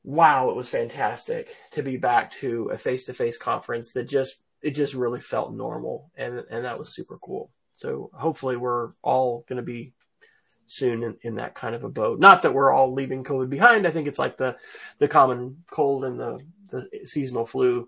wow, 0.04 0.50
it 0.50 0.56
was 0.56 0.70
fantastic 0.70 1.56
to 1.72 1.82
be 1.82 1.98
back 1.98 2.32
to 2.34 2.70
a 2.72 2.78
face-to-face 2.78 3.40
conference 3.40 3.94
that 3.94 4.08
just 4.08 4.36
it 4.62 4.72
just 4.72 4.94
really 4.94 5.22
felt 5.22 5.54
normal, 5.54 6.12
and 6.16 6.44
and 6.52 6.66
that 6.66 6.78
was 6.78 6.96
super 6.96 7.18
cool. 7.18 7.50
So 7.74 8.12
hopefully 8.14 8.56
we're 8.56 8.92
all 9.02 9.44
going 9.50 9.58
to 9.58 9.64
be 9.64 9.95
soon 10.68 11.04
in, 11.04 11.18
in 11.22 11.36
that 11.36 11.56
kind 11.56 11.76
of 11.76 11.84
a 11.84 11.90
boat. 11.90 12.20
Not 12.20 12.42
that 12.42 12.54
we're 12.54 12.72
all 12.72 12.94
leaving 12.94 13.24
COVID 13.24 13.50
behind. 13.50 13.86
I 13.86 13.92
think 13.92 14.08
it's 14.08 14.20
like 14.20 14.38
the, 14.38 14.56
the 15.00 15.08
common 15.08 15.64
cold 15.72 16.06
and 16.06 16.20
the, 16.20 16.40
the 16.70 17.06
seasonal 17.06 17.46
flu 17.46 17.88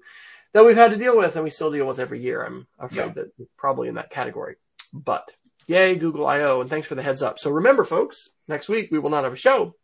that 0.54 0.66
we've 0.66 0.78
had 0.78 0.92
to 0.92 0.98
deal 0.98 1.18
with 1.18 1.36
and 1.36 1.44
we 1.44 1.50
still 1.50 1.72
deal 1.72 1.88
with 1.88 2.00
every 2.00 2.22
year. 2.22 2.44
I'm 2.44 2.68
afraid 2.80 3.08
yeah. 3.08 3.14
that 3.14 3.32
probably 3.58 3.88
in 3.88 3.96
that 3.96 4.12
category, 4.12 4.56
but 4.94 5.30
yay, 5.68 5.96
Google 5.96 6.28
I.O. 6.28 6.62
and 6.62 6.70
thanks 6.70 6.88
for 6.88 6.96
the 6.96 7.04
heads 7.04 7.22
up. 7.22 7.40
So 7.40 7.52
remember 7.52 7.84
folks, 7.84 8.30
next 8.48 8.70
week 8.70 8.90
we 8.92 9.00
will 9.00 9.10
not 9.10 9.24
have 9.24 9.34
a 9.34 9.38
show, 9.38 9.76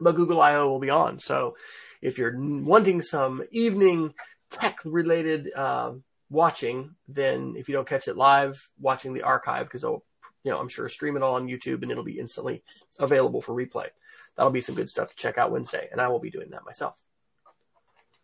but 0.00 0.16
Google 0.16 0.40
I.O. 0.40 0.68
will 0.68 0.80
be 0.80 0.90
on. 0.90 1.18
So 1.18 1.56
if 2.00 2.18
you're 2.18 2.34
wanting 2.36 3.02
some 3.02 3.42
evening 3.50 4.14
tech 4.50 4.80
related, 4.84 5.52
uh, 5.54 5.92
watching, 6.32 6.94
then 7.08 7.54
if 7.56 7.68
you 7.68 7.74
don't 7.74 7.86
catch 7.86 8.08
it 8.08 8.16
live, 8.16 8.68
watching 8.80 9.12
the 9.12 9.22
archive, 9.22 9.66
because 9.66 9.84
I'll, 9.84 10.02
you 10.44 10.50
know, 10.50 10.58
I'm 10.58 10.68
sure 10.68 10.88
stream 10.88 11.16
it 11.16 11.22
all 11.22 11.34
on 11.34 11.46
YouTube 11.46 11.82
and 11.82 11.90
it'll 11.90 12.04
be 12.04 12.18
instantly 12.18 12.62
available 12.98 13.40
for 13.40 13.54
replay. 13.54 13.88
That'll 14.36 14.52
be 14.52 14.60
some 14.60 14.74
good 14.74 14.88
stuff 14.88 15.10
to 15.10 15.16
check 15.16 15.38
out 15.38 15.50
Wednesday, 15.50 15.88
and 15.92 16.00
I 16.00 16.08
will 16.08 16.18
be 16.18 16.30
doing 16.30 16.50
that 16.50 16.64
myself. 16.64 16.96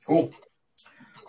Cool. 0.06 0.32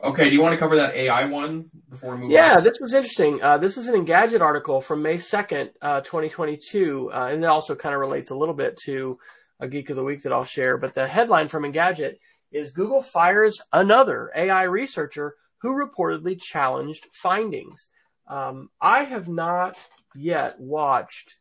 Okay, 0.02 0.30
do 0.30 0.36
you 0.36 0.42
want 0.42 0.54
to 0.54 0.58
cover 0.58 0.78
that 0.78 0.96
AI 0.96 1.26
one 1.26 1.70
before 1.90 2.16
we 2.16 2.22
move 2.22 2.32
yeah, 2.32 2.58
on? 2.58 2.64
this 2.64 2.78
was 2.80 2.94
interesting. 2.94 3.42
Uh, 3.42 3.58
this 3.58 3.78
is 3.78 3.88
an 3.88 3.96
Engadget 3.96 4.40
article 4.40 4.80
from 4.80 5.02
May 5.02 5.16
2nd, 5.16 5.72
uh, 5.82 6.00
2022, 6.00 7.12
uh, 7.14 7.28
and 7.32 7.44
it 7.44 7.48
also 7.48 7.76
kind 7.76 7.94
of 7.94 8.00
relates 8.00 8.30
a 8.30 8.36
little 8.36 8.56
bit 8.56 8.78
to 8.86 9.20
a 9.60 9.68
Geek 9.68 9.90
of 9.90 9.98
the 9.98 10.04
Week 10.04 10.24
that 10.24 10.32
I'll 10.32 10.46
share. 10.46 10.78
But 10.78 10.96
the 10.96 11.06
headline 11.06 11.50
from 11.50 11.64
Engadget 11.64 12.16
is 12.52 12.72
Google 12.72 13.02
fires 13.02 13.62
another 13.74 14.32
AI 14.34 14.64
researcher 14.64 15.36
who 15.62 15.72
reportedly 15.72 16.40
challenged 16.42 17.08
findings. 17.12 17.90
Um, 18.28 18.70
I 18.80 19.04
have 19.04 19.28
not 19.28 19.78
yet 20.16 20.60
watched 20.60 21.36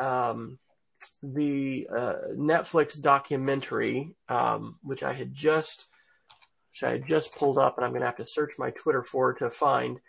um, 0.00 0.58
the 1.22 1.88
uh, 1.94 2.14
Netflix 2.34 3.00
documentary, 3.00 4.14
um, 4.28 4.76
which 4.82 5.02
I 5.02 5.12
had 5.12 5.34
just 5.34 5.86
which 6.70 6.84
I 6.84 6.92
had 6.92 7.06
just 7.06 7.34
pulled 7.34 7.58
up, 7.58 7.76
and 7.76 7.84
I'm 7.84 7.90
going 7.90 8.00
to 8.00 8.06
have 8.06 8.16
to 8.16 8.26
search 8.26 8.54
my 8.58 8.70
Twitter 8.70 9.02
for 9.02 9.34
to 9.34 9.50
find. 9.50 10.00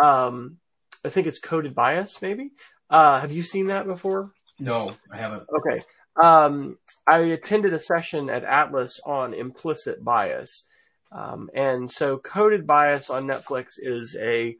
Um, 0.00 0.58
I 1.04 1.08
think 1.08 1.26
it's 1.26 1.40
Coded 1.40 1.74
Bias, 1.74 2.22
maybe. 2.22 2.52
Uh, 2.88 3.20
have 3.20 3.32
you 3.32 3.42
seen 3.42 3.66
that 3.66 3.86
before? 3.86 4.32
No, 4.60 4.92
I 5.10 5.16
haven't. 5.16 5.42
Okay. 5.58 5.82
Um, 6.22 6.78
I 7.06 7.18
attended 7.18 7.72
a 7.72 7.78
session 7.78 8.30
at 8.30 8.44
Atlas 8.44 9.00
on 9.04 9.34
implicit 9.34 10.04
bias. 10.04 10.64
Um, 11.10 11.50
and 11.54 11.90
so 11.90 12.18
Coded 12.18 12.66
Bias 12.66 13.10
on 13.10 13.26
Netflix 13.26 13.74
is 13.78 14.16
a 14.16 14.56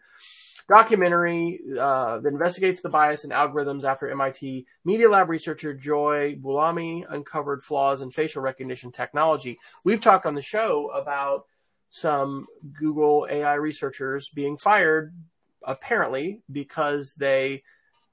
documentary 0.73 1.61
uh, 1.79 2.19
that 2.21 2.33
investigates 2.33 2.81
the 2.81 2.89
bias 2.89 3.25
in 3.25 3.31
algorithms 3.31 3.85
after 3.85 4.11
MIT 4.11 4.67
Media 4.87 5.11
Lab 5.11 5.29
researcher 5.29 5.75
Joy 5.75 6.35
Buolamwini 6.41 7.05
uncovered 7.11 7.63
flaws 7.63 8.01
in 8.01 8.11
facial 8.11 8.41
recognition 8.41 8.91
technology. 8.91 9.59
We've 9.85 10.01
talked 10.01 10.25
on 10.25 10.35
the 10.35 10.41
show 10.41 10.89
about 10.95 11.45
some 11.91 12.47
Google 12.73 13.27
AI 13.31 13.53
researchers 13.57 14.31
being 14.31 14.57
fired, 14.57 15.15
apparently 15.63 16.41
because 16.51 17.13
they 17.19 17.65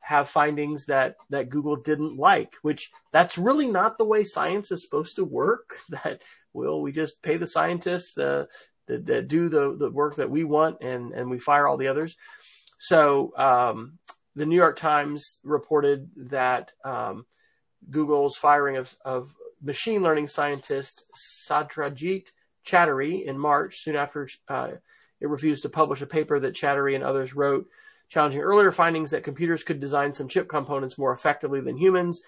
have 0.01 0.27
findings 0.27 0.85
that, 0.87 1.15
that 1.29 1.49
Google 1.49 1.77
didn't 1.77 2.17
like, 2.17 2.55
which 2.61 2.91
that's 3.13 3.37
really 3.37 3.67
not 3.67 3.97
the 3.97 4.03
way 4.03 4.25
science 4.25 4.69
is 4.69 4.83
supposed 4.83 5.15
to 5.15 5.23
work. 5.23 5.77
That 5.89 6.21
well, 6.51 6.81
we 6.81 6.91
just 6.91 7.21
pay 7.21 7.37
the 7.37 7.47
scientists 7.47 8.15
the, 8.15 8.49
that, 8.89 9.27
do 9.27 9.49
the, 9.49 9.75
the 9.77 9.89
work 9.89 10.17
that 10.17 10.29
we 10.29 10.43
want 10.43 10.81
and, 10.81 11.13
and 11.13 11.29
we 11.29 11.39
fire 11.39 11.67
all 11.67 11.77
the 11.77 11.87
others. 11.87 12.17
So, 12.77 13.33
um, 13.37 13.99
the 14.35 14.45
New 14.45 14.55
York 14.55 14.77
Times 14.77 15.39
reported 15.43 16.09
that, 16.17 16.71
um, 16.83 17.25
Google's 17.89 18.35
firing 18.35 18.77
of, 18.77 18.93
of 19.05 19.33
machine 19.61 20.03
learning 20.03 20.27
scientist 20.27 21.05
Satyajit 21.47 22.27
Chatterjee 22.63 23.25
in 23.25 23.37
March, 23.37 23.83
soon 23.83 23.95
after 23.95 24.27
uh, 24.47 24.71
it 25.19 25.29
refused 25.29 25.63
to 25.63 25.69
publish 25.69 26.01
a 26.01 26.05
paper 26.05 26.39
that 26.39 26.55
Chatterjee 26.55 26.95
and 26.95 27.03
others 27.03 27.33
wrote 27.33 27.67
challenging 28.09 28.41
earlier 28.41 28.71
findings 28.71 29.11
that 29.11 29.23
computers 29.23 29.63
could 29.63 29.79
design 29.79 30.13
some 30.13 30.27
chip 30.27 30.49
components 30.49 30.97
more 30.97 31.13
effectively 31.13 31.61
than 31.61 31.77
humans. 31.77 32.21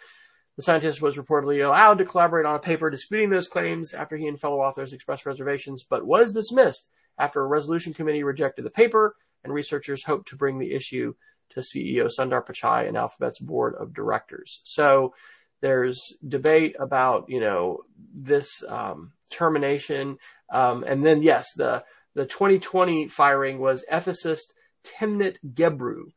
The 0.61 0.65
scientist 0.65 1.01
was 1.01 1.17
reportedly 1.17 1.65
allowed 1.65 1.97
to 1.97 2.05
collaborate 2.05 2.45
on 2.45 2.53
a 2.53 2.59
paper 2.59 2.91
disputing 2.91 3.31
those 3.31 3.47
claims 3.47 3.95
after 3.95 4.15
he 4.15 4.27
and 4.27 4.39
fellow 4.39 4.59
authors 4.59 4.93
expressed 4.93 5.25
reservations, 5.25 5.83
but 5.83 6.05
was 6.05 6.31
dismissed 6.31 6.87
after 7.17 7.41
a 7.41 7.47
resolution 7.47 7.95
committee 7.95 8.21
rejected 8.23 8.63
the 8.63 8.69
paper, 8.69 9.15
and 9.43 9.51
researchers 9.51 10.03
hope 10.03 10.23
to 10.27 10.35
bring 10.35 10.59
the 10.59 10.71
issue 10.71 11.15
to 11.49 11.61
CEO 11.61 12.11
Sundar 12.15 12.45
Pichai 12.45 12.87
and 12.87 12.95
Alphabet's 12.95 13.39
board 13.39 13.73
of 13.73 13.95
directors. 13.95 14.61
So 14.63 15.15
there's 15.61 16.13
debate 16.27 16.75
about, 16.79 17.25
you 17.27 17.39
know, 17.39 17.79
this 18.13 18.63
um, 18.67 19.13
termination. 19.31 20.19
Um, 20.51 20.83
and 20.83 21.03
then, 21.03 21.23
yes, 21.23 21.47
the, 21.55 21.83
the 22.13 22.27
2020 22.27 23.07
firing 23.07 23.57
was 23.57 23.83
ethicist 23.91 24.53
Timnit 24.83 25.37
Gebru. 25.43 26.11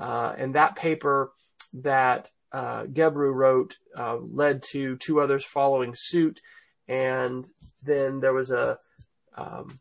Uh, 0.00 0.34
and 0.38 0.54
that 0.54 0.76
paper 0.76 1.32
that 1.72 2.30
uh, 2.52 2.84
Gebru 2.84 3.32
wrote 3.32 3.76
uh, 3.96 4.16
led 4.16 4.62
to 4.70 4.96
two 4.96 5.20
others 5.20 5.44
following 5.44 5.94
suit. 5.96 6.40
And 6.86 7.46
then 7.82 8.20
there 8.20 8.32
was 8.32 8.50
a 8.50 8.78
um, 9.36 9.78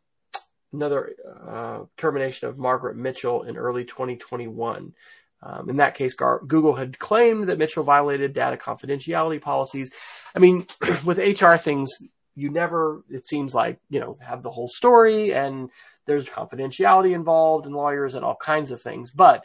another 0.74 1.14
uh, 1.48 1.80
termination 1.96 2.50
of 2.50 2.58
Margaret 2.58 2.98
Mitchell 2.98 3.44
in 3.44 3.58
early 3.58 3.86
2021. 3.86 4.94
Um, 5.42 5.70
in 5.70 5.78
that 5.78 5.96
case, 5.96 6.14
Gar- 6.14 6.42
Google 6.46 6.76
had 6.76 7.00
claimed 7.00 7.50
that 7.50 7.58
Mitchell 7.58 7.84
violated 7.84 8.34
data 8.34 8.58
confidentiality 8.58 9.42
policies. 9.42 9.92
I 10.36 10.40
mean, 10.40 10.66
with 11.06 11.18
HR 11.18 11.56
things, 11.56 11.92
you 12.36 12.50
never, 12.50 13.04
it 13.10 13.26
seems 13.26 13.54
like, 13.54 13.80
you 13.90 14.00
know, 14.00 14.18
have 14.22 14.42
the 14.42 14.52
whole 14.52 14.68
story 14.68 15.34
and 15.34 15.70
there's 16.06 16.28
confidentiality 16.28 17.14
involved 17.14 17.66
and 17.66 17.76
lawyers 17.76 18.16
and 18.16 18.24
all 18.24 18.36
kinds 18.36 18.72
of 18.72 18.82
things. 18.82 19.12
But 19.12 19.44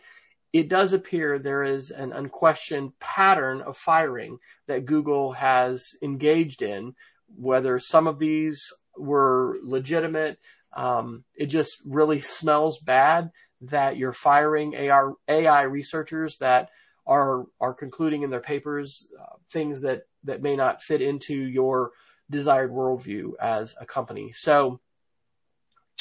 it 0.52 0.68
does 0.68 0.92
appear 0.92 1.38
there 1.38 1.62
is 1.62 1.90
an 1.90 2.12
unquestioned 2.12 2.98
pattern 3.00 3.62
of 3.62 3.76
firing 3.76 4.38
that 4.66 4.84
Google 4.84 5.32
has 5.32 5.94
engaged 6.02 6.62
in, 6.62 6.94
whether 7.36 7.78
some 7.78 8.06
of 8.06 8.18
these 8.18 8.72
were 8.96 9.58
legitimate. 9.62 10.38
Um, 10.74 11.24
it 11.34 11.46
just 11.46 11.78
really 11.84 12.20
smells 12.20 12.78
bad 12.78 13.30
that 13.62 13.96
you're 13.96 14.12
firing 14.12 14.74
AI, 14.74 15.10
AI 15.28 15.62
researchers 15.62 16.36
that 16.38 16.70
are 17.06 17.46
are 17.60 17.74
concluding 17.74 18.22
in 18.22 18.30
their 18.30 18.40
papers 18.40 19.08
uh, 19.20 19.36
things 19.50 19.80
that 19.80 20.02
that 20.24 20.42
may 20.42 20.54
not 20.54 20.82
fit 20.82 21.02
into 21.02 21.34
your 21.34 21.90
desired 22.30 22.70
worldview 22.70 23.32
as 23.40 23.74
a 23.80 23.86
company. 23.86 24.32
So 24.32 24.80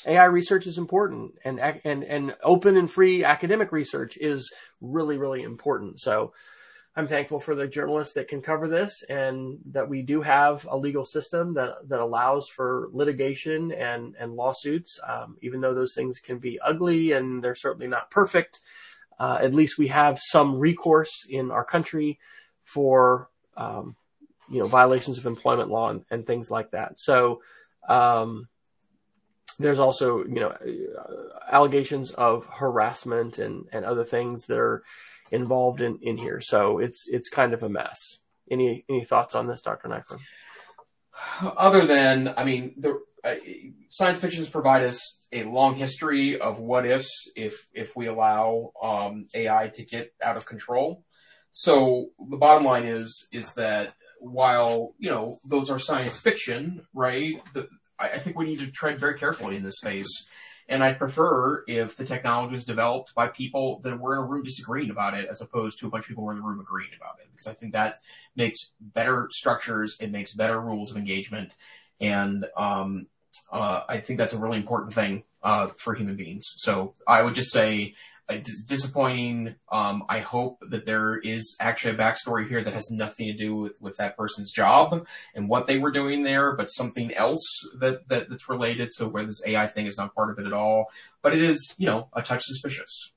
AI 0.06 0.26
research 0.26 0.68
is 0.68 0.78
important 0.78 1.34
and, 1.44 1.60
and, 1.60 2.04
and 2.04 2.36
open 2.44 2.78
and 2.78 2.90
free 2.90 3.24
academic 3.24 3.72
research 3.72 4.18
is 4.18 4.52
really, 4.82 5.18
really 5.18 5.44
important. 5.44 6.00
So 6.00 6.34
I'm 6.96 7.08
thankful 7.08 7.40
for 7.40 7.56
the 7.56 7.68
journalists 7.68 8.16
that 8.16 8.28
can 8.28 8.42
cover 8.42 8.68
this 8.68 9.04
and 9.08 9.60
that 9.68 9.88
we 9.88 10.02
do 10.02 10.22
have 10.22 10.68
a 10.70 10.76
legal 10.76 11.06
system 11.06 11.54
that, 11.54 11.88
that 11.88 12.02
allows 12.02 12.50
for 12.50 12.90
litigation 12.92 13.72
and, 13.72 14.16
and 14.20 14.34
lawsuits. 14.34 15.00
Um, 15.08 15.38
even 15.42 15.62
though 15.62 15.74
those 15.74 15.94
things 15.94 16.20
can 16.20 16.40
be 16.40 16.60
ugly 16.60 17.14
and 17.14 17.42
they're 17.42 17.56
certainly 17.56 17.88
not 17.88 18.12
perfect, 18.12 18.60
uh, 19.20 19.38
at 19.42 19.54
least 19.54 19.78
we 19.78 19.88
have 19.88 20.20
some 20.20 20.58
recourse 20.58 21.26
in 21.30 21.50
our 21.52 21.64
country 21.64 22.20
for, 22.64 23.30
um, 23.56 23.96
you 24.50 24.60
know, 24.60 24.68
violations 24.68 25.18
of 25.18 25.26
employment 25.26 25.70
law 25.70 25.90
and, 25.90 26.04
and 26.10 26.28
things 26.28 26.52
like 26.52 26.72
that. 26.72 27.00
So, 27.00 27.42
um, 27.88 28.50
there's 29.62 29.80
also, 29.80 30.20
you 30.20 30.40
know, 30.40 30.50
uh, 30.50 31.40
allegations 31.52 32.12
of 32.12 32.46
harassment 32.46 33.40
and, 33.40 33.66
and 33.72 33.86
other 33.86 34.04
things 34.04 34.46
that 34.48 34.58
are 34.58 34.84
involved 35.32 35.82
in, 35.82 36.00
in 36.02 36.18
here. 36.18 36.42
So 36.42 36.80
it's, 36.80 37.08
it's 37.10 37.30
kind 37.30 37.54
of 37.54 37.64
a 37.64 37.70
mess. 37.70 38.20
Any, 38.50 38.86
any 38.90 39.06
thoughts 39.06 39.36
on 39.36 39.48
this, 39.48 39.62
Dr. 39.62 39.88
Neiffer? 39.88 40.20
Other 41.58 41.86
than, 41.86 42.34
I 42.36 42.44
mean, 42.44 42.74
the 42.78 43.00
uh, 43.24 43.36
science 43.90 44.20
fictions 44.20 44.50
provide 44.50 44.84
us 44.84 45.18
a 45.32 45.44
long 45.44 45.76
history 45.76 46.40
of 46.40 46.60
what 46.60 46.86
ifs 46.86 47.30
if, 47.36 47.68
if 47.74 47.96
we 47.96 48.08
allow, 48.08 48.72
um, 48.82 49.26
AI 49.34 49.70
to 49.76 49.84
get 49.84 50.14
out 50.24 50.38
of 50.38 50.46
control. 50.46 51.04
So 51.52 52.08
the 52.30 52.38
bottom 52.38 52.64
line 52.64 52.86
is, 52.86 53.28
is 53.32 53.54
that 53.54 53.94
while, 54.20 54.94
you 54.98 55.10
know, 55.10 55.40
those 55.46 55.70
are 55.70 55.80
science 55.80 56.18
fiction, 56.18 56.86
right? 56.94 57.36
The, 57.54 57.68
I, 58.02 58.20
think 58.20 58.38
we 58.38 58.46
need 58.46 58.60
to 58.60 58.68
tread 58.68 59.00
very 59.00 59.18
carefully 59.18 59.56
in 59.56 59.64
this 59.64 59.78
space. 59.78 60.26
And 60.68 60.84
I'd 60.84 60.98
prefer 60.98 61.64
if 61.68 61.98
the 61.98 62.06
technology 62.06 62.54
was 62.54 62.64
developed 62.64 63.14
by 63.14 63.28
people 63.28 63.80
that 63.84 64.00
were 64.00 64.14
in 64.14 64.20
a 64.20 64.26
room 64.26 64.44
disagreeing 64.44 64.90
about 64.90 65.14
it 65.14 65.28
as 65.30 65.42
opposed 65.42 65.80
to 65.80 65.88
a 65.88 65.90
bunch 65.90 66.06
of 66.06 66.08
people 66.10 66.22
who 66.22 66.28
were 66.28 66.32
in 66.34 66.38
the 66.38 66.46
room 66.46 66.60
agreeing 66.60 66.92
about 66.96 67.16
it. 67.22 67.28
Because 67.32 67.48
I 67.48 67.54
think 67.54 67.74
that 67.74 67.98
makes 68.36 68.72
better 68.80 69.28
structures, 69.32 69.98
it 70.00 70.12
makes 70.12 70.34
better 70.34 70.60
rules 70.60 70.92
of 70.92 70.98
engagement. 70.98 71.54
And 72.00 72.46
um, 72.56 73.08
uh, 73.52 73.82
I 73.90 74.00
think 74.00 74.18
that's 74.18 74.34
a 74.34 74.40
really 74.40 74.58
important 74.58 74.94
thing 74.94 75.24
uh, 75.44 75.68
for 75.78 75.94
human 75.94 76.16
beings. 76.16 76.54
So 76.58 76.94
I 77.08 77.22
would 77.22 77.36
just 77.36 77.52
say 77.52 77.96
disappointing. 78.38 79.56
Um, 79.72 80.04
I 80.10 80.20
hope 80.20 80.64
that 80.70 80.86
there 80.86 81.18
is 81.18 81.56
actually 81.60 81.96
a 81.96 81.98
backstory 81.98 82.48
here 82.48 82.64
that 82.64 82.74
has 82.74 82.90
nothing 82.92 83.28
to 83.28 83.38
do 83.38 83.56
with, 83.56 83.74
with 83.80 83.98
that 83.98 84.18
person's 84.18 84.52
job 84.52 85.06
and 85.36 85.50
what 85.50 85.68
they 85.68 85.78
were 85.78 85.92
doing 85.92 86.24
there, 86.24 86.56
but 86.56 86.68
something 86.68 87.14
else 87.14 87.46
that, 87.80 88.08
that 88.10 88.30
that's 88.30 88.50
related. 88.50 88.92
So 88.92 89.08
where 89.08 89.26
this 89.26 89.42
AI 89.46 89.68
thing 89.68 89.86
is 89.86 89.98
not 89.98 90.16
part 90.16 90.30
of 90.30 90.40
it 90.40 90.48
at 90.48 90.54
all, 90.54 90.88
but 91.22 91.34
it 91.34 91.44
is, 91.44 91.74
you 91.78 91.88
know, 91.88 92.10
a 92.14 92.22
touch 92.22 92.44
suspicious. 92.44 93.12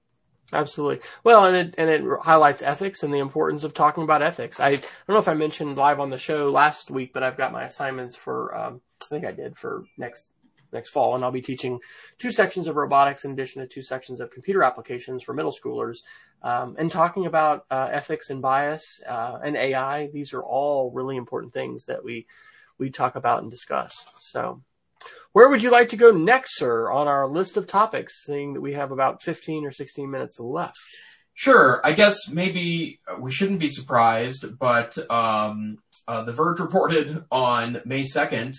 Absolutely. 0.52 1.00
Well, 1.24 1.46
and 1.46 1.56
it 1.56 1.74
and 1.78 1.88
it 1.88 2.02
highlights 2.22 2.62
ethics 2.62 3.02
and 3.02 3.12
the 3.12 3.18
importance 3.18 3.64
of 3.64 3.72
talking 3.72 4.04
about 4.04 4.22
ethics. 4.22 4.60
I, 4.60 4.68
I 4.68 4.76
don't 4.76 4.84
know 5.08 5.16
if 5.16 5.28
I 5.28 5.34
mentioned 5.34 5.76
live 5.76 6.00
on 6.00 6.10
the 6.10 6.18
show 6.18 6.50
last 6.50 6.90
week, 6.90 7.12
but 7.14 7.22
I've 7.22 7.38
got 7.38 7.52
my 7.52 7.64
assignments 7.64 8.14
for 8.14 8.54
um, 8.56 8.80
I 9.02 9.06
think 9.06 9.24
I 9.24 9.32
did 9.32 9.56
for 9.56 9.84
next 9.96 10.28
next 10.74 10.90
fall, 10.90 11.14
and 11.14 11.24
I'll 11.24 11.30
be 11.30 11.40
teaching 11.40 11.80
two 12.18 12.30
sections 12.30 12.66
of 12.66 12.76
robotics 12.76 13.24
in 13.24 13.32
addition 13.32 13.62
to 13.62 13.68
two 13.68 13.82
sections 13.82 14.20
of 14.20 14.30
computer 14.30 14.62
applications 14.62 15.22
for 15.22 15.32
middle 15.32 15.52
schoolers, 15.52 15.98
um, 16.42 16.76
and 16.78 16.90
talking 16.90 17.26
about 17.26 17.64
uh, 17.70 17.88
ethics 17.90 18.30
and 18.30 18.42
bias 18.42 19.00
uh, 19.08 19.38
and 19.42 19.56
AI. 19.56 20.08
These 20.12 20.32
are 20.34 20.42
all 20.42 20.90
really 20.92 21.16
important 21.16 21.52
things 21.52 21.86
that 21.86 22.04
we 22.04 22.26
we 22.78 22.90
talk 22.90 23.16
about 23.16 23.42
and 23.42 23.50
discuss. 23.50 23.94
So. 24.18 24.62
Where 25.32 25.48
would 25.48 25.64
you 25.64 25.70
like 25.70 25.88
to 25.88 25.96
go 25.96 26.12
next, 26.12 26.56
sir, 26.56 26.88
on 26.88 27.08
our 27.08 27.28
list 27.28 27.56
of 27.56 27.66
topics, 27.66 28.22
seeing 28.24 28.54
that 28.54 28.60
we 28.60 28.74
have 28.74 28.92
about 28.92 29.20
15 29.20 29.66
or 29.66 29.72
16 29.72 30.08
minutes 30.08 30.38
left? 30.38 30.78
Sure. 31.34 31.80
I 31.84 31.92
guess 31.92 32.28
maybe 32.30 33.00
we 33.18 33.32
shouldn't 33.32 33.58
be 33.58 33.68
surprised, 33.68 34.56
but 34.56 34.96
um, 35.10 35.78
uh, 36.06 36.22
The 36.22 36.32
Verge 36.32 36.60
reported 36.60 37.24
on 37.30 37.82
May 37.84 38.02
2nd 38.02 38.54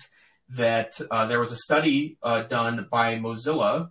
that 0.50 0.98
uh, 1.10 1.26
there 1.26 1.40
was 1.40 1.52
a 1.52 1.56
study 1.56 2.18
uh, 2.22 2.42
done 2.42 2.86
by 2.90 3.16
Mozilla, 3.16 3.90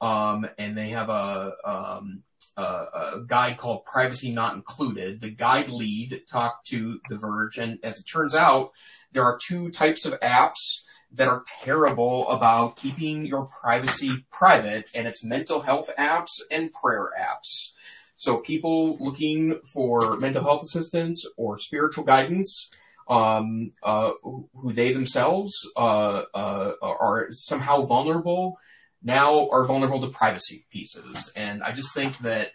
um, 0.00 0.46
and 0.58 0.76
they 0.76 0.90
have 0.90 1.08
a, 1.08 1.52
um, 1.64 2.22
a, 2.56 2.62
a, 2.62 3.22
guide 3.26 3.56
called 3.56 3.84
Privacy 3.84 4.30
Not 4.32 4.54
Included. 4.54 5.20
The 5.20 5.30
guide 5.30 5.70
lead 5.70 6.22
talked 6.30 6.68
to 6.68 7.00
The 7.08 7.16
Verge, 7.16 7.58
and 7.58 7.78
as 7.82 7.98
it 7.98 8.04
turns 8.04 8.34
out, 8.34 8.72
there 9.12 9.24
are 9.24 9.38
two 9.38 9.70
types 9.70 10.04
of 10.04 10.18
apps 10.20 10.82
that 11.12 11.28
are 11.28 11.44
terrible 11.62 12.28
about 12.28 12.76
keeping 12.76 13.24
your 13.24 13.48
privacy 13.60 14.26
private, 14.30 14.86
and 14.94 15.06
it's 15.06 15.24
mental 15.24 15.60
health 15.60 15.88
apps 15.98 16.40
and 16.50 16.72
prayer 16.72 17.10
apps. 17.18 17.70
So 18.16 18.38
people 18.38 18.96
looking 18.98 19.60
for 19.64 20.16
mental 20.18 20.42
health 20.42 20.62
assistance 20.62 21.24
or 21.36 21.58
spiritual 21.58 22.04
guidance, 22.04 22.70
um, 23.08 23.72
uh, 23.82 24.12
who 24.22 24.72
they 24.72 24.92
themselves 24.92 25.52
uh, 25.76 26.22
uh, 26.34 26.72
are 26.82 27.28
somehow 27.30 27.82
vulnerable, 27.82 28.58
now 29.02 29.48
are 29.50 29.66
vulnerable 29.66 30.00
to 30.00 30.08
privacy 30.08 30.66
pieces. 30.70 31.30
And 31.36 31.62
I 31.62 31.72
just 31.72 31.92
think 31.94 32.18
that, 32.18 32.52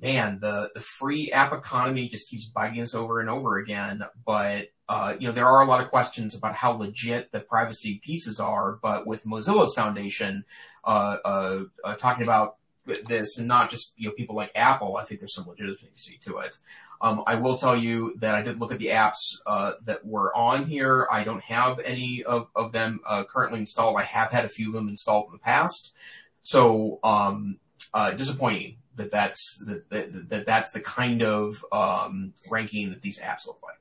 man, 0.00 0.38
the, 0.40 0.70
the 0.74 0.80
free 0.80 1.32
app 1.32 1.52
economy 1.52 2.08
just 2.08 2.28
keeps 2.28 2.46
biting 2.46 2.80
us 2.80 2.94
over 2.94 3.20
and 3.20 3.28
over 3.30 3.58
again. 3.58 4.02
But 4.24 4.68
uh, 4.88 5.14
you 5.18 5.26
know, 5.26 5.32
there 5.32 5.46
are 5.46 5.62
a 5.62 5.66
lot 5.66 5.80
of 5.82 5.88
questions 5.88 6.34
about 6.34 6.54
how 6.54 6.72
legit 6.72 7.32
the 7.32 7.40
privacy 7.40 7.98
pieces 8.04 8.38
are, 8.38 8.78
but 8.82 9.06
with 9.06 9.24
Mozilla's 9.24 9.74
foundation, 9.74 10.44
uh, 10.84 11.16
uh, 11.24 11.94
talking 11.96 12.24
about 12.24 12.56
this 13.06 13.38
and 13.38 13.48
not 13.48 13.70
just, 13.70 13.92
you 13.96 14.08
know, 14.08 14.14
people 14.14 14.34
like 14.34 14.50
Apple, 14.54 14.98
I 14.98 15.04
think 15.04 15.20
there's 15.20 15.34
some 15.34 15.46
legitimacy 15.46 16.18
to 16.24 16.38
it. 16.38 16.58
Um, 17.02 17.24
I 17.26 17.34
will 17.34 17.58
tell 17.58 17.76
you 17.76 18.14
that 18.18 18.34
I 18.36 18.42
did 18.42 18.60
look 18.60 18.70
at 18.70 18.78
the 18.78 18.88
apps, 18.88 19.18
uh, 19.44 19.72
that 19.84 20.06
were 20.06 20.34
on 20.36 20.66
here. 20.66 21.08
I 21.10 21.24
don't 21.24 21.42
have 21.42 21.80
any 21.80 22.22
of, 22.22 22.48
of 22.54 22.70
them, 22.70 23.00
uh, 23.04 23.24
currently 23.24 23.58
installed. 23.58 23.96
I 23.98 24.04
have 24.04 24.30
had 24.30 24.44
a 24.44 24.48
few 24.48 24.68
of 24.68 24.74
them 24.74 24.88
installed 24.88 25.26
in 25.26 25.32
the 25.32 25.38
past. 25.38 25.92
So, 26.42 27.00
um, 27.02 27.58
disappointing 28.16 28.76
that 28.96 29.10
that's, 29.10 29.58
that, 29.66 29.90
that, 29.90 30.28
that, 30.30 30.46
that's 30.46 30.70
the 30.70 30.80
kind 30.80 31.22
of, 31.22 31.64
um, 31.72 32.34
ranking 32.48 32.90
that 32.90 33.02
these 33.02 33.18
apps 33.18 33.46
look 33.46 33.60
like. 33.64 33.72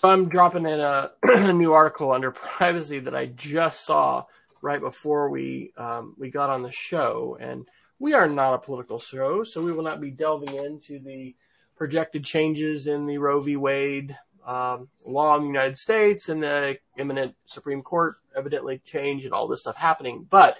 So 0.00 0.08
I'm 0.08 0.28
dropping 0.28 0.64
in 0.64 0.78
a, 0.78 1.10
a, 1.22 1.52
new 1.52 1.72
article 1.72 2.12
under 2.12 2.30
privacy 2.30 3.00
that 3.00 3.16
I 3.16 3.26
just 3.26 3.84
saw 3.84 4.26
right 4.62 4.80
before 4.80 5.28
we 5.28 5.72
um, 5.76 6.14
we 6.16 6.30
got 6.30 6.50
on 6.50 6.62
the 6.62 6.70
show, 6.70 7.36
and 7.40 7.66
we 7.98 8.12
are 8.12 8.28
not 8.28 8.54
a 8.54 8.58
political 8.58 9.00
show, 9.00 9.42
so 9.42 9.60
we 9.60 9.72
will 9.72 9.82
not 9.82 10.00
be 10.00 10.12
delving 10.12 10.54
into 10.54 11.00
the 11.00 11.34
projected 11.78 12.24
changes 12.24 12.86
in 12.86 13.06
the 13.06 13.18
Roe 13.18 13.40
v. 13.40 13.56
Wade 13.56 14.16
um, 14.46 14.88
law 15.04 15.36
in 15.36 15.42
the 15.42 15.48
United 15.48 15.76
States 15.76 16.28
and 16.28 16.42
the 16.42 16.78
imminent 16.96 17.36
Supreme 17.44 17.82
Court 17.82 18.16
evidently 18.36 18.80
change 18.84 19.24
and 19.24 19.34
all 19.34 19.46
this 19.46 19.60
stuff 19.60 19.76
happening. 19.76 20.26
But 20.28 20.56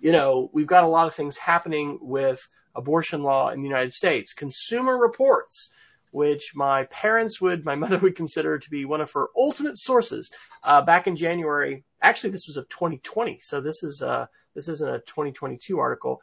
you 0.00 0.12
know, 0.12 0.50
we've 0.52 0.66
got 0.66 0.84
a 0.84 0.88
lot 0.88 1.06
of 1.06 1.14
things 1.14 1.36
happening 1.36 1.98
with 2.00 2.46
abortion 2.74 3.22
law 3.22 3.50
in 3.50 3.60
the 3.60 3.68
United 3.68 3.92
States. 3.92 4.32
Consumer 4.32 4.96
Reports 4.98 5.70
which 6.16 6.54
my 6.54 6.84
parents 6.84 7.42
would, 7.42 7.62
my 7.62 7.74
mother 7.82 7.98
would 7.98 8.16
consider 8.16 8.58
to 8.58 8.70
be 8.70 8.86
one 8.86 9.02
of 9.02 9.12
her 9.12 9.28
ultimate 9.36 9.76
sources. 9.76 10.30
Uh, 10.62 10.80
back 10.80 11.06
in 11.06 11.14
January, 11.14 11.84
actually, 12.00 12.30
this 12.30 12.46
was 12.46 12.56
of 12.56 12.66
2020, 12.70 13.38
so 13.40 13.60
this 13.60 13.82
is 13.82 14.00
uh, 14.00 14.24
this 14.54 14.66
isn't 14.66 14.88
a 14.88 15.00
2022 15.00 15.78
article. 15.78 16.22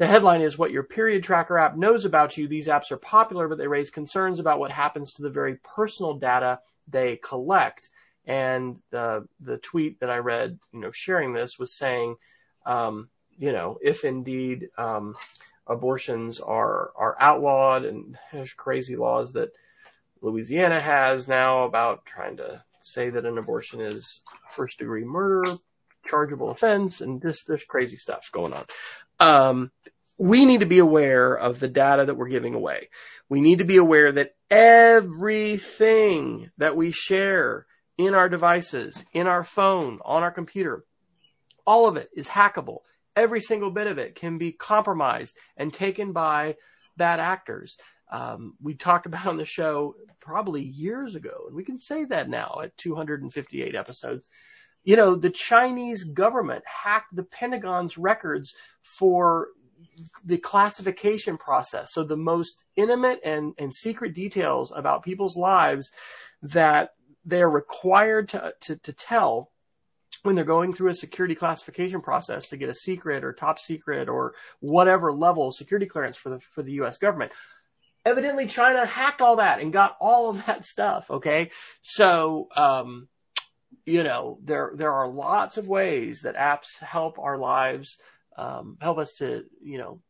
The 0.00 0.06
headline 0.06 0.40
is 0.40 0.56
What 0.56 0.70
Your 0.70 0.84
Period 0.84 1.22
Tracker 1.22 1.58
app 1.58 1.76
knows 1.76 2.06
about 2.06 2.38
you. 2.38 2.48
These 2.48 2.68
apps 2.68 2.90
are 2.90 2.96
popular, 2.96 3.48
but 3.48 3.58
they 3.58 3.68
raise 3.68 3.90
concerns 3.90 4.40
about 4.40 4.58
what 4.58 4.70
happens 4.70 5.12
to 5.12 5.22
the 5.22 5.28
very 5.28 5.56
personal 5.56 6.14
data 6.14 6.60
they 6.88 7.16
collect. 7.16 7.90
And 8.24 8.78
the 8.88 9.28
the 9.40 9.58
tweet 9.58 10.00
that 10.00 10.08
I 10.08 10.16
read, 10.16 10.58
you 10.72 10.80
know, 10.80 10.90
sharing 10.90 11.34
this 11.34 11.58
was 11.58 11.74
saying, 11.74 12.16
um, 12.64 13.10
you 13.36 13.52
know, 13.52 13.78
if 13.82 14.06
indeed 14.06 14.70
um, 14.78 15.16
abortions 15.66 16.40
are 16.40 16.92
are 16.96 17.18
outlawed, 17.20 17.84
and 17.84 18.16
there's 18.32 18.54
crazy 18.54 18.96
laws 18.96 19.34
that 19.34 19.52
Louisiana 20.22 20.80
has 20.80 21.28
now 21.28 21.64
about 21.64 22.06
trying 22.06 22.38
to 22.38 22.64
say 22.80 23.10
that 23.10 23.26
an 23.26 23.36
abortion 23.36 23.82
is 23.82 24.22
first 24.48 24.78
degree 24.78 25.04
murder, 25.04 25.58
chargeable 26.06 26.48
offense, 26.48 27.02
and 27.02 27.20
this 27.20 27.42
there's 27.42 27.64
crazy 27.64 27.98
stuff 27.98 28.30
going 28.32 28.54
on. 28.54 28.64
Um, 29.20 29.70
we 30.20 30.44
need 30.44 30.60
to 30.60 30.66
be 30.66 30.78
aware 30.78 31.34
of 31.34 31.60
the 31.60 31.68
data 31.68 32.04
that 32.04 32.14
we're 32.14 32.28
giving 32.28 32.54
away. 32.54 32.90
We 33.28 33.40
need 33.40 33.58
to 33.58 33.64
be 33.64 33.78
aware 33.78 34.12
that 34.12 34.34
everything 34.50 36.50
that 36.58 36.76
we 36.76 36.90
share 36.90 37.66
in 37.96 38.14
our 38.14 38.28
devices, 38.28 39.02
in 39.12 39.26
our 39.26 39.44
phone, 39.44 39.98
on 40.04 40.22
our 40.22 40.30
computer, 40.30 40.84
all 41.66 41.88
of 41.88 41.96
it 41.96 42.10
is 42.14 42.28
hackable 42.28 42.80
every 43.16 43.40
single 43.40 43.70
bit 43.70 43.86
of 43.86 43.98
it 43.98 44.14
can 44.14 44.38
be 44.38 44.52
compromised 44.52 45.36
and 45.56 45.72
taken 45.72 46.12
by 46.12 46.56
bad 46.96 47.20
actors. 47.20 47.76
Um, 48.10 48.54
we 48.60 48.74
talked 48.74 49.06
about 49.06 49.26
on 49.26 49.36
the 49.36 49.44
show 49.44 49.94
probably 50.20 50.62
years 50.62 51.14
ago, 51.14 51.46
and 51.46 51.56
we 51.56 51.64
can 51.64 51.78
say 51.78 52.04
that 52.06 52.28
now 52.28 52.60
at 52.62 52.76
258 52.76 53.74
episodes. 53.74 54.26
You 54.82 54.96
know, 54.96 55.14
the 55.14 55.30
Chinese 55.30 56.04
government 56.04 56.64
hacked 56.64 57.14
the 57.14 57.22
Pentagon's 57.22 57.98
records 57.98 58.54
for 58.82 59.48
the 60.24 60.38
classification 60.38 61.36
process. 61.36 61.92
So 61.92 62.04
the 62.04 62.16
most 62.16 62.64
intimate 62.76 63.20
and, 63.24 63.54
and 63.58 63.74
secret 63.74 64.14
details 64.14 64.72
about 64.74 65.02
people's 65.02 65.36
lives 65.36 65.92
that 66.42 66.90
they're 67.24 67.50
required 67.50 68.28
to, 68.30 68.54
to, 68.62 68.76
to 68.76 68.92
tell 68.92 69.50
when 70.22 70.34
they're 70.34 70.44
going 70.44 70.74
through 70.74 70.90
a 70.90 70.94
security 70.94 71.34
classification 71.34 72.00
process 72.00 72.48
to 72.48 72.56
get 72.56 72.68
a 72.68 72.74
secret 72.74 73.24
or 73.24 73.32
top 73.32 73.58
secret 73.58 74.08
or 74.08 74.34
whatever 74.60 75.12
level 75.12 75.50
security 75.52 75.86
clearance 75.86 76.16
for 76.16 76.30
the 76.30 76.40
for 76.40 76.62
the 76.62 76.72
US 76.82 76.98
government. 76.98 77.32
Evidently 78.04 78.46
China 78.46 78.84
hacked 78.84 79.20
all 79.20 79.36
that 79.36 79.60
and 79.60 79.72
got 79.72 79.96
all 80.00 80.28
of 80.28 80.44
that 80.46 80.64
stuff, 80.64 81.10
okay? 81.10 81.50
So 81.82 82.48
um, 82.54 83.08
you 83.86 84.02
know, 84.02 84.38
there 84.42 84.72
there 84.74 84.92
are 84.92 85.08
lots 85.08 85.56
of 85.56 85.68
ways 85.68 86.22
that 86.22 86.36
apps 86.36 86.78
help 86.80 87.18
our 87.18 87.38
lives, 87.38 87.98
um, 88.36 88.78
help 88.80 88.98
us 88.98 89.14
to, 89.14 89.44
you 89.62 89.78
know, 89.78 90.00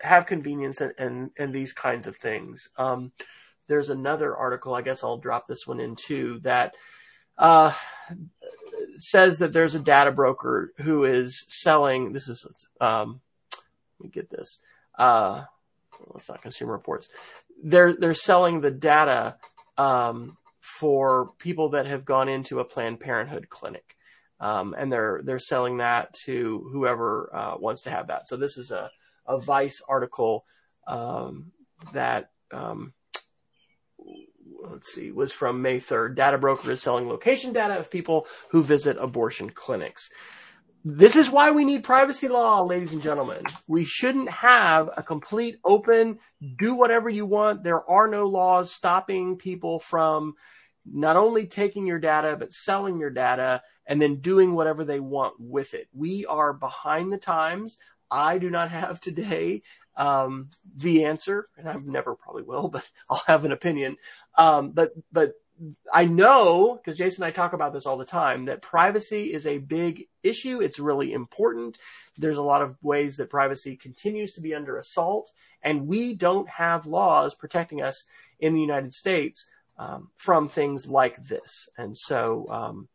have 0.00 0.26
convenience 0.26 0.80
and, 0.80 0.92
and, 0.98 1.30
and 1.38 1.54
these 1.54 1.72
kinds 1.72 2.06
of 2.06 2.16
things. 2.16 2.68
Um, 2.76 3.12
there's 3.68 3.90
another 3.90 4.36
article, 4.36 4.74
I 4.74 4.82
guess 4.82 5.02
I'll 5.02 5.18
drop 5.18 5.48
this 5.48 5.66
one 5.66 5.80
in 5.80 5.96
too, 5.96 6.40
that 6.42 6.74
uh, 7.38 7.72
says 8.96 9.38
that 9.38 9.52
there's 9.52 9.74
a 9.74 9.80
data 9.80 10.12
broker 10.12 10.72
who 10.78 11.04
is 11.04 11.44
selling. 11.48 12.12
This 12.12 12.28
is 12.28 12.46
um, 12.80 13.20
let 13.98 14.04
me 14.04 14.10
get 14.10 14.30
this. 14.30 14.58
Uh, 14.98 15.44
well, 15.98 16.16
it's 16.16 16.28
not 16.28 16.42
Consumer 16.42 16.72
Reports. 16.72 17.08
They're 17.62 17.94
they're 17.94 18.14
selling 18.14 18.60
the 18.60 18.70
data 18.70 19.36
um, 19.78 20.36
for 20.60 21.30
people 21.38 21.70
that 21.70 21.86
have 21.86 22.04
gone 22.04 22.28
into 22.28 22.60
a 22.60 22.64
Planned 22.64 23.00
Parenthood 23.00 23.48
clinic, 23.48 23.93
um, 24.40 24.74
and 24.76 24.92
they're 24.92 25.20
they're 25.24 25.38
selling 25.38 25.78
that 25.78 26.12
to 26.24 26.68
whoever 26.72 27.30
uh, 27.34 27.56
wants 27.58 27.82
to 27.82 27.90
have 27.90 28.08
that. 28.08 28.26
So 28.26 28.36
this 28.36 28.56
is 28.56 28.70
a 28.70 28.90
a 29.26 29.38
Vice 29.38 29.80
article 29.88 30.44
um, 30.86 31.52
that 31.92 32.30
um, 32.52 32.92
let's 34.70 34.92
see, 34.92 35.10
was 35.10 35.32
from 35.32 35.62
May 35.62 35.78
3rd. 35.78 36.16
Data 36.16 36.38
broker 36.38 36.70
is 36.70 36.82
selling 36.82 37.08
location 37.08 37.52
data 37.52 37.78
of 37.78 37.90
people 37.90 38.26
who 38.50 38.62
visit 38.62 38.96
abortion 38.98 39.50
clinics. 39.50 40.10
this 40.86 41.16
is 41.16 41.30
why 41.30 41.50
we 41.50 41.64
need 41.64 41.82
privacy 41.82 42.28
law, 42.28 42.62
ladies 42.62 42.92
and 42.92 43.02
gentlemen. 43.02 43.42
We 43.66 43.84
shouldn't 43.84 44.28
have 44.28 44.90
a 44.94 45.02
complete 45.02 45.56
open, 45.64 46.18
do 46.58 46.74
whatever 46.74 47.08
you 47.08 47.24
want. 47.24 47.62
There 47.62 47.88
are 47.88 48.06
no 48.06 48.26
laws 48.26 48.70
stopping 48.70 49.36
people 49.36 49.80
from 49.80 50.34
not 50.84 51.16
only 51.16 51.46
taking 51.46 51.86
your 51.86 51.98
data, 51.98 52.36
but 52.38 52.52
selling 52.52 52.98
your 52.98 53.10
data 53.10 53.62
and 53.86 54.00
then 54.00 54.16
doing 54.16 54.54
whatever 54.54 54.84
they 54.84 55.00
want 55.00 55.34
with 55.38 55.74
it. 55.74 55.88
We 55.92 56.26
are 56.26 56.52
behind 56.52 57.12
the 57.12 57.18
times. 57.18 57.78
I 58.10 58.38
do 58.38 58.50
not 58.50 58.70
have 58.70 59.00
today 59.00 59.62
um, 59.96 60.50
the 60.76 61.04
answer, 61.04 61.48
and 61.56 61.68
I've 61.68 61.86
never 61.86 62.14
probably 62.14 62.42
will, 62.42 62.68
but 62.68 62.88
I'll 63.10 63.22
have 63.26 63.44
an 63.44 63.52
opinion. 63.52 63.96
Um, 64.36 64.72
but 64.72 64.92
but 65.12 65.34
I 65.92 66.04
know 66.04 66.74
because 66.74 66.98
Jason 66.98 67.22
and 67.22 67.28
I 67.28 67.34
talk 67.34 67.52
about 67.52 67.72
this 67.72 67.86
all 67.86 67.96
the 67.96 68.04
time 68.04 68.46
that 68.46 68.60
privacy 68.60 69.32
is 69.32 69.46
a 69.46 69.58
big 69.58 70.08
issue. 70.22 70.60
It's 70.60 70.78
really 70.78 71.12
important. 71.12 71.78
There's 72.18 72.38
a 72.38 72.42
lot 72.42 72.62
of 72.62 72.76
ways 72.82 73.16
that 73.16 73.30
privacy 73.30 73.76
continues 73.76 74.34
to 74.34 74.40
be 74.40 74.54
under 74.54 74.78
assault, 74.78 75.30
and 75.62 75.86
we 75.86 76.14
don't 76.14 76.48
have 76.48 76.86
laws 76.86 77.34
protecting 77.34 77.82
us 77.82 78.04
in 78.40 78.54
the 78.54 78.60
United 78.60 78.92
States 78.92 79.46
um, 79.78 80.10
from 80.16 80.48
things 80.48 80.86
like 80.86 81.24
this. 81.24 81.68
And 81.76 81.96
so 81.96 82.46
um, 82.48 82.88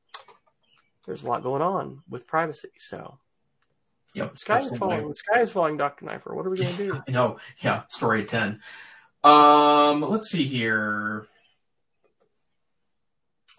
there's 1.05 1.23
a 1.23 1.27
lot 1.27 1.43
going 1.43 1.61
on 1.61 2.01
with 2.09 2.27
privacy. 2.27 2.69
So. 2.77 3.17
Yep, 4.15 4.31
the 4.31 4.37
sky 4.37 4.59
is 4.59 4.77
falling. 4.77 5.07
The 5.07 5.15
sky 5.15 5.41
is 5.41 5.51
falling, 5.51 5.77
Doctor 5.77 6.05
Neiffer. 6.05 6.33
What 6.33 6.45
are 6.45 6.49
we 6.49 6.57
going 6.57 6.75
to 6.75 6.77
do? 6.77 6.99
I 7.07 7.11
know. 7.11 7.37
Yeah, 7.59 7.83
story 7.89 8.25
ten. 8.25 8.59
Um, 9.23 10.01
let's 10.01 10.31
see 10.31 10.45
here. 10.45 11.27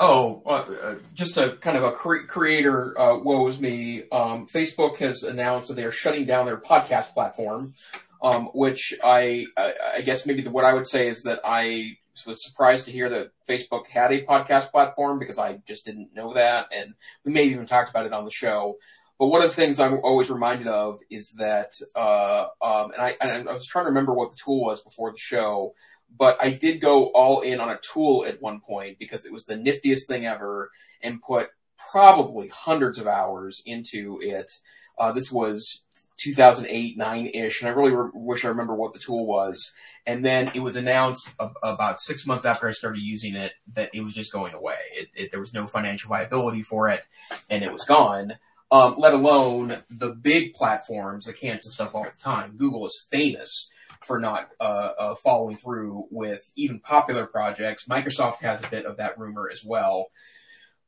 Oh, 0.03 0.43
uh, 0.47 0.51
uh, 0.51 0.95
just 1.13 1.37
a 1.37 1.59
kind 1.61 1.77
of 1.77 1.85
a 1.85 1.93
cre- 1.93 2.27
creator 2.27 2.99
uh, 2.99 3.19
woes 3.19 3.61
me. 3.61 4.05
Um, 4.11 4.47
Facebook 4.47 4.97
has 4.97 5.23
announced 5.23 5.69
that 5.69 5.75
they 5.75 5.85
are 5.85 5.93
shutting 5.93 6.25
down 6.25 6.47
their 6.47 6.57
podcast 6.57 7.13
platform, 7.13 7.75
um, 8.23 8.47
which 8.55 8.95
I, 9.05 9.45
I, 9.59 9.75
I 9.97 10.01
guess 10.01 10.25
maybe 10.25 10.41
the, 10.41 10.51
what 10.51 10.65
I 10.65 10.73
would 10.73 10.89
say 10.89 11.09
is 11.09 11.23
that 11.25 11.41
I 11.45 11.99
was 12.27 12.45
surprised 12.45 12.87
to 12.87 12.93
hear 12.93 13.09
that 13.09 13.31
Facebook 13.49 13.87
had 13.87 14.13
a 14.13 14.25
podcast 14.25 14.71
platform 14.71 15.19
because 15.19 15.39
I 15.39 15.61
just 15.67 15.85
didn't 15.85 16.15
know 16.15 16.35
that, 16.35 16.69
and 16.73 16.95
we 17.25 17.33
may 17.33 17.45
have 17.45 17.53
even 17.53 17.67
talked 17.67 17.91
about 17.91 18.07
it 18.07 18.13
on 18.13 18.25
the 18.25 18.31
show. 18.31 18.77
But 19.19 19.27
one 19.27 19.43
of 19.43 19.51
the 19.51 19.57
things 19.57 19.79
I'm 19.79 20.01
always 20.03 20.31
reminded 20.31 20.67
of 20.67 21.01
is 21.11 21.33
that, 21.33 21.73
uh, 21.95 22.47
um, 22.63 22.93
and 22.93 23.03
I, 23.03 23.17
and 23.21 23.49
I 23.49 23.53
was 23.53 23.67
trying 23.67 23.85
to 23.85 23.91
remember 23.91 24.15
what 24.15 24.33
the 24.33 24.39
tool 24.43 24.63
was 24.63 24.83
before 24.83 25.13
the 25.13 25.19
show, 25.19 25.75
but 26.19 26.39
I 26.41 26.51
did 26.51 26.81
go 26.81 27.09
all 27.09 27.43
in 27.43 27.61
on 27.61 27.69
a 27.69 27.79
tool 27.79 28.25
at 28.27 28.41
one 28.41 28.61
point 28.61 28.99
because 28.99 29.27
it 29.27 29.33
was 29.33 29.45
the 29.45 29.57
niftiest 29.57 30.07
thing 30.07 30.25
ever 30.25 30.71
and 31.03 31.21
put 31.21 31.51
probably 31.91 32.49
hundreds 32.49 32.99
of 32.99 33.07
hours 33.07 33.63
into 33.67 34.19
it. 34.23 34.51
Uh, 34.99 35.13
this 35.13 35.31
was 35.31 35.83
2008, 36.21 36.99
9-ish, 36.99 37.61
and 37.61 37.69
I 37.69 37.73
really 37.73 37.95
re- 37.95 38.11
wish 38.13 38.45
I 38.45 38.49
remember 38.49 38.75
what 38.75 38.93
the 38.93 38.99
tool 38.99 39.27
was. 39.27 39.73
And 40.07 40.25
then 40.25 40.51
it 40.55 40.61
was 40.61 40.77
announced 40.77 41.29
a- 41.39 41.51
about 41.63 42.01
six 42.01 42.27
months 42.27 42.45
after 42.45 42.69
I 42.69 42.73
started 42.73 43.01
using 43.03 43.35
it 43.35 43.53
that 43.75 43.91
it 43.95 44.03
was 44.03 44.13
just 44.13 44.33
going 44.33 44.55
away. 44.55 44.79
It, 44.95 45.09
it, 45.15 45.31
there 45.31 45.41
was 45.41 45.55
no 45.55 45.67
financial 45.67 46.09
viability 46.09 46.63
for 46.63 46.89
it, 46.89 47.03
and 47.49 47.65
it 47.65 47.73
was 47.73 47.85
gone. 47.85 48.35
Um, 48.73 48.95
let 48.99 49.15
alone 49.15 49.83
the 49.91 50.11
big 50.11 50.55
platforms 50.55 51.25
that 51.25 51.41
cancel 51.41 51.73
stuff 51.73 51.95
all 51.95 52.05
the 52.05 52.23
time. 52.23 52.57
Google 52.57 52.87
is 52.87 53.05
famous 53.11 53.69
for 54.05 54.21
not 54.21 54.49
uh, 54.61 54.93
uh, 54.99 55.15
following 55.17 55.57
through 55.57 56.07
with 56.11 56.51
even 56.57 56.81
popular 56.81 57.27
projects. 57.27 57.87
Microsoft 57.87 58.37
has 58.37 58.63
a 58.63 58.69
bit 58.69 58.87
of 58.87 58.97
that 58.99 59.19
rumor 59.19 59.49
as 59.51 59.65
well. 59.65 60.07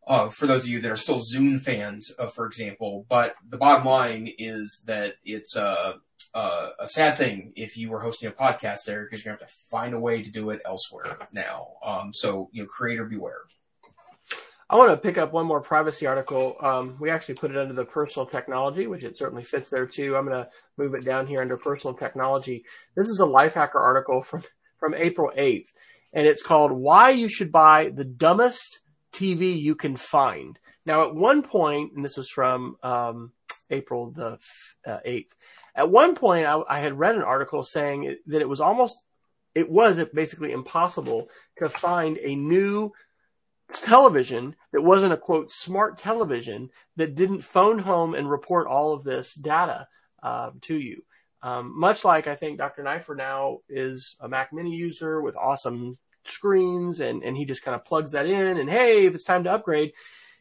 Uh, 0.06 0.28
for 0.28 0.46
those 0.46 0.64
of 0.64 0.70
you 0.70 0.80
that 0.80 0.90
are 0.90 0.96
still 0.96 1.20
Zune 1.20 1.60
fans, 1.60 2.10
uh, 2.18 2.26
for 2.26 2.46
example, 2.46 3.06
but 3.08 3.34
the 3.48 3.56
bottom 3.56 3.86
line 3.86 4.28
is 4.36 4.82
that 4.86 5.14
it's 5.24 5.54
a, 5.54 5.94
a, 6.34 6.68
a 6.80 6.88
sad 6.88 7.16
thing 7.16 7.52
if 7.54 7.76
you 7.76 7.88
were 7.88 8.00
hosting 8.00 8.28
a 8.28 8.32
podcast 8.32 8.78
there 8.84 9.04
because 9.04 9.24
you're 9.24 9.32
going 9.32 9.38
to 9.38 9.44
have 9.44 9.52
to 9.52 9.68
find 9.70 9.94
a 9.94 10.00
way 10.00 10.20
to 10.22 10.30
do 10.30 10.50
it 10.50 10.60
elsewhere 10.64 11.18
now. 11.32 11.74
Um, 11.84 12.12
so, 12.12 12.50
you 12.52 12.62
know, 12.62 12.68
creator 12.68 13.04
beware. 13.04 13.42
I 14.68 14.76
want 14.76 14.90
to 14.90 14.96
pick 14.96 15.18
up 15.18 15.32
one 15.32 15.46
more 15.46 15.60
privacy 15.60 16.06
article. 16.06 16.56
Um, 16.60 16.96
we 16.98 17.10
actually 17.10 17.34
put 17.34 17.50
it 17.50 17.58
under 17.58 17.74
the 17.74 17.84
personal 17.84 18.26
technology, 18.26 18.86
which 18.86 19.04
it 19.04 19.18
certainly 19.18 19.44
fits 19.44 19.68
there 19.68 19.86
too. 19.86 20.16
I'm 20.16 20.26
going 20.26 20.44
to 20.44 20.48
move 20.78 20.94
it 20.94 21.04
down 21.04 21.26
here 21.26 21.42
under 21.42 21.58
personal 21.58 21.94
technology. 21.94 22.64
This 22.96 23.08
is 23.08 23.20
a 23.20 23.26
Lifehacker 23.26 23.74
article 23.74 24.22
from, 24.22 24.42
from 24.78 24.94
April 24.94 25.30
8th, 25.36 25.66
and 26.14 26.26
it's 26.26 26.42
called 26.42 26.72
Why 26.72 27.10
You 27.10 27.28
Should 27.28 27.52
Buy 27.52 27.90
the 27.94 28.04
Dumbest 28.04 28.80
TV 29.12 29.60
You 29.60 29.74
Can 29.74 29.96
Find. 29.96 30.58
Now, 30.84 31.06
at 31.06 31.14
one 31.14 31.42
point, 31.42 31.92
and 31.94 32.04
this 32.04 32.16
was 32.16 32.28
from 32.28 32.76
um, 32.82 33.32
April 33.70 34.10
the 34.10 34.38
uh, 34.86 34.98
8th, 35.06 35.30
at 35.74 35.90
one 35.90 36.14
point 36.14 36.46
I, 36.46 36.60
I 36.68 36.80
had 36.80 36.98
read 36.98 37.14
an 37.14 37.22
article 37.22 37.62
saying 37.62 38.16
that 38.26 38.40
it 38.40 38.48
was 38.48 38.60
almost, 38.60 39.00
it 39.54 39.70
was 39.70 40.02
basically 40.12 40.52
impossible 40.52 41.28
to 41.58 41.68
find 41.68 42.18
a 42.18 42.34
new 42.34 42.92
television 43.72 44.54
that 44.72 44.82
wasn't 44.82 45.12
a 45.12 45.16
quote 45.16 45.50
smart 45.50 45.98
television 45.98 46.70
that 46.96 47.14
didn't 47.14 47.42
phone 47.42 47.78
home 47.78 48.14
and 48.14 48.30
report 48.30 48.66
all 48.66 48.92
of 48.92 49.04
this 49.04 49.34
data 49.34 49.86
uh, 50.22 50.50
to 50.62 50.78
you. 50.78 51.02
Um, 51.42 51.78
much 51.78 52.04
like 52.04 52.26
I 52.26 52.36
think 52.36 52.58
Dr. 52.58 52.82
Neiffer 52.82 53.16
now 53.16 53.58
is 53.68 54.16
a 54.20 54.28
Mac 54.28 54.52
Mini 54.52 54.74
user 54.74 55.20
with 55.20 55.36
awesome 55.36 55.98
screens, 56.24 57.00
and 57.00 57.22
and 57.22 57.36
he 57.36 57.44
just 57.44 57.62
kind 57.62 57.74
of 57.74 57.84
plugs 57.84 58.12
that 58.12 58.26
in, 58.26 58.58
and 58.58 58.68
hey, 58.68 59.06
if 59.06 59.14
it's 59.14 59.24
time 59.24 59.44
to 59.44 59.52
upgrade, 59.52 59.92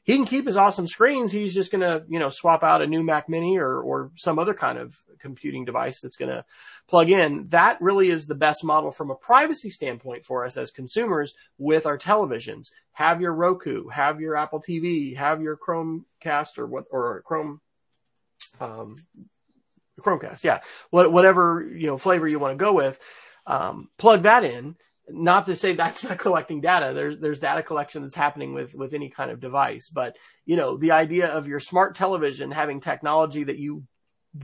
he 0.04 0.16
can 0.16 0.26
keep 0.26 0.48
his 0.48 0.58
awesome 0.58 0.88
screens. 0.88 1.32
He's 1.32 1.54
just 1.54 1.72
going 1.72 1.82
to, 1.82 2.04
you 2.10 2.20
know, 2.20 2.30
swap 2.30 2.64
out 2.64 2.82
a 2.82 2.88
new 2.88 3.04
Mac 3.04 3.30
mini 3.30 3.58
or, 3.58 3.80
or 3.80 4.12
some 4.16 4.40
other 4.40 4.54
kind 4.54 4.80
of 4.80 5.00
computing 5.20 5.64
device 5.64 6.02
that's 6.02 6.18
going 6.18 6.32
to 6.32 6.44
plug 6.88 7.10
in. 7.10 7.48
That 7.50 7.80
really 7.82 8.10
is 8.10 8.26
the 8.26 8.36
best 8.36 8.64
model 8.64 8.92
from 8.92 9.12
a 9.12 9.16
privacy 9.16 9.70
standpoint 9.70 10.26
for 10.26 10.44
us 10.46 10.58
as 10.58 10.72
consumers 10.72 11.36
with 11.60 11.86
our 11.86 12.00
televisions. 12.00 12.72
Have 12.94 13.22
your 13.22 13.34
Roku, 13.34 13.90
have 13.90 14.20
your 14.20 14.36
Apple 14.36 14.62
TV, 14.62 15.16
have 15.16 15.42
your 15.42 15.56
Chromecast 15.56 16.58
or 16.58 16.66
what, 16.66 16.86
or 16.90 17.22
Chrome, 17.22 17.62
um, 18.60 18.96
Chromecast. 20.00 20.44
Yeah. 20.44 20.62
What, 20.90 21.12
whatever, 21.12 21.70
you 21.72 21.86
know, 21.86 21.98
flavor 22.00 22.28
you 22.28 22.40
want 22.40 22.58
to 22.58 22.64
go 22.64 22.74
with. 22.74 23.00
Um, 23.46 23.90
plug 23.98 24.24
that 24.24 24.44
in 24.44 24.76
not 25.14 25.46
to 25.48 25.56
say 25.56 25.76
that's 25.76 26.04
not 26.06 26.18
collecting 26.18 26.62
data. 26.62 26.94
There's 26.94 27.20
there's 27.20 27.40
data 27.40 27.64
collection 27.64 28.02
that's 28.02 28.16
happening 28.16 28.54
with 28.54 28.74
with 28.74 28.94
any 28.94 29.10
kind 29.10 29.32
of 29.32 29.40
device, 29.40 29.90
but 29.90 30.18
you 30.46 30.56
know 30.56 30.78
the 30.78 30.92
idea 30.92 31.28
of 31.28 31.48
your 31.48 31.60
smart 31.60 31.96
television 31.96 32.52
having 32.52 32.80
technology 32.80 33.44
that 33.44 33.58
you 33.58 33.84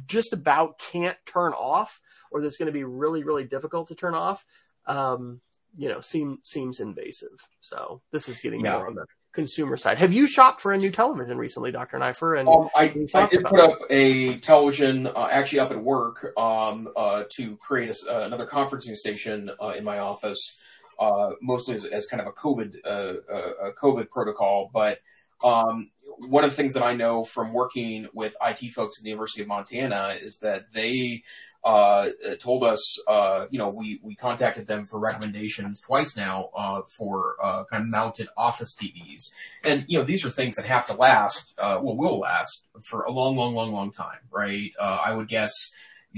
just 0.08 0.34
about 0.34 0.80
can't 0.80 1.18
turn 1.26 1.54
off, 1.54 2.02
or 2.32 2.42
that's 2.42 2.58
going 2.58 2.68
to 2.68 2.74
be 2.74 2.84
really 2.84 3.24
really 3.24 3.46
difficult 3.46 3.90
to 3.90 3.96
turn 3.96 4.14
off, 4.14 4.46
um, 4.86 5.42
you 5.78 5.90
know, 5.90 6.02
seem 6.02 6.40
seems 6.42 6.80
invasive. 6.80 7.40
So 7.62 8.02
this 8.12 8.28
is 8.30 8.40
getting 8.40 8.64
yeah. 8.64 8.74
more 8.74 8.88
on 8.88 8.96
the 8.96 9.06
consumer 9.34 9.78
side. 9.78 9.98
Have 9.98 10.14
you 10.14 10.28
shopped 10.28 10.62
for 10.62 10.72
a 10.74 10.78
new 10.78 10.92
television 10.92 11.38
recently, 11.38 11.72
Dr. 11.72 12.00
Neiffer? 12.00 12.40
And 12.40 12.50
um, 12.50 12.70
I, 12.76 12.94
I 13.14 13.28
did 13.28 13.44
put 13.44 13.60
up 13.60 13.80
a 13.90 14.40
television 14.40 15.08
uh, 15.08 15.28
actually 15.32 15.60
up 15.60 15.72
at 15.72 15.82
work 15.82 16.34
um, 16.38 16.90
uh, 16.96 17.24
to 17.34 17.56
create 17.58 17.90
a, 17.90 18.12
uh, 18.12 18.26
another 18.26 18.46
conferencing 18.46 18.96
station 18.96 19.52
uh, 19.62 19.74
in 19.78 19.84
my 19.84 20.00
office, 20.00 20.58
uh, 21.00 21.32
mostly 21.42 21.76
as, 21.76 21.86
as, 21.86 22.08
kind 22.08 22.22
of 22.22 22.28
a 22.28 22.32
COVID 22.32 22.76
uh, 22.86 23.68
a 23.68 23.72
COVID 23.74 24.10
protocol. 24.10 24.72
But 24.74 25.00
um, 25.44 25.92
one 26.18 26.44
of 26.44 26.50
the 26.50 26.56
things 26.56 26.74
that 26.74 26.84
I 26.84 26.94
know 26.94 27.24
from 27.24 27.54
working 27.54 28.08
with 28.14 28.36
IT 28.42 28.74
folks 28.74 29.00
at 29.00 29.04
the 29.04 29.10
University 29.10 29.42
of 29.44 29.48
Montana 29.48 30.16
is 30.20 30.40
that 30.40 30.74
they 30.74 31.24
uh, 31.68 32.08
told 32.40 32.64
us, 32.64 32.98
uh, 33.10 33.46
you 33.52 33.60
know, 33.60 33.70
we, 33.70 34.00
we 34.02 34.16
contacted 34.16 34.68
them 34.68 34.86
for 34.86 35.00
recommendations 35.00 35.82
twice 35.82 36.16
now, 36.16 36.50
uh, 36.56 36.82
for, 36.98 37.36
uh, 37.44 37.66
kind 37.66 37.84
of 37.84 37.90
mounted 37.90 38.30
office 38.38 38.74
TVs. 38.74 39.32
And, 39.66 39.84
you 39.90 40.00
know, 40.00 40.06
these 40.06 40.24
are 40.24 40.30
things 40.30 40.56
that 40.56 40.66
have 40.66 40.86
to 40.88 40.94
last, 40.94 41.54
uh, 41.58 41.78
well, 41.84 41.98
will 41.98 42.20
last 42.20 42.64
for 42.84 43.04
a 43.04 43.12
long, 43.12 43.36
long, 43.36 43.54
long, 43.54 43.74
long 43.74 43.92
time, 43.92 44.20
right? 44.32 44.72
Uh, 44.80 45.00
I 45.06 45.14
would 45.14 45.28
guess 45.28 45.52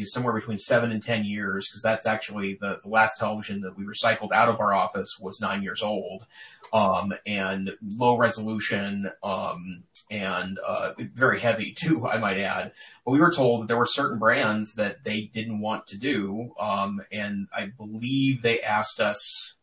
somewhere 0.04 0.36
between 0.36 0.60
seven 0.60 0.92
and 0.92 1.02
10 1.02 1.24
years, 1.26 1.68
because 1.68 1.82
that's 1.82 2.06
actually 2.06 2.60
the, 2.62 2.80
the 2.84 2.90
last 2.90 3.18
television 3.18 3.62
that 3.62 3.76
we 3.76 3.86
recycled 3.86 4.32
out 4.32 4.50
of 4.50 4.60
our 4.60 4.72
office 4.72 5.18
was 5.20 5.42
nine 5.42 5.64
years 5.64 5.82
old. 5.82 6.28
Um, 6.72 7.12
and 7.26 7.72
low 7.82 8.18
resolution, 8.18 9.10
um, 9.24 9.84
and 10.10 10.60
uh, 10.66 10.94
very 10.98 11.40
heavy 11.40 11.74
too, 11.74 12.08
I 12.12 12.18
might 12.18 12.40
add. 12.40 12.72
But 13.06 13.12
we 13.12 13.20
were 13.20 13.32
told 13.32 13.62
that 13.62 13.68
there 13.68 13.78
were 13.78 13.86
certain 13.86 14.20
brands 14.20 14.74
that 14.74 15.04
they 15.04 15.22
didn't 15.22 15.62
want 15.62 15.88
to 15.88 15.98
do, 15.98 16.54
um, 16.60 17.02
and 17.12 17.48
I 17.54 17.68
believe 17.68 18.42
they 18.42 18.62
asked 18.62 19.00
us. 19.00 19.56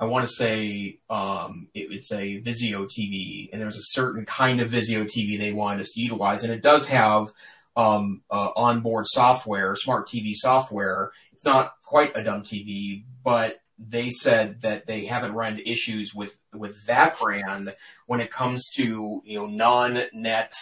I 0.00 0.04
want 0.04 0.28
to 0.28 0.32
say 0.32 1.00
um, 1.10 1.68
it, 1.74 1.90
it's 1.90 2.12
a 2.12 2.40
Vizio 2.40 2.86
TV, 2.86 3.48
and 3.52 3.60
there's 3.60 3.76
a 3.76 3.82
certain 3.82 4.24
kind 4.24 4.60
of 4.60 4.70
Vizio 4.70 5.04
TV 5.04 5.38
they 5.38 5.52
wanted 5.52 5.80
us 5.80 5.90
to 5.90 6.00
utilize, 6.00 6.44
and 6.44 6.52
it 6.52 6.62
does 6.62 6.86
have 6.86 7.32
um, 7.76 8.22
uh, 8.30 8.50
onboard 8.56 9.06
software, 9.06 9.74
smart 9.76 10.08
TV 10.08 10.32
software. 10.34 11.12
It's 11.32 11.44
not 11.44 11.74
quite 11.84 12.16
a 12.16 12.22
dumb 12.22 12.42
TV, 12.42 13.04
but 13.24 13.60
they 13.78 14.10
said 14.10 14.60
that 14.62 14.86
they 14.86 15.04
haven't 15.04 15.32
run 15.32 15.52
into 15.52 15.70
issues 15.70 16.14
with 16.14 16.36
with 16.52 16.86
that 16.86 17.18
brand 17.18 17.74
when 18.06 18.20
it 18.20 18.30
comes 18.30 18.68
to 18.74 19.22
you 19.24 19.38
know 19.38 19.46
non-net 19.46 20.52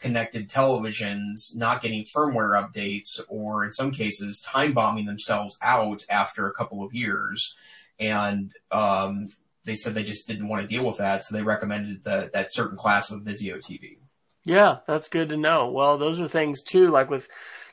connected 0.00 0.48
televisions 0.48 1.54
not 1.54 1.82
getting 1.82 2.04
firmware 2.04 2.52
updates 2.60 3.20
or 3.28 3.64
in 3.64 3.72
some 3.72 3.90
cases 3.90 4.40
time 4.40 4.72
bombing 4.72 5.06
themselves 5.06 5.58
out 5.60 6.04
after 6.08 6.46
a 6.46 6.52
couple 6.52 6.84
of 6.84 6.94
years. 6.94 7.54
And, 7.98 8.52
um, 8.70 9.28
they 9.64 9.74
said 9.74 9.94
they 9.94 10.04
just 10.04 10.26
didn't 10.26 10.48
want 10.48 10.62
to 10.62 10.68
deal 10.68 10.84
with 10.84 10.98
that. 10.98 11.24
So 11.24 11.34
they 11.34 11.42
recommended 11.42 12.04
that, 12.04 12.32
that 12.32 12.52
certain 12.52 12.78
class 12.78 13.10
of 13.10 13.20
Vizio 13.22 13.56
TV. 13.56 13.98
Yeah, 14.44 14.78
that's 14.86 15.08
good 15.08 15.28
to 15.28 15.36
know. 15.36 15.70
Well, 15.70 15.98
those 15.98 16.20
are 16.20 16.28
things 16.28 16.62
too, 16.62 16.88
like 16.88 17.10
with 17.10 17.28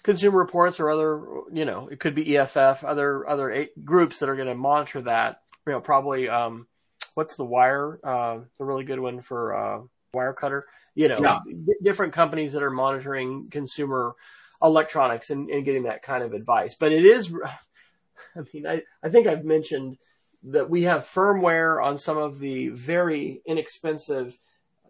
Consumer 0.05 0.37
Reports 0.37 0.79
or 0.79 0.91
other, 0.91 1.19
you 1.51 1.65
know, 1.65 1.87
it 1.87 1.99
could 1.99 2.13
be 2.13 2.37
EFF, 2.37 2.83
other, 2.83 3.27
other 3.27 3.67
groups 3.83 4.19
that 4.19 4.29
are 4.29 4.35
going 4.35 4.47
to 4.47 4.53
monitor 4.53 5.01
that. 5.01 5.41
You 5.65 5.73
know, 5.73 5.81
probably, 5.81 6.29
um, 6.29 6.67
what's 7.15 7.35
the 7.37 7.43
wire? 7.43 7.99
Uh, 8.03 8.41
the 8.59 8.65
really 8.65 8.83
good 8.83 8.99
one 8.99 9.21
for, 9.21 9.55
uh, 9.55 9.81
Wirecutter, 10.13 10.61
you 10.93 11.07
know, 11.07 11.19
yeah. 11.19 11.39
d- 11.43 11.73
different 11.81 12.13
companies 12.13 12.53
that 12.53 12.61
are 12.61 12.69
monitoring 12.69 13.49
consumer 13.49 14.15
electronics 14.61 15.31
and, 15.31 15.49
and 15.49 15.65
getting 15.65 15.83
that 15.83 16.03
kind 16.03 16.23
of 16.23 16.33
advice. 16.33 16.75
But 16.75 16.91
it 16.91 17.03
is, 17.03 17.33
I 18.35 18.41
mean, 18.53 18.67
I, 18.67 18.83
I 19.01 19.09
think 19.09 19.25
I've 19.25 19.43
mentioned 19.43 19.97
that 20.43 20.69
we 20.69 20.83
have 20.83 21.09
firmware 21.09 21.83
on 21.83 21.97
some 21.97 22.19
of 22.19 22.37
the 22.37 22.67
very 22.67 23.41
inexpensive 23.43 24.37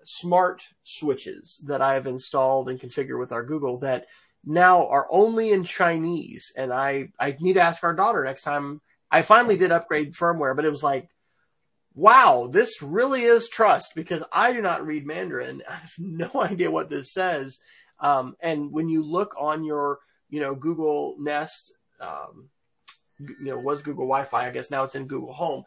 smart 0.04 0.68
switches 0.84 1.62
that 1.68 1.82
I've 1.82 2.06
installed 2.06 2.68
and 2.68 2.82
configured 2.82 3.18
with 3.18 3.32
our 3.32 3.46
Google 3.46 3.80
that 3.80 4.08
now 4.46 4.88
are 4.88 5.08
only 5.10 5.52
in 5.52 5.64
Chinese. 5.64 6.52
And 6.56 6.72
I, 6.72 7.10
I 7.20 7.36
need 7.40 7.54
to 7.54 7.62
ask 7.62 7.84
our 7.84 7.94
daughter 7.94 8.24
next 8.24 8.44
time. 8.44 8.82
I 9.10 9.22
finally 9.22 9.58
did 9.58 9.72
upgrade 9.72 10.14
firmware, 10.14 10.56
but 10.56 10.66
it 10.66 10.72
was 10.72 10.84
like, 10.84 11.10
wow, 11.94 12.50
this 12.52 12.82
really 12.82 13.24
is 13.24 13.48
trust 13.48 13.96
because 13.96 14.24
I 14.32 14.52
do 14.52 14.62
not 14.62 14.86
read 14.86 15.06
Mandarin. 15.06 15.64
I 15.70 15.76
have 15.76 15.94
no 15.98 16.30
idea 16.36 16.70
what 16.70 16.90
this 16.90 17.12
says. 17.12 17.60
Um, 18.00 18.36
and 18.42 18.72
when 18.72 18.90
you 18.90 19.04
look 19.04 19.36
on 19.40 19.64
your, 19.64 20.00
you 20.30 20.42
know, 20.42 20.54
Google 20.54 21.16
Nest, 21.20 21.74
um, 22.02 22.50
you 23.20 23.46
know, 23.46 23.58
was 23.58 23.82
Google 23.82 24.06
Wi-Fi. 24.06 24.48
I 24.48 24.52
guess 24.52 24.70
now 24.70 24.84
it's 24.84 24.96
in 24.96 25.08
Google 25.08 25.34
Home. 25.34 25.64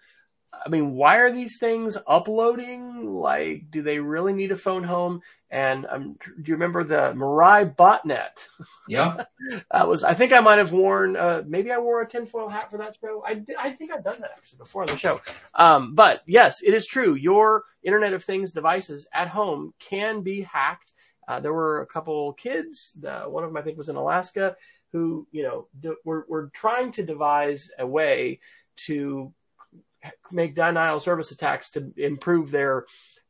I 0.53 0.69
mean, 0.71 0.93
why 0.93 1.19
are 1.19 1.33
these 1.33 1.59
things 1.59 1.97
uploading? 2.07 3.07
Like, 3.07 3.71
do 3.71 3.83
they 3.83 3.99
really 3.99 4.33
need 4.33 4.51
a 4.51 4.57
phone 4.57 4.83
home? 4.85 5.23
And 5.51 5.87
um, 5.89 6.17
do 6.25 6.43
you 6.45 6.55
remember 6.55 6.85
the 6.85 7.15
Mirai 7.15 7.75
botnet? 7.75 8.31
Yeah, 8.89 9.25
that 9.71 9.87
was. 9.87 10.03
I 10.03 10.15
think 10.15 10.33
I 10.33 10.41
might 10.41 10.59
have 10.59 10.73
worn. 10.73 11.15
Uh, 11.15 11.43
maybe 11.47 11.71
I 11.71 11.79
wore 11.79 12.01
a 12.01 12.09
tinfoil 12.09 12.49
hat 12.49 12.71
for 12.71 12.79
that 12.79 12.97
show. 12.99 13.23
I 13.27 13.45
I 13.59 13.73
think 13.73 13.93
I've 13.93 14.03
done 14.03 14.19
that 14.21 14.31
actually 14.35 14.59
before 14.59 14.83
on 14.83 14.89
the 14.89 14.97
show. 14.97 15.21
Um, 15.55 15.95
but 15.95 16.23
yes, 16.27 16.63
it 16.63 16.73
is 16.73 16.87
true. 16.87 17.15
Your 17.15 17.65
Internet 17.83 18.15
of 18.15 18.25
Things 18.25 18.53
devices 18.53 19.07
at 19.13 19.29
home 19.29 19.75
can 19.79 20.23
be 20.23 20.41
hacked. 20.41 20.95
Uh, 21.27 21.41
there 21.41 21.53
were 21.53 21.83
a 21.83 21.87
couple 21.87 22.33
kids. 22.33 22.95
Uh, 23.07 23.25
one 23.25 23.45
of 23.45 23.51
them 23.51 23.59
I 23.59 23.63
think 23.63 23.77
was 23.77 23.91
in 23.91 23.97
Alaska 23.97 24.57
who 24.93 25.27
you 25.31 25.43
know 25.43 25.69
were 26.05 26.25
were 26.29 26.51
trying 26.55 26.93
to 26.93 27.03
devise 27.03 27.71
a 27.79 27.87
way 27.87 28.41
to 28.77 29.33
make 30.31 30.55
denial 30.55 31.01
service 31.01 31.31
attacks 31.31 31.71
to 31.73 31.93
improve 31.97 32.51
their 32.51 32.87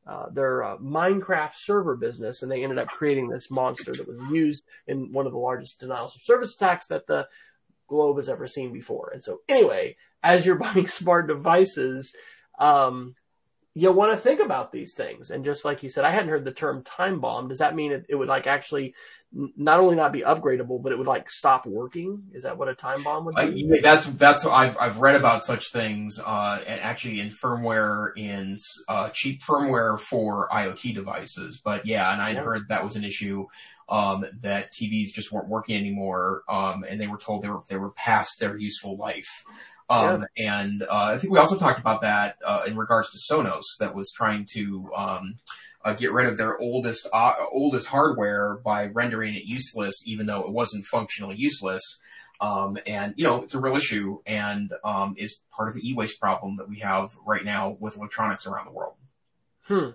uh, 0.07 0.31
their 0.31 0.65
uh, 0.65 0.79
Minecraft 0.79 1.55
server 1.55 1.95
business, 1.95 2.43
and 2.43 2.51
they 2.51 2.63
ended 2.63 2.79
up 2.79 2.89
creating 2.89 3.29
this 3.29 3.51
monster 3.51 3.93
that 3.93 4.09
was 4.09 4.19
used 4.31 4.65
in 4.87 5.13
one 5.13 5.27
of 5.27 5.33
the 5.33 5.39
largest 5.39 5.81
denial 5.81 6.07
of 6.07 6.13
service 6.13 6.55
attacks 6.55 6.87
that 6.87 7.07
the 7.07 7.29
globe 7.89 8.17
has 8.17 8.31
ever 8.31 8.47
seen 8.47 8.73
before. 8.73 9.11
And 9.13 9.23
so, 9.23 9.41
anyway, 9.49 9.97
as 10.23 10.47
you're 10.47 10.57
buying 10.59 10.89
smart 10.89 11.27
devices, 11.27 12.15
um, 12.59 13.15
you'll 13.75 13.95
want 13.95 14.13
to 14.13 14.19
think 14.19 14.41
about 14.41 14.73
these 14.73 14.95
things. 14.95 15.31
And 15.31 15.45
just 15.45 15.65
like 15.65 15.83
you 15.83 15.91
said, 15.91 16.05
I 16.05 16.11
hadn't 16.11 16.31
heard 16.31 16.45
the 16.45 16.53
term 16.53 16.83
time 16.85 17.21
bomb. 17.21 17.49
Does 17.49 17.59
that 17.59 17.77
mean 17.77 17.93
it, 17.93 18.07
it 18.09 18.15
would 18.15 18.29
like 18.29 18.47
actually 18.47 18.95
not 19.33 19.79
only 19.79 19.95
not 19.95 20.13
be 20.13 20.23
upgradable, 20.23 20.83
but 20.83 20.93
it 20.93 20.99
would 20.99 21.07
like 21.07 21.31
stop 21.31 21.67
working. 21.67 22.23
Is 22.33 22.45
that 22.45 22.57
what 22.57 22.69
a 22.69 22.75
time 22.75 23.03
bomb 23.03 23.27
would 23.27 23.35
be? 23.35 23.71
Uh, 23.71 23.81
that's 23.83 24.07
that's 24.07 24.47
I've 24.47 24.77
I've 24.79 24.99
read 24.99 25.17
about 25.17 25.45
such 25.45 25.71
things. 25.71 26.19
Uh, 26.25 26.61
and 26.67 26.81
actually 26.81 27.21
in 27.21 27.29
firmware 27.29 28.11
in 28.17 28.57
uh, 28.89 29.11
cheap 29.11 29.41
firmware 29.43 29.99
for 29.99 30.49
IoT 30.51 30.95
devices. 30.95 31.61
But 31.63 31.87
yeah, 31.87 32.11
and 32.13 32.23
I'd 32.23 32.37
yeah. 32.37 32.43
heard 32.43 32.69
that 32.69 32.85
was 32.85 32.97
an 32.97 33.05
issue. 33.05 33.47
Um, 33.91 34.27
that 34.41 34.71
TVs 34.75 35.15
just 35.15 35.33
weren't 35.33 35.49
working 35.49 35.75
anymore, 35.75 36.43
um, 36.47 36.85
and 36.87 37.01
they 37.01 37.07
were 37.07 37.17
told 37.17 37.43
they 37.43 37.49
were 37.49 37.63
they 37.69 37.79
were 37.79 37.91
past 37.93 38.39
their 38.39 38.57
useful 38.59 38.99
life. 38.99 39.45
Um, 39.91 40.27
yeah. 40.37 40.59
and 40.59 40.83
uh, 40.83 41.13
I 41.15 41.19
think 41.19 41.33
we 41.33 41.39
also 41.39 41.57
talked 41.57 41.81
about 41.81 42.03
that 42.03 42.37
uh, 42.45 42.65
in 42.67 42.77
regards 42.77 43.11
to 43.11 43.19
Sonos 43.19 43.63
that 43.81 43.95
was 43.95 44.13
trying 44.13 44.47
to 44.53 44.91
um, 44.95 45.39
uh, 45.89 45.95
get 45.95 46.13
rid 46.13 46.27
of 46.27 46.37
their 46.37 46.59
oldest 46.59 47.07
uh, 47.13 47.35
oldest 47.51 47.87
hardware 47.87 48.57
by 48.57 48.87
rendering 48.87 49.35
it 49.35 49.45
useless, 49.45 50.03
even 50.07 50.27
though 50.27 50.43
it 50.43 50.53
wasn't 50.53 50.85
functionally 50.85 51.37
useless. 51.37 51.83
Um, 52.41 52.79
and 52.87 53.15
you 53.17 53.25
know 53.25 53.43
it's 53.43 53.55
a 53.55 53.61
real 53.61 53.77
issue 53.77 54.21
and 54.27 54.73
um, 54.85 55.15
is 55.19 55.39
part 55.51 55.69
of 55.69 55.75
the 55.75 55.89
e-waste 55.89 56.21
problem 56.21 56.57
that 56.59 56.69
we 56.69 56.79
have 56.81 57.17
right 57.27 57.45
now 57.45 57.77
with 57.81 57.97
electronics 57.97 58.47
around 58.47 58.67
the 58.67 58.73
world. 58.73 58.95
Hmm. 59.63 59.91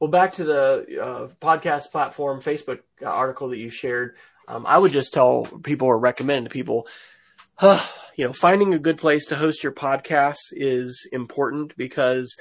Well, 0.00 0.10
back 0.10 0.34
to 0.34 0.44
the 0.44 1.00
uh, 1.00 1.28
podcast 1.40 1.90
platform 1.92 2.40
Facebook 2.40 2.80
article 3.04 3.50
that 3.50 3.58
you 3.58 3.70
shared. 3.70 4.16
Um, 4.48 4.66
I 4.66 4.78
would 4.78 4.92
just 4.92 5.12
tell 5.12 5.44
people 5.62 5.88
or 5.88 5.98
recommend 5.98 6.46
to 6.46 6.50
people, 6.50 6.86
you 7.62 7.78
know, 8.18 8.32
finding 8.32 8.74
a 8.74 8.78
good 8.78 8.98
place 8.98 9.26
to 9.26 9.36
host 9.36 9.62
your 9.62 9.72
podcasts 9.72 10.52
is 10.52 11.08
important 11.12 11.76
because 11.76 12.36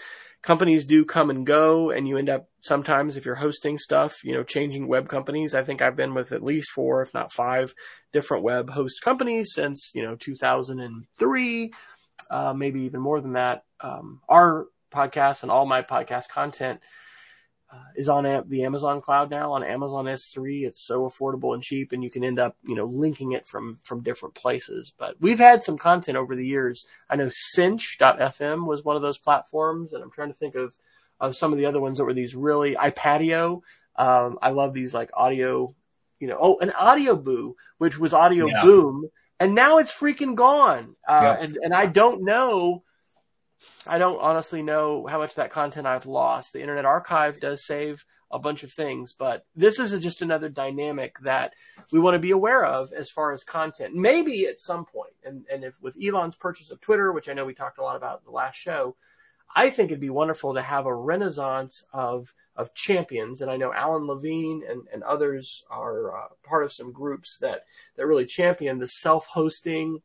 companies 0.46 0.86
do 0.86 1.04
come 1.04 1.32
and 1.32 1.44
go 1.44 1.90
and 1.90 2.08
you 2.08 2.18
end 2.18 2.30
up 2.30 2.48
sometimes 2.62 3.18
if 3.18 3.26
you're 3.26 3.34
hosting 3.34 3.80
stuff, 3.80 4.24
you 4.24 4.32
know, 4.32 4.44
changing 4.44 4.88
web 4.88 5.10
companies. 5.10 5.56
I 5.56 5.64
think 5.64 5.82
I've 5.82 5.96
been 5.96 6.14
with 6.14 6.32
at 6.32 6.44
least 6.44 6.70
four, 6.70 7.02
if 7.02 7.14
not 7.16 7.34
five 7.34 7.74
different 8.14 8.44
web 8.44 8.70
host 8.70 9.02
companies 9.02 9.54
since, 9.54 9.92
you 9.96 10.04
know, 10.04 10.16
2003, 10.16 11.74
uh, 12.30 12.54
maybe 12.54 12.82
even 12.82 13.02
more 13.02 13.20
than 13.22 13.34
that. 13.34 13.64
Um, 13.82 14.22
our 14.30 14.68
podcast 14.94 15.42
and 15.42 15.52
all 15.52 15.66
my 15.66 15.82
podcast 15.82 16.30
content 16.30 16.80
uh, 17.76 17.84
is 17.96 18.08
on 18.08 18.24
the 18.48 18.64
Amazon 18.64 19.02
cloud 19.02 19.30
now 19.30 19.52
on 19.52 19.64
Amazon 19.64 20.06
S3. 20.06 20.66
It's 20.66 20.86
so 20.86 21.10
affordable 21.10 21.54
and 21.54 21.62
cheap 21.62 21.92
and 21.92 22.04
you 22.04 22.10
can 22.10 22.24
end 22.24 22.40
up, 22.40 22.56
you 22.64 22.76
know, 22.76 22.86
linking 22.86 23.34
it 23.34 23.48
from, 23.48 23.80
from 23.84 24.02
different 24.02 24.36
places. 24.36 24.94
But 24.98 25.16
we've 25.20 25.40
had 25.40 25.64
some 25.64 25.78
content 25.78 26.18
over 26.18 26.36
the 26.36 26.46
years. 26.46 26.86
I 27.10 27.16
know 27.18 27.30
cinch.fm 27.30 28.66
was 28.66 28.84
one 28.84 28.96
of 28.96 29.02
those 29.02 29.18
platforms 29.18 29.94
and 29.94 30.02
I'm 30.02 30.12
trying 30.12 30.30
to 30.30 30.38
think 30.38 30.56
of, 30.56 30.74
of 31.20 31.36
some 31.36 31.52
of 31.52 31.58
the 31.58 31.66
other 31.66 31.82
ones 31.82 31.98
that 31.98 32.06
were 32.06 32.14
these 32.14 32.36
really 32.36 32.76
iPadio. 32.76 33.62
Um, 33.96 34.40
I 34.42 34.52
love 34.52 34.74
these 34.74 34.94
like 34.94 35.10
audio, 35.14 35.76
you 36.20 36.28
know, 36.28 36.38
oh, 36.40 36.60
an 36.60 36.70
Audioboo, 36.70 37.56
which 37.78 38.00
was 38.00 38.14
audio 38.14 38.48
yeah. 38.48 38.64
boom 38.64 39.10
and 39.40 39.54
now 39.54 39.78
it's 39.78 39.92
freaking 39.92 40.36
gone. 40.36 40.96
Uh, 41.08 41.22
yep. 41.22 41.42
and, 41.42 41.58
and 41.58 41.74
I 41.74 41.88
don't 41.88 42.24
know, 42.24 42.84
I 43.88 43.98
don't 43.98 44.20
honestly 44.20 44.62
know 44.62 45.06
how 45.08 45.18
much 45.18 45.36
that 45.36 45.52
content 45.52 45.88
I've 45.88 46.06
lost. 46.06 46.54
The 46.54 46.62
Internet 46.62 46.86
Archive 46.86 47.40
does 47.40 47.66
save 47.66 48.06
a 48.32 48.40
bunch 48.40 48.64
of 48.64 48.74
things, 48.74 49.14
but 49.18 49.46
this 49.56 49.80
is 49.80 49.98
just 50.00 50.22
another 50.22 50.50
dynamic 50.50 51.18
that 51.20 51.54
we 51.92 52.00
want 52.00 52.16
to 52.16 52.20
be 52.20 52.32
aware 52.32 52.66
of 52.66 52.92
as 52.92 53.10
far 53.10 53.32
as 53.32 53.44
content. 53.44 53.94
Maybe 53.96 54.48
at 54.48 54.60
some 54.60 54.86
point, 54.86 55.14
and, 55.24 55.46
and 55.52 55.64
if 55.64 55.74
with 55.82 55.96
Elon's 56.04 56.36
purchase 56.36 56.72
of 56.72 56.82
Twitter, 56.82 57.12
which 57.12 57.30
I 57.30 57.34
know 57.34 57.46
we 57.46 57.54
talked 57.54 57.78
a 57.78 57.84
lot 57.84 57.96
about 57.96 58.20
in 58.20 58.26
the 58.26 58.32
last 58.32 58.56
show, 58.56 58.96
I 59.56 59.70
think 59.70 59.90
it'd 59.90 60.02
be 60.02 60.10
wonderful 60.10 60.56
to 60.56 60.62
have 60.62 60.86
a 60.86 60.96
renaissance 60.96 61.84
of 61.94 62.34
of 62.58 62.74
champions, 62.74 63.42
and 63.42 63.52
I 63.52 63.58
know 63.58 63.74
Alan 63.74 64.08
Levine 64.08 64.64
and, 64.70 64.84
and 64.92 65.04
others 65.04 65.64
are 65.70 66.18
uh, 66.18 66.28
part 66.44 66.64
of 66.64 66.72
some 66.72 66.92
groups 66.92 67.38
that 67.40 67.66
that 67.96 68.08
really 68.08 68.26
champion 68.26 68.80
the 68.80 68.88
self-hosting 68.88 70.02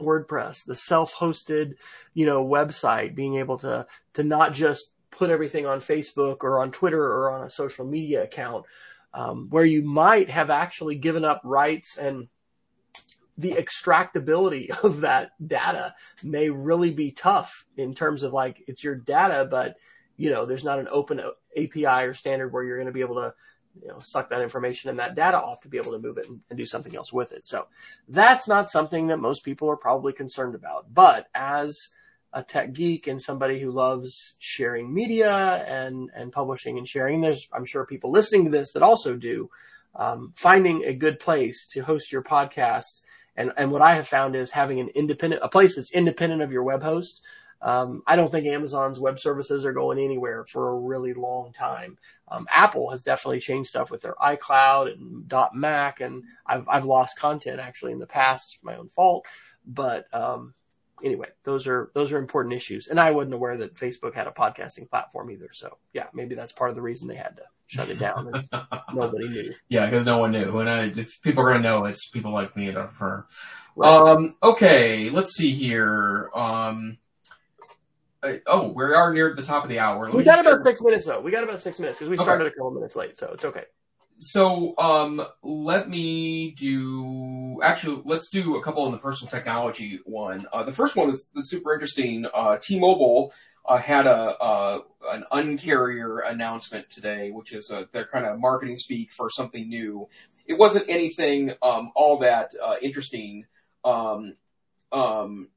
WordPress, 0.00 0.64
the 0.64 0.76
self-hosted, 0.76 1.74
you 2.12 2.26
know, 2.26 2.44
website, 2.44 3.14
being 3.14 3.38
able 3.38 3.58
to 3.58 3.86
to 4.14 4.22
not 4.22 4.52
just 4.52 4.90
put 5.10 5.30
everything 5.30 5.66
on 5.66 5.80
Facebook 5.80 6.38
or 6.42 6.60
on 6.60 6.70
Twitter 6.70 7.02
or 7.02 7.30
on 7.30 7.46
a 7.46 7.50
social 7.50 7.86
media 7.86 8.24
account, 8.24 8.64
um, 9.12 9.48
where 9.50 9.64
you 9.64 9.82
might 9.82 10.28
have 10.28 10.50
actually 10.50 10.96
given 10.96 11.24
up 11.24 11.40
rights 11.44 11.96
and 11.96 12.28
the 13.38 13.52
extractability 13.52 14.70
of 14.84 15.00
that 15.00 15.30
data 15.44 15.94
may 16.22 16.50
really 16.50 16.90
be 16.90 17.10
tough 17.10 17.64
in 17.76 17.94
terms 17.94 18.22
of 18.22 18.32
like 18.32 18.62
it's 18.66 18.84
your 18.84 18.96
data, 18.96 19.46
but 19.50 19.76
you 20.16 20.30
know 20.30 20.46
there's 20.46 20.64
not 20.64 20.78
an 20.78 20.88
open 20.90 21.20
API 21.56 22.04
or 22.06 22.14
standard 22.14 22.52
where 22.52 22.62
you're 22.62 22.76
going 22.76 22.86
to 22.86 22.92
be 22.92 23.00
able 23.00 23.16
to 23.16 23.34
you 23.80 23.88
know, 23.88 23.98
suck 23.98 24.30
that 24.30 24.42
information 24.42 24.90
and 24.90 24.98
that 24.98 25.14
data 25.14 25.40
off 25.40 25.60
to 25.60 25.68
be 25.68 25.78
able 25.78 25.92
to 25.92 25.98
move 25.98 26.18
it 26.18 26.28
and, 26.28 26.40
and, 26.50 26.56
do 26.56 26.64
something 26.64 26.94
else 26.94 27.12
with 27.12 27.32
it. 27.32 27.46
So 27.46 27.66
that's 28.08 28.46
not 28.46 28.70
something 28.70 29.08
that 29.08 29.18
most 29.18 29.44
people 29.44 29.68
are 29.70 29.76
probably 29.76 30.12
concerned 30.12 30.54
about. 30.54 30.92
But 30.92 31.26
as 31.34 31.88
a 32.32 32.42
tech 32.42 32.72
geek 32.72 33.06
and 33.06 33.22
somebody 33.22 33.60
who 33.60 33.70
loves 33.70 34.34
sharing 34.38 34.92
media 34.92 35.32
and, 35.32 36.10
and 36.14 36.32
publishing 36.32 36.78
and 36.78 36.88
sharing, 36.88 37.20
there's, 37.20 37.48
I'm 37.52 37.64
sure 37.64 37.86
people 37.86 38.10
listening 38.10 38.44
to 38.44 38.50
this 38.50 38.72
that 38.72 38.82
also 38.82 39.16
do, 39.16 39.50
um, 39.94 40.32
finding 40.34 40.84
a 40.84 40.92
good 40.92 41.20
place 41.20 41.66
to 41.68 41.80
host 41.80 42.12
your 42.12 42.22
podcasts. 42.22 43.02
And, 43.36 43.52
and 43.56 43.70
what 43.70 43.82
I 43.82 43.96
have 43.96 44.08
found 44.08 44.36
is 44.36 44.50
having 44.50 44.80
an 44.80 44.88
independent, 44.88 45.42
a 45.44 45.48
place 45.48 45.76
that's 45.76 45.92
independent 45.92 46.42
of 46.42 46.52
your 46.52 46.62
web 46.62 46.82
host, 46.82 47.22
Um, 47.64 48.02
I 48.06 48.16
don't 48.16 48.30
think 48.30 48.46
Amazon's 48.46 49.00
web 49.00 49.18
services 49.18 49.64
are 49.64 49.72
going 49.72 49.98
anywhere 49.98 50.44
for 50.44 50.68
a 50.68 50.78
really 50.78 51.14
long 51.14 51.54
time. 51.54 51.96
Um, 52.28 52.46
Apple 52.50 52.90
has 52.90 53.02
definitely 53.02 53.40
changed 53.40 53.70
stuff 53.70 53.90
with 53.90 54.02
their 54.02 54.14
iCloud 54.22 54.92
and 54.92 55.32
.Mac, 55.54 56.00
and 56.00 56.24
I've 56.46 56.68
I've 56.68 56.84
lost 56.84 57.18
content 57.18 57.60
actually 57.60 57.92
in 57.92 57.98
the 57.98 58.06
past, 58.06 58.58
my 58.62 58.76
own 58.76 58.90
fault. 58.90 59.26
But 59.66 60.06
um, 60.12 60.52
anyway, 61.02 61.28
those 61.44 61.66
are 61.66 61.90
those 61.94 62.12
are 62.12 62.18
important 62.18 62.54
issues, 62.54 62.88
and 62.88 63.00
I 63.00 63.12
wasn't 63.12 63.34
aware 63.34 63.56
that 63.56 63.76
Facebook 63.76 64.14
had 64.14 64.26
a 64.26 64.30
podcasting 64.30 64.90
platform 64.90 65.30
either. 65.30 65.48
So 65.52 65.78
yeah, 65.94 66.08
maybe 66.12 66.34
that's 66.34 66.52
part 66.52 66.68
of 66.68 66.76
the 66.76 66.82
reason 66.82 67.08
they 67.08 67.14
had 67.14 67.36
to 67.38 67.44
shut 67.66 67.88
it 67.88 67.98
down. 67.98 68.30
And 68.34 68.48
nobody 68.94 69.28
knew. 69.28 69.54
Yeah, 69.68 69.86
because 69.86 70.04
no 70.04 70.18
one 70.18 70.32
knew. 70.32 70.58
And 70.58 70.68
I, 70.68 70.84
if 70.84 71.20
people 71.22 71.42
are 71.44 71.50
going 71.50 71.62
to 71.62 71.68
know, 71.68 71.86
it's 71.86 72.08
people 72.10 72.32
like 72.32 72.54
me 72.56 72.70
that 72.70 72.88
prefer. 72.88 73.24
Right. 73.74 73.90
Um, 73.90 74.36
okay, 74.42 75.08
let's 75.08 75.34
see 75.34 75.52
here. 75.52 76.30
Um, 76.34 76.98
oh, 78.46 78.72
we 78.72 78.84
are 78.84 79.12
near 79.12 79.34
the 79.34 79.42
top 79.42 79.64
of 79.64 79.68
the 79.68 79.78
hour. 79.78 80.06
Let 80.06 80.16
we 80.16 80.24
got 80.24 80.40
about 80.40 80.64
six 80.64 80.80
minutes 80.82 81.06
though. 81.06 81.20
We 81.20 81.30
got 81.30 81.44
about 81.44 81.60
six 81.60 81.78
minutes 81.78 81.98
because 81.98 82.10
we 82.10 82.16
started 82.16 82.46
a 82.46 82.50
couple 82.50 82.70
minutes 82.72 82.96
late, 82.96 83.16
so 83.16 83.30
it's 83.32 83.44
okay. 83.44 83.64
So, 84.18 84.74
um, 84.78 85.26
let 85.42 85.88
me 85.88 86.52
do, 86.52 87.60
actually, 87.62 88.02
let's 88.04 88.30
do 88.30 88.56
a 88.56 88.62
couple 88.62 88.86
in 88.86 88.92
the 88.92 88.98
personal 88.98 89.30
technology 89.30 89.98
one. 90.04 90.46
Uh, 90.52 90.62
the 90.62 90.72
first 90.72 90.94
one 90.94 91.10
is, 91.10 91.28
is 91.36 91.50
super 91.50 91.74
interesting. 91.74 92.24
Uh, 92.32 92.56
T-Mobile, 92.56 93.32
uh, 93.66 93.76
had 93.76 94.06
a, 94.06 94.10
uh, 94.10 94.78
an 95.10 95.24
uncarrier 95.32 96.30
announcement 96.30 96.88
today, 96.90 97.32
which 97.32 97.52
is 97.52 97.70
a, 97.70 97.88
their 97.92 98.06
kind 98.06 98.24
of 98.24 98.38
marketing 98.38 98.76
speak 98.76 99.10
for 99.10 99.28
something 99.30 99.68
new. 99.68 100.08
It 100.46 100.58
wasn't 100.58 100.84
anything, 100.88 101.52
um, 101.60 101.90
all 101.96 102.18
that, 102.18 102.52
uh, 102.64 102.76
interesting. 102.80 103.46
Um, 103.84 104.36
um, 104.92 105.48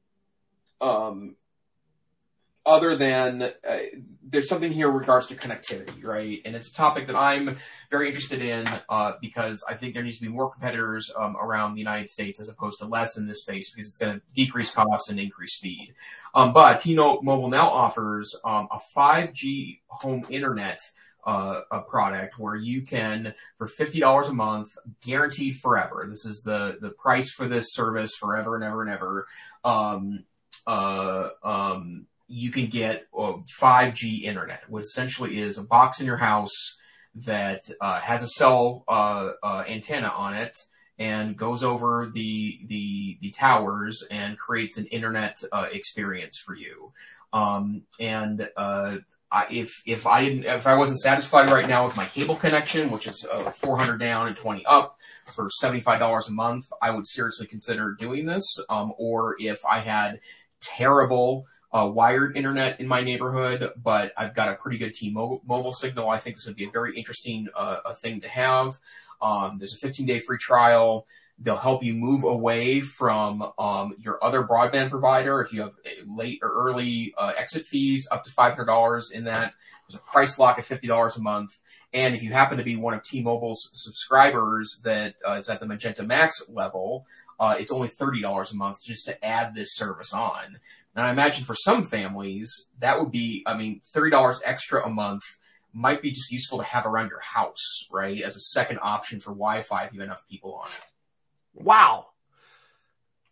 um, 0.80 1.36
other 2.68 2.96
than 2.96 3.42
uh, 3.42 3.78
there's 4.22 4.46
something 4.46 4.70
here 4.70 4.90
in 4.90 4.94
regards 4.94 5.26
to 5.28 5.34
connectivity, 5.34 6.04
right? 6.04 6.40
And 6.44 6.54
it's 6.54 6.68
a 6.68 6.74
topic 6.74 7.06
that 7.06 7.16
I'm 7.16 7.56
very 7.90 8.08
interested 8.08 8.42
in 8.42 8.68
uh, 8.90 9.12
because 9.22 9.64
I 9.66 9.74
think 9.74 9.94
there 9.94 10.02
needs 10.02 10.18
to 10.18 10.22
be 10.22 10.28
more 10.28 10.50
competitors 10.50 11.10
um, 11.18 11.34
around 11.36 11.72
the 11.72 11.78
United 11.78 12.10
States 12.10 12.40
as 12.40 12.50
opposed 12.50 12.78
to 12.80 12.86
less 12.86 13.16
in 13.16 13.26
this 13.26 13.40
space 13.40 13.70
because 13.70 13.88
it's 13.88 13.96
going 13.96 14.16
to 14.16 14.22
decrease 14.34 14.70
costs 14.70 15.08
and 15.08 15.18
increase 15.18 15.56
speed. 15.56 15.94
Um, 16.34 16.52
but 16.52 16.80
T-Mobile 16.80 17.48
now 17.48 17.70
offers 17.70 18.36
um, 18.44 18.68
a 18.70 18.78
5G 18.94 19.80
home 19.88 20.26
internet 20.28 20.78
uh, 21.24 21.60
a 21.70 21.80
product 21.80 22.38
where 22.38 22.56
you 22.56 22.82
can, 22.82 23.34
for 23.58 23.66
fifty 23.66 24.00
dollars 24.00 24.28
a 24.28 24.32
month, 24.32 24.70
guaranteed 25.04 25.56
forever. 25.56 26.06
This 26.08 26.24
is 26.24 26.40
the 26.42 26.78
the 26.80 26.90
price 26.90 27.30
for 27.32 27.46
this 27.46 27.74
service 27.74 28.14
forever 28.14 28.54
and 28.54 28.64
ever 28.64 28.80
and 28.80 28.90
ever. 28.90 29.26
Um, 29.62 30.24
uh, 30.66 31.28
um, 31.44 32.06
you 32.28 32.50
can 32.50 32.66
get 32.66 33.06
uh, 33.16 33.34
5G 33.60 34.22
internet, 34.22 34.68
which 34.68 34.84
essentially 34.84 35.38
is 35.38 35.58
a 35.58 35.62
box 35.62 36.00
in 36.00 36.06
your 36.06 36.18
house 36.18 36.76
that 37.14 37.68
uh, 37.80 38.00
has 38.00 38.22
a 38.22 38.28
cell 38.28 38.84
uh, 38.86 39.30
uh, 39.42 39.64
antenna 39.66 40.08
on 40.08 40.34
it 40.34 40.56
and 40.98 41.36
goes 41.36 41.62
over 41.62 42.10
the 42.12 42.60
the 42.66 43.18
the 43.22 43.30
towers 43.30 44.04
and 44.10 44.38
creates 44.38 44.76
an 44.76 44.86
internet 44.86 45.36
uh, 45.52 45.66
experience 45.72 46.38
for 46.44 46.54
you. 46.54 46.92
Um, 47.32 47.82
and 47.98 48.48
uh, 48.56 48.96
I, 49.30 49.46
if 49.50 49.70
if 49.86 50.06
I 50.06 50.24
didn't 50.24 50.44
if 50.44 50.66
I 50.66 50.74
wasn't 50.74 51.00
satisfied 51.00 51.50
right 51.50 51.68
now 51.68 51.86
with 51.86 51.96
my 51.96 52.06
cable 52.06 52.36
connection, 52.36 52.90
which 52.90 53.06
is 53.06 53.26
400 53.54 53.98
down 53.98 54.28
and 54.28 54.36
20 54.36 54.66
up 54.66 54.98
for 55.26 55.48
75 55.60 55.98
dollars 55.98 56.28
a 56.28 56.32
month, 56.32 56.66
I 56.82 56.90
would 56.90 57.06
seriously 57.06 57.46
consider 57.46 57.96
doing 57.98 58.26
this. 58.26 58.44
Um, 58.68 58.92
or 58.98 59.36
if 59.38 59.64
I 59.64 59.80
had 59.80 60.20
terrible 60.60 61.46
wired 61.72 62.36
internet 62.36 62.80
in 62.80 62.88
my 62.88 63.02
neighborhood, 63.02 63.72
but 63.82 64.12
I've 64.16 64.34
got 64.34 64.48
a 64.50 64.54
pretty 64.54 64.78
good 64.78 64.94
T-Mobile 64.94 65.72
signal. 65.72 66.08
I 66.08 66.18
think 66.18 66.36
this 66.36 66.46
would 66.46 66.56
be 66.56 66.64
a 66.64 66.70
very 66.70 66.96
interesting 66.96 67.48
uh, 67.54 67.94
thing 67.94 68.20
to 68.22 68.28
have. 68.28 68.78
Um, 69.20 69.58
there's 69.58 69.74
a 69.74 69.78
15 69.78 70.06
day 70.06 70.18
free 70.18 70.38
trial. 70.38 71.06
They'll 71.40 71.56
help 71.56 71.84
you 71.84 71.94
move 71.94 72.24
away 72.24 72.80
from 72.80 73.52
um, 73.58 73.94
your 73.98 74.22
other 74.24 74.42
broadband 74.42 74.90
provider 74.90 75.40
if 75.40 75.52
you 75.52 75.60
have 75.62 75.74
late 76.06 76.40
or 76.42 76.50
early 76.50 77.14
uh, 77.16 77.32
exit 77.36 77.64
fees 77.64 78.08
up 78.10 78.24
to 78.24 78.30
$500 78.30 79.12
in 79.12 79.24
that. 79.24 79.54
There's 79.88 80.00
a 80.00 80.10
price 80.10 80.38
lock 80.38 80.58
at 80.58 80.66
$50 80.66 81.16
a 81.16 81.20
month. 81.20 81.58
And 81.92 82.14
if 82.14 82.22
you 82.22 82.32
happen 82.32 82.58
to 82.58 82.64
be 82.64 82.76
one 82.76 82.92
of 82.92 83.02
T-Mobile's 83.02 83.70
subscribers 83.72 84.80
that 84.84 85.14
uh, 85.26 85.34
is 85.34 85.48
at 85.48 85.60
the 85.60 85.66
Magenta 85.66 86.02
Max 86.02 86.42
level, 86.48 87.06
uh, 87.40 87.54
it's 87.58 87.70
only 87.70 87.88
$30 87.88 88.52
a 88.52 88.56
month 88.56 88.82
just 88.82 89.06
to 89.06 89.24
add 89.24 89.54
this 89.54 89.74
service 89.74 90.12
on. 90.12 90.58
And 90.98 91.06
I 91.06 91.12
imagine 91.12 91.44
for 91.44 91.54
some 91.54 91.84
families, 91.84 92.66
that 92.80 92.98
would 92.98 93.12
be, 93.12 93.44
I 93.46 93.56
mean, 93.56 93.82
$30 93.94 94.40
extra 94.44 94.84
a 94.84 94.90
month 94.90 95.22
might 95.72 96.02
be 96.02 96.10
just 96.10 96.32
useful 96.32 96.58
to 96.58 96.64
have 96.64 96.86
around 96.86 97.10
your 97.10 97.20
house, 97.20 97.84
right? 97.88 98.20
As 98.20 98.34
a 98.34 98.40
second 98.40 98.80
option 98.82 99.20
for 99.20 99.30
Wi-Fi 99.30 99.84
if 99.84 99.92
you 99.92 100.00
have 100.00 100.08
enough 100.08 100.26
people 100.28 100.54
on 100.54 100.68
it. 100.68 101.64
Wow. 101.64 102.08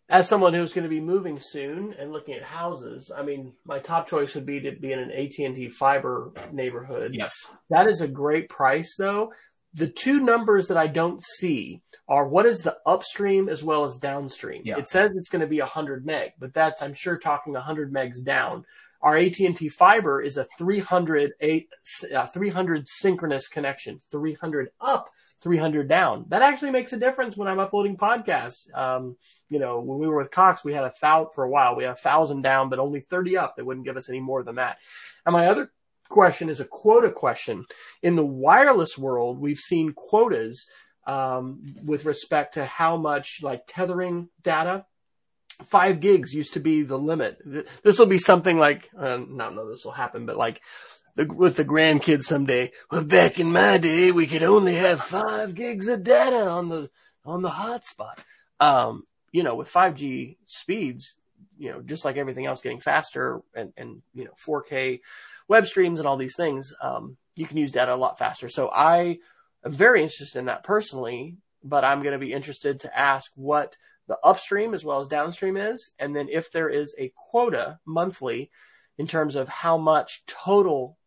As 0.07 0.29
someone 0.29 0.53
who's 0.53 0.71
going 0.71 0.83
to 0.83 0.89
be 0.89 1.01
moving 1.01 1.39
soon 1.41 1.91
and 1.99 2.13
looking 2.13 2.35
at 2.35 2.43
houses, 2.43 3.11
I 3.13 3.23
mean, 3.23 3.51
my 3.65 3.79
top 3.79 4.07
choice 4.07 4.33
would 4.35 4.45
be 4.45 4.61
to 4.61 4.71
be 4.71 4.93
in 4.93 4.99
an 4.99 5.11
AT&T 5.11 5.67
fiber 5.71 6.31
neighborhood. 6.53 7.11
Yes. 7.13 7.33
That 7.69 7.87
is 7.87 7.99
a 7.99 8.07
great 8.07 8.47
price 8.47 8.95
though. 8.97 9.33
The 9.73 9.87
two 9.87 10.19
numbers 10.19 10.67
that 10.67 10.77
I 10.77 10.87
don't 10.87 11.21
see 11.23 11.81
are 12.07 12.27
what 12.27 12.45
is 12.45 12.61
the 12.61 12.77
upstream 12.85 13.49
as 13.49 13.63
well 13.63 13.83
as 13.83 13.97
downstream. 13.97 14.61
Yeah. 14.63 14.77
It 14.77 14.87
says 14.87 15.11
it's 15.15 15.29
going 15.29 15.41
to 15.41 15.47
be 15.47 15.59
100 15.59 16.05
meg, 16.05 16.33
but 16.39 16.53
that's 16.53 16.81
I'm 16.81 16.93
sure 16.93 17.17
talking 17.17 17.53
100 17.53 17.93
megs 17.93 18.23
down. 18.23 18.65
Our 19.01 19.17
AT&T 19.17 19.69
fiber 19.69 20.21
is 20.21 20.37
a 20.37 20.47
300 20.57 21.33
a, 21.41 21.67
uh, 22.15 22.27
300 22.27 22.87
synchronous 22.87 23.47
connection, 23.47 23.99
300 24.09 24.69
up, 24.81 25.09
300 25.41 25.87
down. 25.87 26.25
That 26.29 26.41
actually 26.41 26.71
makes 26.71 26.93
a 26.93 26.97
difference 26.97 27.37
when 27.37 27.47
I'm 27.47 27.59
uploading 27.59 27.97
podcasts. 27.97 28.73
Um, 28.75 29.17
you 29.49 29.59
know, 29.59 29.81
when 29.81 29.99
we 29.99 30.07
were 30.07 30.17
with 30.17 30.31
Cox, 30.31 30.63
we 30.63 30.73
had 30.73 30.83
a 30.83 30.89
thousand 30.89 31.33
for 31.35 31.43
a 31.43 31.49
while. 31.49 31.75
We 31.75 31.83
had 31.83 31.93
a 31.93 31.97
thousand 31.97 32.41
down, 32.41 32.69
but 32.69 32.79
only 32.79 33.01
30 33.01 33.37
up. 33.37 33.55
They 33.55 33.63
wouldn't 33.63 33.85
give 33.85 33.97
us 33.97 34.09
any 34.09 34.19
more 34.19 34.43
than 34.43 34.55
that. 34.55 34.77
And 35.25 35.33
my 35.33 35.47
other 35.47 35.71
question 36.09 36.49
is 36.49 36.59
a 36.59 36.65
quota 36.65 37.11
question. 37.11 37.65
In 38.01 38.15
the 38.15 38.25
wireless 38.25 38.97
world, 38.97 39.39
we've 39.39 39.59
seen 39.59 39.93
quotas 39.93 40.65
um, 41.05 41.73
with 41.83 42.05
respect 42.05 42.55
to 42.55 42.65
how 42.65 42.97
much 42.97 43.39
like 43.41 43.63
tethering 43.67 44.29
data. 44.41 44.85
Five 45.63 46.01
gigs 46.01 46.33
used 46.33 46.53
to 46.53 46.59
be 46.59 46.83
the 46.83 46.99
limit. 46.99 47.39
This 47.83 47.97
will 47.97 48.05
be 48.05 48.19
something 48.19 48.59
like, 48.59 48.89
uh, 48.97 49.17
not 49.27 49.55
know 49.55 49.71
this 49.71 49.83
will 49.83 49.91
happen, 49.91 50.25
but 50.25 50.37
like 50.37 50.61
the, 51.15 51.25
with 51.25 51.55
the 51.55 51.65
grandkids 51.65 52.25
someday. 52.25 52.71
Well, 52.91 53.03
back 53.03 53.39
in 53.39 53.51
my 53.51 53.77
day, 53.79 54.11
we 54.11 54.27
could 54.27 54.43
only 54.43 54.75
have 54.75 55.01
five 55.01 55.55
gigs 55.55 55.87
of 55.87 56.03
data 56.03 56.47
on 56.47 56.69
the 56.69 56.91
on 57.25 57.41
the 57.41 57.49
hotspot. 57.49 58.19
Um, 58.59 59.05
you 59.31 59.43
know, 59.43 59.55
with 59.55 59.71
5G 59.71 60.37
speeds, 60.45 61.15
you 61.57 61.71
know, 61.71 61.81
just 61.81 62.05
like 62.05 62.17
everything 62.17 62.45
else 62.45 62.61
getting 62.61 62.79
faster 62.79 63.41
and, 63.55 63.73
and, 63.77 64.01
you 64.13 64.25
know, 64.25 64.31
4K 64.45 65.01
web 65.47 65.65
streams 65.65 65.99
and 65.99 66.07
all 66.07 66.17
these 66.17 66.35
things, 66.35 66.73
um, 66.81 67.17
you 67.35 67.45
can 67.45 67.57
use 67.57 67.71
data 67.71 67.93
a 67.93 67.95
lot 67.95 68.17
faster. 68.17 68.49
So 68.49 68.69
I 68.73 69.19
I'm 69.63 69.73
very 69.73 70.01
interested 70.01 70.39
in 70.39 70.45
that 70.45 70.63
personally, 70.63 71.35
but 71.63 71.83
I'm 71.83 72.01
going 72.01 72.13
to 72.13 72.25
be 72.25 72.33
interested 72.33 72.81
to 72.81 72.97
ask 72.99 73.31
what 73.35 73.75
the 74.07 74.17
upstream 74.23 74.73
as 74.73 74.85
well 74.85 74.99
as 74.99 75.07
downstream 75.07 75.57
is, 75.57 75.91
and 75.99 76.15
then 76.15 76.29
if 76.29 76.51
there 76.51 76.69
is 76.69 76.95
a 76.97 77.11
quota 77.29 77.79
monthly 77.85 78.49
in 78.97 79.07
terms 79.07 79.35
of 79.35 79.49
how 79.49 79.77
much 79.77 80.25
total, 80.25 80.97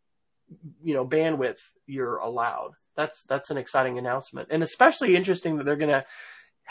you 0.83 0.95
know, 0.95 1.07
bandwidth 1.07 1.59
you're 1.87 2.19
allowed. 2.19 2.73
That's 2.97 3.23
that's 3.23 3.51
an 3.51 3.57
exciting 3.57 3.99
announcement, 3.99 4.49
and 4.51 4.63
especially 4.63 5.17
interesting 5.17 5.57
that 5.57 5.65
they're 5.65 5.77
going 5.77 5.91
to 5.91 6.05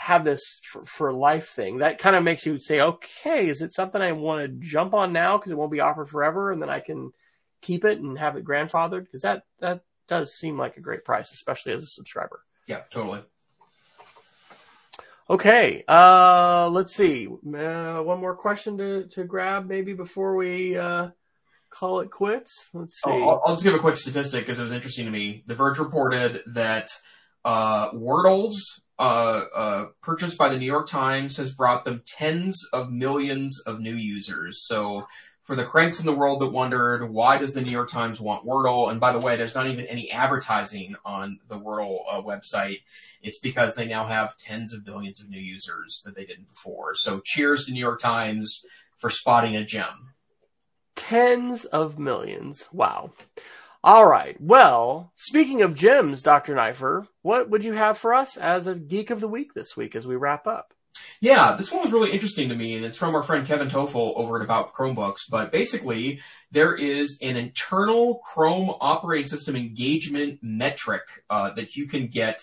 have 0.00 0.24
this 0.24 0.60
for, 0.64 0.82
for, 0.86 1.12
life 1.12 1.50
thing. 1.50 1.78
That 1.78 1.98
kind 1.98 2.16
of 2.16 2.24
makes 2.24 2.46
you 2.46 2.58
say, 2.58 2.80
okay, 2.80 3.46
is 3.46 3.60
it 3.60 3.74
something 3.74 4.00
I 4.00 4.12
want 4.12 4.40
to 4.40 4.48
jump 4.48 4.94
on 4.94 5.12
now 5.12 5.36
because 5.36 5.52
it 5.52 5.58
won't 5.58 5.70
be 5.70 5.80
offered 5.80 6.08
forever, 6.08 6.50
and 6.50 6.62
then 6.62 6.70
I 6.70 6.80
can 6.80 7.12
keep 7.60 7.84
it 7.84 7.98
and 7.98 8.18
have 8.18 8.36
it 8.36 8.44
grandfathered? 8.44 9.04
Because 9.04 9.20
that 9.22 9.42
that 9.58 9.82
does 10.08 10.32
seem 10.32 10.56
like 10.56 10.78
a 10.78 10.80
great 10.80 11.04
price, 11.04 11.32
especially 11.32 11.72
as 11.72 11.82
a 11.82 11.86
subscriber. 11.86 12.40
Yeah, 12.66 12.80
totally. 12.90 13.20
Okay, 15.28 15.84
uh, 15.86 16.70
let's 16.70 16.96
see. 16.96 17.26
Uh, 17.26 18.02
one 18.02 18.20
more 18.20 18.34
question 18.34 18.78
to, 18.78 19.06
to 19.08 19.24
grab 19.24 19.68
maybe 19.68 19.92
before 19.92 20.34
we 20.34 20.78
uh, 20.78 21.10
call 21.68 22.00
it 22.00 22.10
quits. 22.10 22.70
Let's 22.72 23.02
see. 23.04 23.10
I'll, 23.10 23.42
I'll 23.44 23.52
just 23.52 23.64
give 23.64 23.74
a 23.74 23.78
quick 23.78 23.96
statistic 23.96 24.46
because 24.46 24.58
it 24.58 24.62
was 24.62 24.72
interesting 24.72 25.04
to 25.04 25.10
me. 25.10 25.44
The 25.46 25.54
Verge 25.54 25.78
reported 25.78 26.40
that 26.54 26.88
uh, 27.44 27.90
Wordle's 27.92 28.80
uh, 29.00 29.44
uh, 29.54 29.86
purchased 30.02 30.36
by 30.36 30.50
the 30.50 30.58
New 30.58 30.66
York 30.66 30.86
Times 30.86 31.38
has 31.38 31.50
brought 31.50 31.86
them 31.86 32.02
tens 32.06 32.66
of 32.70 32.92
millions 32.92 33.58
of 33.60 33.80
new 33.80 33.94
users. 33.94 34.62
So 34.66 35.06
for 35.42 35.56
the 35.56 35.64
cranks 35.64 36.00
in 36.00 36.06
the 36.06 36.12
world 36.12 36.42
that 36.42 36.48
wondered 36.48 37.10
why 37.10 37.38
does 37.38 37.54
the 37.54 37.62
New 37.62 37.70
York 37.70 37.90
Times 37.90 38.20
want 38.20 38.46
Wordle? 38.46 38.90
And 38.90 39.00
by 39.00 39.12
the 39.12 39.18
way, 39.18 39.36
there's 39.36 39.54
not 39.54 39.66
even 39.66 39.86
any 39.86 40.10
advertising 40.10 40.96
on 41.02 41.40
the 41.48 41.58
Wordle 41.58 42.00
uh, 42.10 42.20
website. 42.20 42.82
It's 43.22 43.38
because 43.38 43.74
they 43.74 43.86
now 43.86 44.06
have 44.06 44.36
tens 44.36 44.74
of 44.74 44.84
billions 44.84 45.18
of 45.18 45.30
new 45.30 45.40
users 45.40 46.02
that 46.04 46.14
they 46.14 46.26
didn't 46.26 46.48
before. 46.48 46.94
So 46.94 47.20
cheers 47.24 47.64
to 47.64 47.72
New 47.72 47.80
York 47.80 48.00
Times 48.00 48.66
for 48.98 49.08
spotting 49.08 49.56
a 49.56 49.64
gem. 49.64 50.12
Tens 50.94 51.64
of 51.64 51.98
millions. 51.98 52.68
Wow. 52.70 53.12
All 53.82 54.06
right. 54.06 54.38
Well, 54.38 55.10
speaking 55.14 55.62
of 55.62 55.74
gems, 55.74 56.22
Dr. 56.22 56.54
Neiffer, 56.54 57.06
what 57.22 57.48
would 57.48 57.64
you 57.64 57.72
have 57.72 57.96
for 57.96 58.12
us 58.12 58.36
as 58.36 58.66
a 58.66 58.74
geek 58.74 59.08
of 59.08 59.20
the 59.20 59.28
week 59.28 59.54
this 59.54 59.74
week 59.74 59.96
as 59.96 60.06
we 60.06 60.16
wrap 60.16 60.46
up? 60.46 60.74
Yeah, 61.20 61.56
this 61.56 61.72
one 61.72 61.82
was 61.82 61.92
really 61.92 62.12
interesting 62.12 62.50
to 62.50 62.54
me, 62.54 62.76
and 62.76 62.84
it's 62.84 62.98
from 62.98 63.14
our 63.14 63.22
friend 63.22 63.46
Kevin 63.46 63.68
Tofel 63.68 64.12
over 64.16 64.36
at 64.36 64.42
About 64.42 64.74
Chromebooks. 64.74 65.20
But 65.30 65.50
basically, 65.50 66.20
there 66.50 66.74
is 66.74 67.18
an 67.22 67.36
internal 67.36 68.16
Chrome 68.16 68.70
operating 68.80 69.26
system 69.26 69.56
engagement 69.56 70.40
metric 70.42 71.02
uh, 71.30 71.52
that 71.54 71.74
you 71.74 71.86
can 71.86 72.08
get 72.08 72.40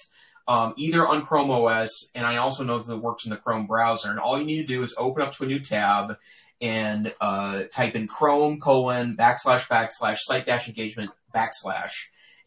um, 0.47 0.73
either 0.75 1.05
on 1.05 1.23
Chrome 1.23 1.51
OS, 1.51 2.09
and 2.15 2.25
I 2.25 2.37
also 2.37 2.63
know 2.63 2.79
that 2.79 2.91
it 2.91 3.01
works 3.01 3.25
in 3.25 3.29
the 3.29 3.37
Chrome 3.37 3.67
browser. 3.67 4.09
And 4.09 4.19
all 4.19 4.39
you 4.39 4.45
need 4.45 4.57
to 4.57 4.67
do 4.67 4.81
is 4.81 4.95
open 4.97 5.21
up 5.21 5.35
to 5.35 5.43
a 5.43 5.47
new 5.47 5.59
tab 5.59 6.17
and 6.61 7.13
uh, 7.21 7.63
type 7.71 7.95
in 7.95 8.07
Chrome 8.07 8.59
colon 8.59 9.15
backslash 9.15 9.67
backslash 9.67 10.17
site 10.21 10.45
dash 10.45 10.67
engagement 10.67 11.11
backslash, 11.37 11.91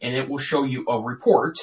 and 0.01 0.15
it 0.15 0.29
will 0.29 0.37
show 0.37 0.63
you 0.63 0.85
a 0.87 0.99
report 0.99 1.57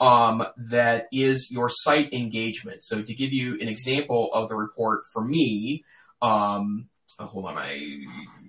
um, 0.00 0.44
that 0.56 1.06
is 1.12 1.50
your 1.50 1.70
site 1.70 2.12
engagement. 2.12 2.84
So 2.84 3.02
to 3.02 3.14
give 3.14 3.32
you 3.32 3.58
an 3.60 3.68
example 3.68 4.30
of 4.32 4.48
the 4.48 4.56
report 4.56 5.04
for 5.12 5.24
me, 5.24 5.84
um, 6.20 6.88
oh, 7.18 7.26
hold 7.26 7.46
on, 7.46 7.56
I 7.56 7.80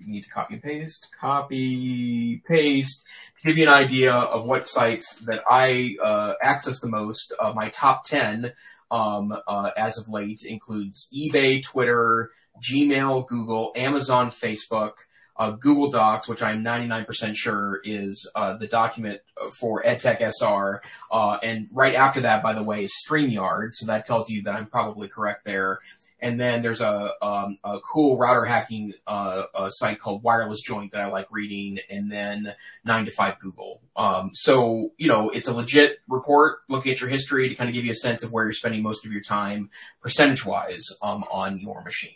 need 0.06 0.24
to 0.24 0.30
copy 0.30 0.56
and 0.56 0.64
paste, 0.64 1.08
copy, 1.20 2.42
paste, 2.48 3.06
to 3.42 3.48
give 3.48 3.58
you 3.58 3.68
an 3.68 3.74
idea 3.74 4.14
of 4.14 4.46
what 4.46 4.68
sites 4.68 5.16
that 5.26 5.42
I 5.50 5.96
uh, 6.04 6.34
access 6.42 6.80
the 6.80 6.90
most. 6.90 7.34
Uh, 7.40 7.54
my 7.54 7.70
top 7.70 8.06
10 8.06 8.52
um, 8.92 9.36
uh, 9.48 9.72
as 9.78 9.98
of 9.98 10.10
late 10.10 10.44
includes 10.44 11.08
eBay, 11.14 11.64
Twitter, 11.64 12.32
Gmail, 12.62 13.28
Google, 13.28 13.72
Amazon, 13.76 14.32
Facebook, 14.32 14.94
uh, 15.38 15.52
Google 15.52 15.92
Docs, 15.92 16.28
which 16.28 16.42
I'm 16.42 16.64
99% 16.64 17.36
sure 17.36 17.82
is 17.84 18.30
uh, 18.36 18.58
the 18.58 18.68
document 18.68 19.22
for 19.60 19.84
EdTech 19.84 20.22
SR. 20.22 20.82
Uh, 21.12 21.38
and 21.44 21.68
right 21.72 21.96
after 21.96 22.22
that, 22.22 22.42
by 22.44 22.54
the 22.54 22.64
way, 22.64 22.84
is 22.84 22.94
StreamYard. 23.08 23.70
So 23.74 23.86
that 23.88 24.06
tells 24.06 24.30
you 24.30 24.44
that 24.44 24.56
I'm 24.56 24.68
probably 24.68 25.08
correct 25.08 25.46
there. 25.46 25.80
And 26.20 26.40
then 26.40 26.64
there's 26.64 26.82
a, 26.82 27.12
um, 27.22 27.60
a 27.64 27.80
cool 27.80 28.18
router 28.18 28.44
hacking 28.44 28.94
uh, 29.06 29.70
site 29.70 30.00
called 30.00 30.24
Wireless 30.24 30.62
Joint 30.62 30.92
that 30.94 31.02
I 31.02 31.10
like 31.10 31.28
reading, 31.30 31.78
and 31.92 32.12
then 32.12 32.56
9 32.86 33.06
to 33.06 33.12
5 33.12 33.40
Google. 33.40 33.82
Um, 33.96 34.32
so, 34.34 34.94
you 34.98 35.08
know, 35.08 35.30
it's 35.30 35.48
a 35.48 35.54
legit 35.54 36.00
report 36.08 36.60
looking 36.70 36.92
at 36.92 37.02
your 37.02 37.10
history 37.12 37.50
to 37.50 37.56
kind 37.56 37.70
of 37.70 37.76
give 37.76 37.86
you 37.86 37.92
a 37.92 37.96
sense 37.96 38.24
of 38.24 38.32
where 38.32 38.46
you're 38.46 38.54
spending 38.54 38.82
most 38.82 39.06
of 39.06 39.12
your 39.12 39.22
time 39.22 39.70
percentage 40.02 40.44
wise 40.44 40.88
um, 41.04 41.24
on 41.32 41.60
your 41.60 41.84
machine. 41.84 42.16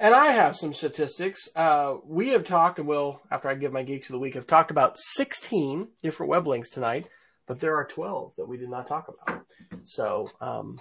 And 0.00 0.14
I 0.14 0.32
have 0.32 0.56
some 0.56 0.74
statistics. 0.74 1.48
Uh, 1.56 1.96
we 2.04 2.28
have 2.28 2.44
talked, 2.44 2.78
and 2.78 2.86
will, 2.86 3.20
after 3.32 3.48
I 3.48 3.54
give 3.54 3.72
my 3.72 3.82
geeks 3.82 4.08
of 4.08 4.12
the 4.12 4.20
week, 4.20 4.34
have 4.34 4.46
talked 4.46 4.70
about 4.70 4.96
16 4.96 5.88
different 6.04 6.30
web 6.30 6.46
links 6.46 6.70
tonight, 6.70 7.08
but 7.48 7.58
there 7.58 7.76
are 7.76 7.84
12 7.84 8.34
that 8.36 8.46
we 8.46 8.58
did 8.58 8.70
not 8.70 8.86
talk 8.86 9.08
about. 9.08 9.44
So, 9.84 10.30
um, 10.40 10.80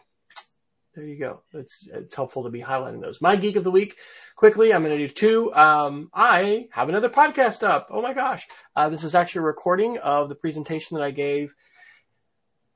there 0.94 1.06
you 1.06 1.18
go. 1.18 1.42
It's, 1.54 1.88
it's 1.92 2.14
helpful 2.14 2.44
to 2.44 2.52
be 2.52 2.62
highlighting 2.62 3.02
those. 3.02 3.20
My 3.20 3.36
geek 3.36 3.56
of 3.56 3.64
the 3.64 3.72
week, 3.72 3.98
quickly, 4.36 4.72
I'm 4.72 4.84
going 4.84 4.98
to 4.98 5.08
do 5.08 5.12
two. 5.12 5.54
Um, 5.54 6.10
I 6.14 6.68
have 6.72 6.90
another 6.90 7.10
podcast 7.10 7.64
up. 7.64 7.88
Oh 7.92 8.04
my 8.04 8.14
gosh. 8.14 8.48
Uh, 8.76 8.90
this 8.90 9.04
is 9.04 9.16
actually 9.16 9.40
a 9.40 9.46
recording 9.46 9.98
of 9.98 10.30
the 10.30 10.36
presentation 10.36 10.96
that 10.96 11.04
I 11.04 11.12
gave 11.12 11.56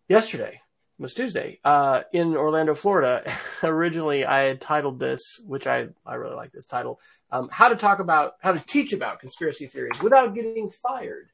yesterday 0.08 0.60
was 1.02 1.16
Tuesday, 1.16 1.60
uh, 1.66 2.02
in 2.14 2.38
Orlando, 2.38 2.76
Florida. 2.76 3.24
Originally, 3.64 4.24
I 4.24 4.43
had 4.43 4.62
titled 4.62 4.99
this, 4.99 5.39
which 5.43 5.66
I, 5.66 5.88
I 6.06 6.14
really 6.16 6.36
like 6.36 6.52
this 6.52 6.68
title, 6.68 6.99
um, 7.32 7.49
how 7.52 7.70
to 7.70 7.76
talk 7.76 7.99
about, 7.99 8.34
how 8.39 8.52
to 8.52 8.60
teach 8.60 8.93
about 8.93 9.20
conspiracy 9.20 9.66
theories 9.66 9.99
without 10.02 10.36
getting 10.36 10.70
fired. 10.70 11.30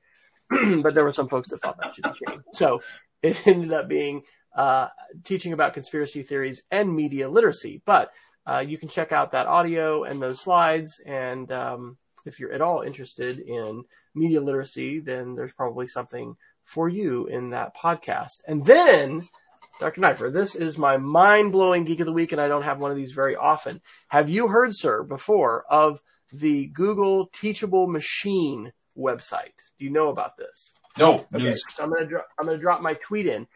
but 0.49 0.93
there 0.93 1.03
were 1.03 1.11
some 1.11 1.27
folks 1.27 1.49
that 1.49 1.61
thought 1.61 1.77
that 1.81 1.93
should 1.93 2.05
be 2.05 2.11
changed. 2.25 2.45
So 2.53 2.81
it 3.21 3.41
ended 3.45 3.73
up 3.73 3.89
being, 3.89 4.23
uh, 4.55 4.87
teaching 5.25 5.51
about 5.51 5.73
conspiracy 5.73 6.23
theories 6.23 6.63
and 6.71 6.95
media 6.95 7.29
literacy. 7.29 7.81
But, 7.85 8.11
uh, 8.49 8.59
you 8.59 8.77
can 8.77 8.87
check 8.87 9.11
out 9.11 9.33
that 9.33 9.47
audio 9.47 10.05
and 10.05 10.21
those 10.21 10.39
slides. 10.39 11.01
And, 11.05 11.51
um, 11.51 11.97
if 12.25 12.39
you're 12.39 12.53
at 12.53 12.61
all 12.61 12.81
interested 12.81 13.39
in 13.39 13.83
media 14.15 14.39
literacy, 14.39 14.99
then 14.99 15.35
there's 15.35 15.53
probably 15.53 15.87
something 15.87 16.35
for 16.63 16.87
you 16.89 17.27
in 17.27 17.49
that 17.49 17.75
podcast. 17.75 18.41
And 18.47 18.65
then 18.65 19.27
Dr. 19.79 20.01
Neiffer, 20.01 20.31
this 20.31 20.55
is 20.55 20.77
my 20.77 20.97
mind 20.97 21.51
blowing 21.51 21.83
geek 21.83 21.99
of 21.99 22.07
the 22.07 22.11
week, 22.11 22.31
and 22.31 22.41
I 22.41 22.47
don't 22.47 22.63
have 22.63 22.79
one 22.79 22.89
of 22.91 22.97
these 22.97 23.11
very 23.11 23.35
often. 23.35 23.81
Have 24.07 24.29
you 24.29 24.47
heard, 24.47 24.75
sir, 24.75 25.03
before 25.03 25.65
of 25.69 26.01
the 26.33 26.67
Google 26.67 27.27
Teachable 27.27 27.87
Machine 27.87 28.73
website? 28.97 29.53
Do 29.77 29.85
you 29.85 29.91
know 29.91 30.09
about 30.09 30.35
this? 30.37 30.73
No. 30.97 31.25
Okay, 31.33 31.43
so 31.69 31.83
I'm 31.83 31.93
gonna 31.93 32.07
dro- 32.07 32.23
I'm 32.39 32.47
gonna 32.47 32.57
drop 32.57 32.81
my 32.81 32.95
tweet 32.95 33.27
in. 33.27 33.47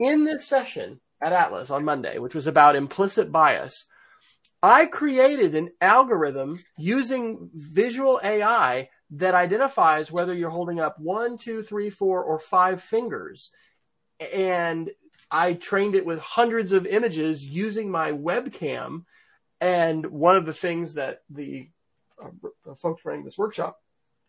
In 0.00 0.24
this 0.24 0.46
session 0.46 1.00
at 1.20 1.32
ATLIS 1.32 1.70
on 1.70 1.84
Monday, 1.84 2.18
which 2.18 2.34
was 2.34 2.46
about 2.46 2.74
implicit 2.74 3.30
bias, 3.30 3.86
I 4.62 4.86
created 4.86 5.54
an 5.54 5.70
algorithm 5.80 6.58
using 6.78 7.50
visual 7.54 8.18
AI 8.24 8.88
that 9.10 9.34
identifies 9.34 10.10
whether 10.10 10.34
you're 10.34 10.50
holding 10.50 10.80
up 10.80 10.98
one, 10.98 11.36
two, 11.38 11.62
three, 11.62 11.90
four, 11.90 12.24
or 12.24 12.38
five 12.38 12.82
fingers. 12.82 13.52
And 14.32 14.90
I 15.30 15.54
trained 15.54 15.94
it 15.94 16.06
with 16.06 16.18
hundreds 16.20 16.72
of 16.72 16.86
images 16.86 17.44
using 17.44 17.90
my 17.90 18.12
webcam. 18.12 19.04
And 19.60 20.06
one 20.06 20.36
of 20.36 20.46
the 20.46 20.52
things 20.52 20.94
that 20.94 21.22
the 21.30 21.68
uh, 22.22 22.74
folks 22.74 23.04
running 23.04 23.24
this 23.24 23.38
workshop 23.38 23.80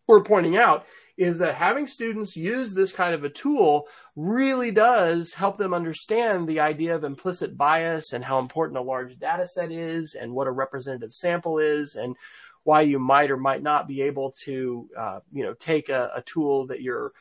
were 0.08 0.24
pointing 0.24 0.58
out 0.58 0.86
is 1.18 1.40
that 1.40 1.56
having 1.56 1.88
students 1.88 2.36
use 2.36 2.74
this 2.74 2.94
kind 2.94 3.14
of 3.14 3.24
a 3.24 3.30
tool 3.30 3.88
really 4.16 4.72
does 4.72 5.34
help 5.34 5.58
them 5.58 5.74
understand 5.74 6.48
the 6.48 6.60
idea 6.60 6.96
of 6.96 7.04
implicit 7.04 7.58
bias 7.58 8.14
and 8.14 8.24
how 8.24 8.40
important 8.40 8.78
a 8.78 8.82
large 8.82 9.18
data 9.18 9.46
set 9.46 9.72
is 9.72 10.16
and 10.16 10.32
what 10.32 10.48
a 10.48 10.52
representative 10.52 11.14
sample 11.14 11.60
is 11.60 11.96
and 11.96 12.16
why 12.64 12.82
you 12.82 13.00
might 13.00 13.32
or 13.32 13.38
might 13.38 13.64
not 13.64 13.88
be 13.88 14.02
able 14.02 14.32
to, 14.32 14.90
uh, 14.98 15.20
you 15.32 15.44
know, 15.44 15.54
take 15.54 15.90
a, 15.90 16.12
a 16.16 16.22
tool 16.22 16.68
that 16.68 16.82
you're 16.82 17.12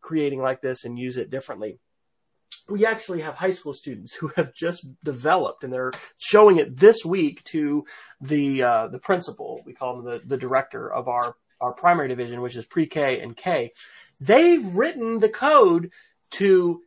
creating 0.00 0.40
like 0.40 0.60
this 0.60 0.84
and 0.84 0.98
use 0.98 1.16
it 1.16 1.30
differently 1.30 1.78
we 2.68 2.86
actually 2.86 3.20
have 3.22 3.34
high 3.34 3.50
school 3.50 3.72
students 3.72 4.14
who 4.14 4.28
have 4.36 4.54
just 4.54 4.86
developed 5.04 5.64
and 5.64 5.72
they're 5.72 5.92
showing 6.18 6.58
it 6.58 6.76
this 6.76 7.04
week 7.04 7.42
to 7.44 7.84
the 8.20 8.62
uh, 8.62 8.88
the 8.88 8.98
principal. 8.98 9.62
We 9.64 9.74
call 9.74 9.98
him 9.98 10.04
the, 10.04 10.22
the 10.24 10.36
director 10.36 10.92
of 10.92 11.08
our 11.08 11.36
our 11.60 11.72
primary 11.72 12.08
division 12.08 12.42
which 12.42 12.56
is 12.56 12.66
pre-k 12.66 13.20
and 13.20 13.36
k. 13.36 13.72
They've 14.20 14.64
written 14.74 15.18
the 15.18 15.28
code 15.28 15.90
to 16.32 16.82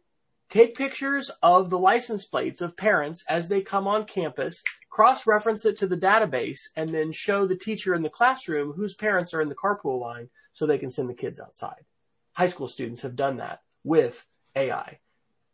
take 0.49 0.75
pictures 0.75 1.31
of 1.43 1.69
the 1.69 1.79
license 1.79 2.25
plates 2.25 2.61
of 2.61 2.75
parents 2.75 3.23
as 3.27 3.47
they 3.47 3.61
come 3.61 3.87
on 3.87 4.05
campus 4.05 4.63
cross-reference 4.89 5.65
it 5.65 5.77
to 5.77 5.87
the 5.87 5.95
database 5.95 6.61
and 6.75 6.89
then 6.89 7.11
show 7.11 7.45
the 7.45 7.55
teacher 7.55 7.93
in 7.93 8.01
the 8.01 8.09
classroom 8.09 8.73
whose 8.73 8.95
parents 8.95 9.33
are 9.33 9.41
in 9.41 9.47
the 9.49 9.55
carpool 9.55 10.01
line 10.01 10.29
so 10.51 10.65
they 10.65 10.79
can 10.79 10.91
send 10.91 11.07
the 11.07 11.13
kids 11.13 11.39
outside. 11.39 11.85
High 12.33 12.47
school 12.47 12.67
students 12.67 13.03
have 13.03 13.15
done 13.15 13.37
that 13.37 13.61
with 13.83 14.25
ai 14.55 14.99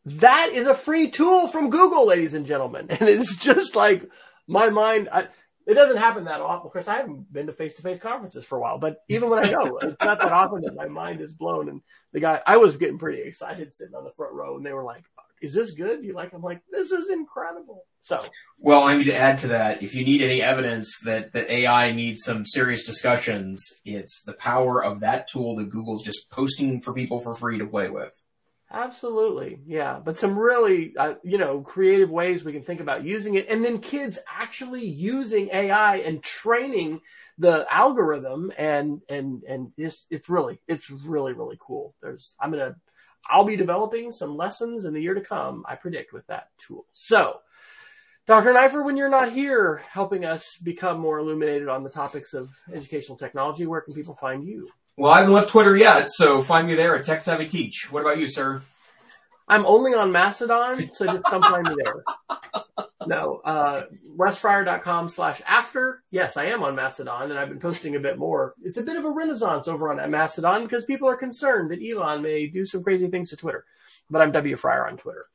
that 0.06 0.52
is 0.54 0.68
a 0.68 0.74
free 0.74 1.10
tool 1.10 1.48
from 1.48 1.70
Google, 1.70 2.08
ladies 2.08 2.34
and 2.34 2.46
gentlemen. 2.46 2.88
And 3.00 3.10
it's 3.10 3.36
just 3.36 3.76
like 3.76 4.08
my 4.48 4.70
mind, 4.70 5.10
I, 5.12 5.28
it 5.66 5.74
doesn't 5.74 5.98
happen 5.98 6.26
that 6.26 6.42
often. 6.42 6.68
Of 6.68 6.74
course, 6.74 6.88
I 6.88 6.98
haven't 6.98 7.32
been 7.34 7.48
to 7.48 7.54
face 7.54 7.76
to 7.76 7.82
face 7.82 8.00
conferences 8.00 8.46
for 8.46 8.58
a 8.58 8.62
while, 8.62 8.78
but 8.78 8.98
even 9.10 9.30
when 9.30 9.44
I 9.44 9.52
go, 9.52 9.78
it's 9.82 9.96
not 10.02 10.20
that 10.20 10.32
often 10.32 10.62
that 10.62 10.76
my 10.76 10.88
mind 10.88 11.22
is 11.22 11.34
blown. 11.34 11.70
And 11.70 11.82
the 12.14 12.20
guy, 12.20 12.40
I 12.46 12.58
was 12.58 12.78
getting 12.78 13.00
pretty 13.00 13.22
excited 13.22 13.76
sitting 13.76 13.96
on 13.96 14.04
the 14.04 14.14
front 14.16 14.34
row 14.34 14.58
and 14.58 14.66
they 14.66 14.74
were 14.74 14.84
like, 14.84 15.06
is 15.42 15.54
this 15.54 15.72
good? 15.72 16.04
You 16.04 16.14
like, 16.14 16.34
I'm 16.34 16.42
like, 16.42 16.62
this 16.72 16.92
is 16.92 17.10
incredible. 17.10 17.84
So, 18.02 18.24
well, 18.58 18.84
I 18.84 18.96
need 18.98 19.06
to 19.06 19.16
add 19.16 19.40
to 19.40 19.50
that. 19.50 19.84
If 19.84 19.94
you 19.94 20.06
need 20.06 20.22
any 20.22 20.42
evidence 20.42 21.00
that, 21.04 21.34
that 21.34 21.50
AI 21.50 21.92
needs 21.92 22.24
some 22.24 22.46
serious 22.46 22.84
discussions, 22.84 23.64
it's 23.84 24.22
the 24.24 24.34
power 24.34 24.84
of 24.84 25.02
that 25.02 25.28
tool 25.28 25.56
that 25.58 25.70
Google's 25.70 26.04
just 26.04 26.30
posting 26.30 26.82
for 26.82 26.94
people 26.94 27.20
for 27.20 27.34
free 27.34 27.58
to 27.58 27.66
play 27.66 27.90
with. 27.90 28.14
Absolutely. 28.72 29.60
Yeah. 29.66 30.00
But 30.04 30.18
some 30.18 30.38
really, 30.38 30.96
uh, 30.98 31.16
you 31.24 31.38
know, 31.38 31.62
creative 31.62 32.12
ways 32.12 32.44
we 32.44 32.52
can 32.52 32.64
think 32.64 32.80
about 32.80 33.04
using 33.04 33.36
it. 33.36 33.48
And 33.50 33.64
then 33.64 33.80
kids 33.80 34.18
actually 34.28 34.86
using 34.86 35.50
AI 35.54 35.98
and 35.98 36.22
training 36.24 37.02
the 37.38 37.66
algorithm 37.72 38.52
and, 38.58 39.02
and, 39.08 39.44
and 39.44 39.72
it's, 39.78 40.06
it's 40.10 40.30
really, 40.30 40.60
it's 40.68 40.90
really, 40.90 41.34
really 41.34 41.58
cool. 41.60 41.94
There's, 42.02 42.34
I'm 42.40 42.52
going 42.52 42.74
to, 42.74 42.76
I'll 43.30 43.46
be 43.46 43.56
developing 43.56 44.12
some 44.12 44.36
lessons 44.36 44.86
in 44.86 44.94
the 44.94 45.02
year 45.02 45.14
to 45.14 45.22
come, 45.22 45.64
I 45.68 45.76
predict 45.76 46.14
with 46.14 46.26
that 46.28 46.50
tool. 46.58 46.86
So, 46.92 47.40
Dr. 48.28 48.54
Neiffer, 48.54 48.84
when 48.84 48.98
you're 48.98 49.10
not 49.10 49.32
here 49.32 49.84
helping 49.88 50.26
us 50.26 50.58
become 50.58 51.00
more 51.00 51.20
illuminated 51.20 51.68
on 51.68 51.84
the 51.84 51.90
topics 51.90 52.34
of 52.34 52.50
educational 52.74 53.18
technology, 53.18 53.68
where 53.68 53.82
can 53.82 53.94
people 53.94 54.16
find 54.16 54.44
you? 54.44 54.68
Well, 54.98 55.12
I 55.12 55.20
haven't 55.20 55.34
left 55.34 55.50
Twitter 55.50 55.76
yet, 55.76 56.10
so 56.10 56.42
find 56.42 56.68
me 56.68 56.76
there 56.76 56.96
at 56.96 57.04
Tech 57.04 57.22
Savvy 57.22 57.48
Teach. 57.48 57.92
What 57.92 58.02
about 58.02 58.18
you, 58.18 58.30
sir? 58.30 58.62
I'm 59.48 59.66
only 59.66 59.94
on 59.94 60.14
Mastodon, 60.14 60.90
so 60.90 61.06
just 61.06 61.24
come 61.24 61.42
find 61.42 61.68
me 61.68 61.76
there. 61.84 62.04
no, 63.08 63.42
uh, 63.44 63.84
wesfryer.com 64.18 65.10
slash 65.10 65.42
after. 65.46 66.02
Yes, 66.12 66.38
I 66.38 66.46
am 66.46 66.64
on 66.64 66.76
Mastodon 66.76 67.30
and 67.30 67.38
I've 67.38 67.50
been 67.50 67.60
posting 67.60 67.96
a 67.96 68.00
bit 68.00 68.18
more. 68.18 68.56
It's 68.64 68.78
a 68.78 68.84
bit 68.84 68.96
of 68.96 69.04
a 69.04 69.12
renaissance 69.12 69.68
over 69.68 69.92
on 69.92 70.10
Mastodon 70.10 70.64
because 70.64 70.86
people 70.86 71.10
are 71.10 71.18
concerned 71.18 71.72
that 71.72 71.84
Elon 71.84 72.22
may 72.22 72.48
do 72.48 72.66
some 72.66 72.82
crazy 72.82 73.08
things 73.08 73.30
to 73.32 73.36
Twitter. 73.36 73.66
But 74.10 74.22
I'm 74.22 74.32
W 74.32 74.56
Fryer 74.56 74.88
on 74.88 74.98
Twitter. 74.98 75.26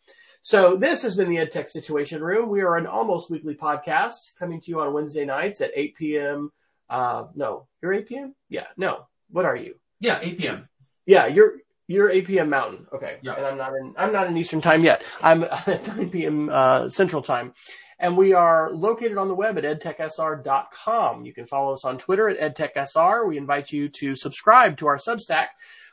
So 0.42 0.76
this 0.76 1.02
has 1.02 1.16
been 1.16 1.28
the 1.28 1.36
EdTech 1.36 1.68
Situation 1.68 2.22
Room. 2.22 2.48
We 2.48 2.62
are 2.62 2.78
an 2.78 2.86
almost 2.86 3.30
weekly 3.30 3.54
podcast 3.54 4.36
coming 4.38 4.60
to 4.62 4.70
you 4.70 4.80
on 4.80 4.94
Wednesday 4.94 5.26
nights 5.26 5.60
at 5.60 5.72
8 5.74 5.96
p.m. 5.96 6.50
Uh, 6.88 7.24
no, 7.34 7.66
you're 7.82 7.92
8 7.92 8.08
p.m. 8.08 8.34
Yeah, 8.48 8.66
no. 8.78 9.06
What 9.30 9.44
are 9.44 9.56
you? 9.56 9.74
Yeah, 10.00 10.18
8 10.20 10.38
p.m. 10.38 10.68
Yeah, 11.06 11.26
you're 11.26 11.54
you're 11.86 12.08
8 12.08 12.26
p.m. 12.26 12.48
Mountain. 12.50 12.86
Okay. 12.92 13.18
Yeah. 13.22 13.34
And 13.34 13.46
I'm 13.46 13.58
not 13.58 13.74
in 13.74 13.94
I'm 13.96 14.12
not 14.12 14.26
in 14.28 14.36
Eastern 14.36 14.60
time 14.60 14.84
yet. 14.84 15.02
I'm 15.20 15.44
at 15.44 15.86
9 15.86 16.10
p.m. 16.10 16.48
Uh, 16.48 16.88
Central 16.88 17.22
time. 17.22 17.52
And 17.98 18.16
we 18.16 18.32
are 18.32 18.70
located 18.72 19.18
on 19.18 19.28
the 19.28 19.34
web 19.34 19.58
at 19.58 19.64
edtechsr.com. 19.64 21.26
You 21.26 21.34
can 21.34 21.46
follow 21.46 21.74
us 21.74 21.84
on 21.84 21.98
Twitter 21.98 22.30
at 22.30 22.56
edtechsr. 22.56 23.28
We 23.28 23.36
invite 23.36 23.72
you 23.72 23.90
to 23.90 24.14
subscribe 24.14 24.78
to 24.78 24.86
our 24.86 24.96
Substack, 24.96 25.48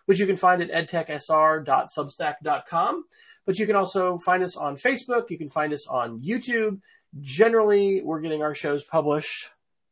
which 0.06 0.20
you 0.20 0.26
can 0.26 0.38
find 0.38 0.62
at 0.62 0.88
edtechsr.substack.com. 0.88 3.04
But 3.46 3.60
you 3.60 3.66
can 3.66 3.76
also 3.76 4.18
find 4.20 4.42
us 4.42 4.56
on 4.56 4.78
Facebook. 4.78 5.30
You 5.30 5.38
can 5.38 5.50
find 5.50 5.74
us 5.74 5.86
on 5.88 6.22
YouTube. 6.22 6.80
Generally, 7.20 8.04
we're 8.04 8.22
getting 8.22 8.42
our 8.42 8.56
shows 8.56 8.86
published 8.86 9.50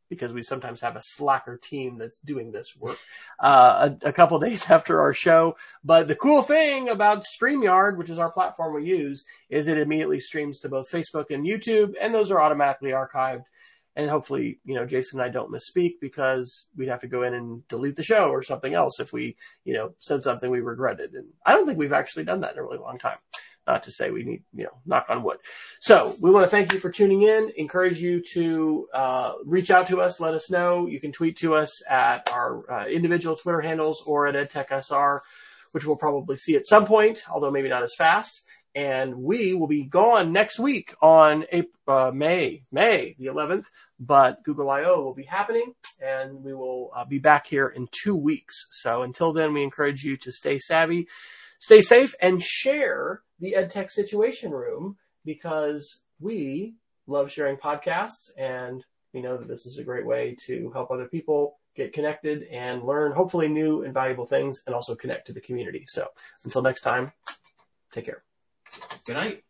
because 0.08 0.32
we 0.32 0.42
sometimes 0.42 0.80
have 0.80 0.96
a 0.96 1.02
slacker 1.02 1.56
team 1.56 1.98
that's 1.98 2.18
doing 2.18 2.52
this 2.52 2.76
work 2.76 2.98
uh, 3.40 3.90
a, 4.02 4.08
a 4.08 4.12
couple 4.12 4.38
days 4.40 4.68
after 4.70 5.00
our 5.00 5.12
show. 5.12 5.56
But 5.84 6.08
the 6.08 6.14
cool 6.14 6.42
thing 6.42 6.88
about 6.88 7.24
StreamYard, 7.26 7.96
which 7.96 8.10
is 8.10 8.18
our 8.18 8.30
platform 8.30 8.74
we 8.74 8.84
use, 8.84 9.24
is 9.50 9.68
it 9.68 9.78
immediately 9.78 10.20
streams 10.20 10.60
to 10.60 10.68
both 10.68 10.90
Facebook 10.90 11.26
and 11.30 11.44
YouTube, 11.44 11.94
and 12.00 12.14
those 12.14 12.30
are 12.30 12.40
automatically 12.40 12.90
archived. 12.90 13.44
And 13.98 14.10
hopefully, 14.10 14.60
you 14.66 14.74
know, 14.74 14.84
Jason 14.84 15.20
and 15.20 15.26
I 15.26 15.32
don't 15.32 15.50
misspeak 15.50 15.94
because 16.02 16.66
we'd 16.76 16.88
have 16.90 17.00
to 17.00 17.08
go 17.08 17.22
in 17.22 17.32
and 17.32 17.66
delete 17.66 17.96
the 17.96 18.02
show 18.02 18.28
or 18.28 18.42
something 18.42 18.74
else 18.74 19.00
if 19.00 19.10
we, 19.10 19.36
you 19.64 19.72
know, 19.72 19.94
said 20.00 20.22
something 20.22 20.50
we 20.50 20.60
regretted. 20.60 21.14
And 21.14 21.28
I 21.46 21.52
don't 21.52 21.64
think 21.64 21.78
we've 21.78 21.94
actually 21.94 22.24
done 22.24 22.42
that 22.42 22.52
in 22.52 22.58
a 22.58 22.62
really 22.62 22.76
long 22.76 22.98
time. 22.98 23.16
Not 23.66 23.82
to 23.84 23.90
say 23.90 24.10
we 24.10 24.22
need, 24.22 24.42
you 24.54 24.64
know, 24.64 24.78
knock 24.86 25.06
on 25.08 25.22
wood. 25.22 25.38
So 25.80 26.14
we 26.20 26.30
want 26.30 26.44
to 26.44 26.50
thank 26.50 26.72
you 26.72 26.78
for 26.78 26.90
tuning 26.90 27.22
in. 27.22 27.50
Encourage 27.56 28.00
you 28.00 28.22
to 28.32 28.86
uh, 28.94 29.32
reach 29.44 29.70
out 29.70 29.88
to 29.88 30.00
us. 30.00 30.20
Let 30.20 30.34
us 30.34 30.50
know. 30.50 30.86
You 30.86 31.00
can 31.00 31.10
tweet 31.10 31.36
to 31.38 31.54
us 31.54 31.82
at 31.88 32.30
our 32.32 32.70
uh, 32.70 32.86
individual 32.86 33.36
Twitter 33.36 33.60
handles 33.60 34.02
or 34.06 34.28
at 34.28 34.34
EdTechSR, 34.34 35.20
which 35.72 35.84
we'll 35.84 35.96
probably 35.96 36.36
see 36.36 36.54
at 36.54 36.64
some 36.64 36.86
point, 36.86 37.24
although 37.28 37.50
maybe 37.50 37.68
not 37.68 37.82
as 37.82 37.94
fast. 37.94 38.44
And 38.76 39.16
we 39.16 39.54
will 39.54 39.66
be 39.66 39.84
gone 39.84 40.32
next 40.32 40.58
week 40.60 40.94
on 41.00 41.46
April, 41.50 41.72
uh, 41.88 42.10
May, 42.12 42.62
May 42.70 43.16
the 43.18 43.26
11th, 43.26 43.64
but 43.98 44.44
Google 44.44 44.70
I.O. 44.70 45.02
will 45.02 45.14
be 45.14 45.24
happening 45.24 45.72
and 46.00 46.42
we 46.44 46.54
will 46.54 46.90
uh, 46.94 47.04
be 47.04 47.18
back 47.18 47.46
here 47.46 47.68
in 47.68 47.88
two 47.90 48.16
weeks. 48.16 48.66
So 48.70 49.02
until 49.02 49.32
then, 49.32 49.54
we 49.54 49.62
encourage 49.62 50.04
you 50.04 50.16
to 50.18 50.32
stay 50.32 50.58
savvy, 50.58 51.08
stay 51.58 51.80
safe 51.80 52.14
and 52.20 52.42
share 52.42 53.22
the 53.40 53.54
EdTech 53.56 53.90
Situation 53.90 54.50
Room 54.50 54.96
because 55.24 56.00
we 56.20 56.74
love 57.06 57.30
sharing 57.30 57.56
podcasts 57.56 58.30
and 58.36 58.84
we 59.12 59.20
know 59.22 59.36
that 59.36 59.48
this 59.48 59.66
is 59.66 59.78
a 59.78 59.84
great 59.84 60.06
way 60.06 60.36
to 60.46 60.70
help 60.72 60.90
other 60.90 61.06
people 61.06 61.58
get 61.74 61.92
connected 61.92 62.44
and 62.44 62.82
learn 62.82 63.12
hopefully 63.12 63.48
new 63.48 63.82
and 63.82 63.92
valuable 63.92 64.26
things 64.26 64.62
and 64.66 64.74
also 64.74 64.94
connect 64.94 65.26
to 65.26 65.32
the 65.32 65.40
community. 65.40 65.84
So 65.86 66.08
until 66.44 66.62
next 66.62 66.80
time, 66.82 67.12
take 67.92 68.06
care. 68.06 68.22
Good 69.04 69.14
night. 69.14 69.42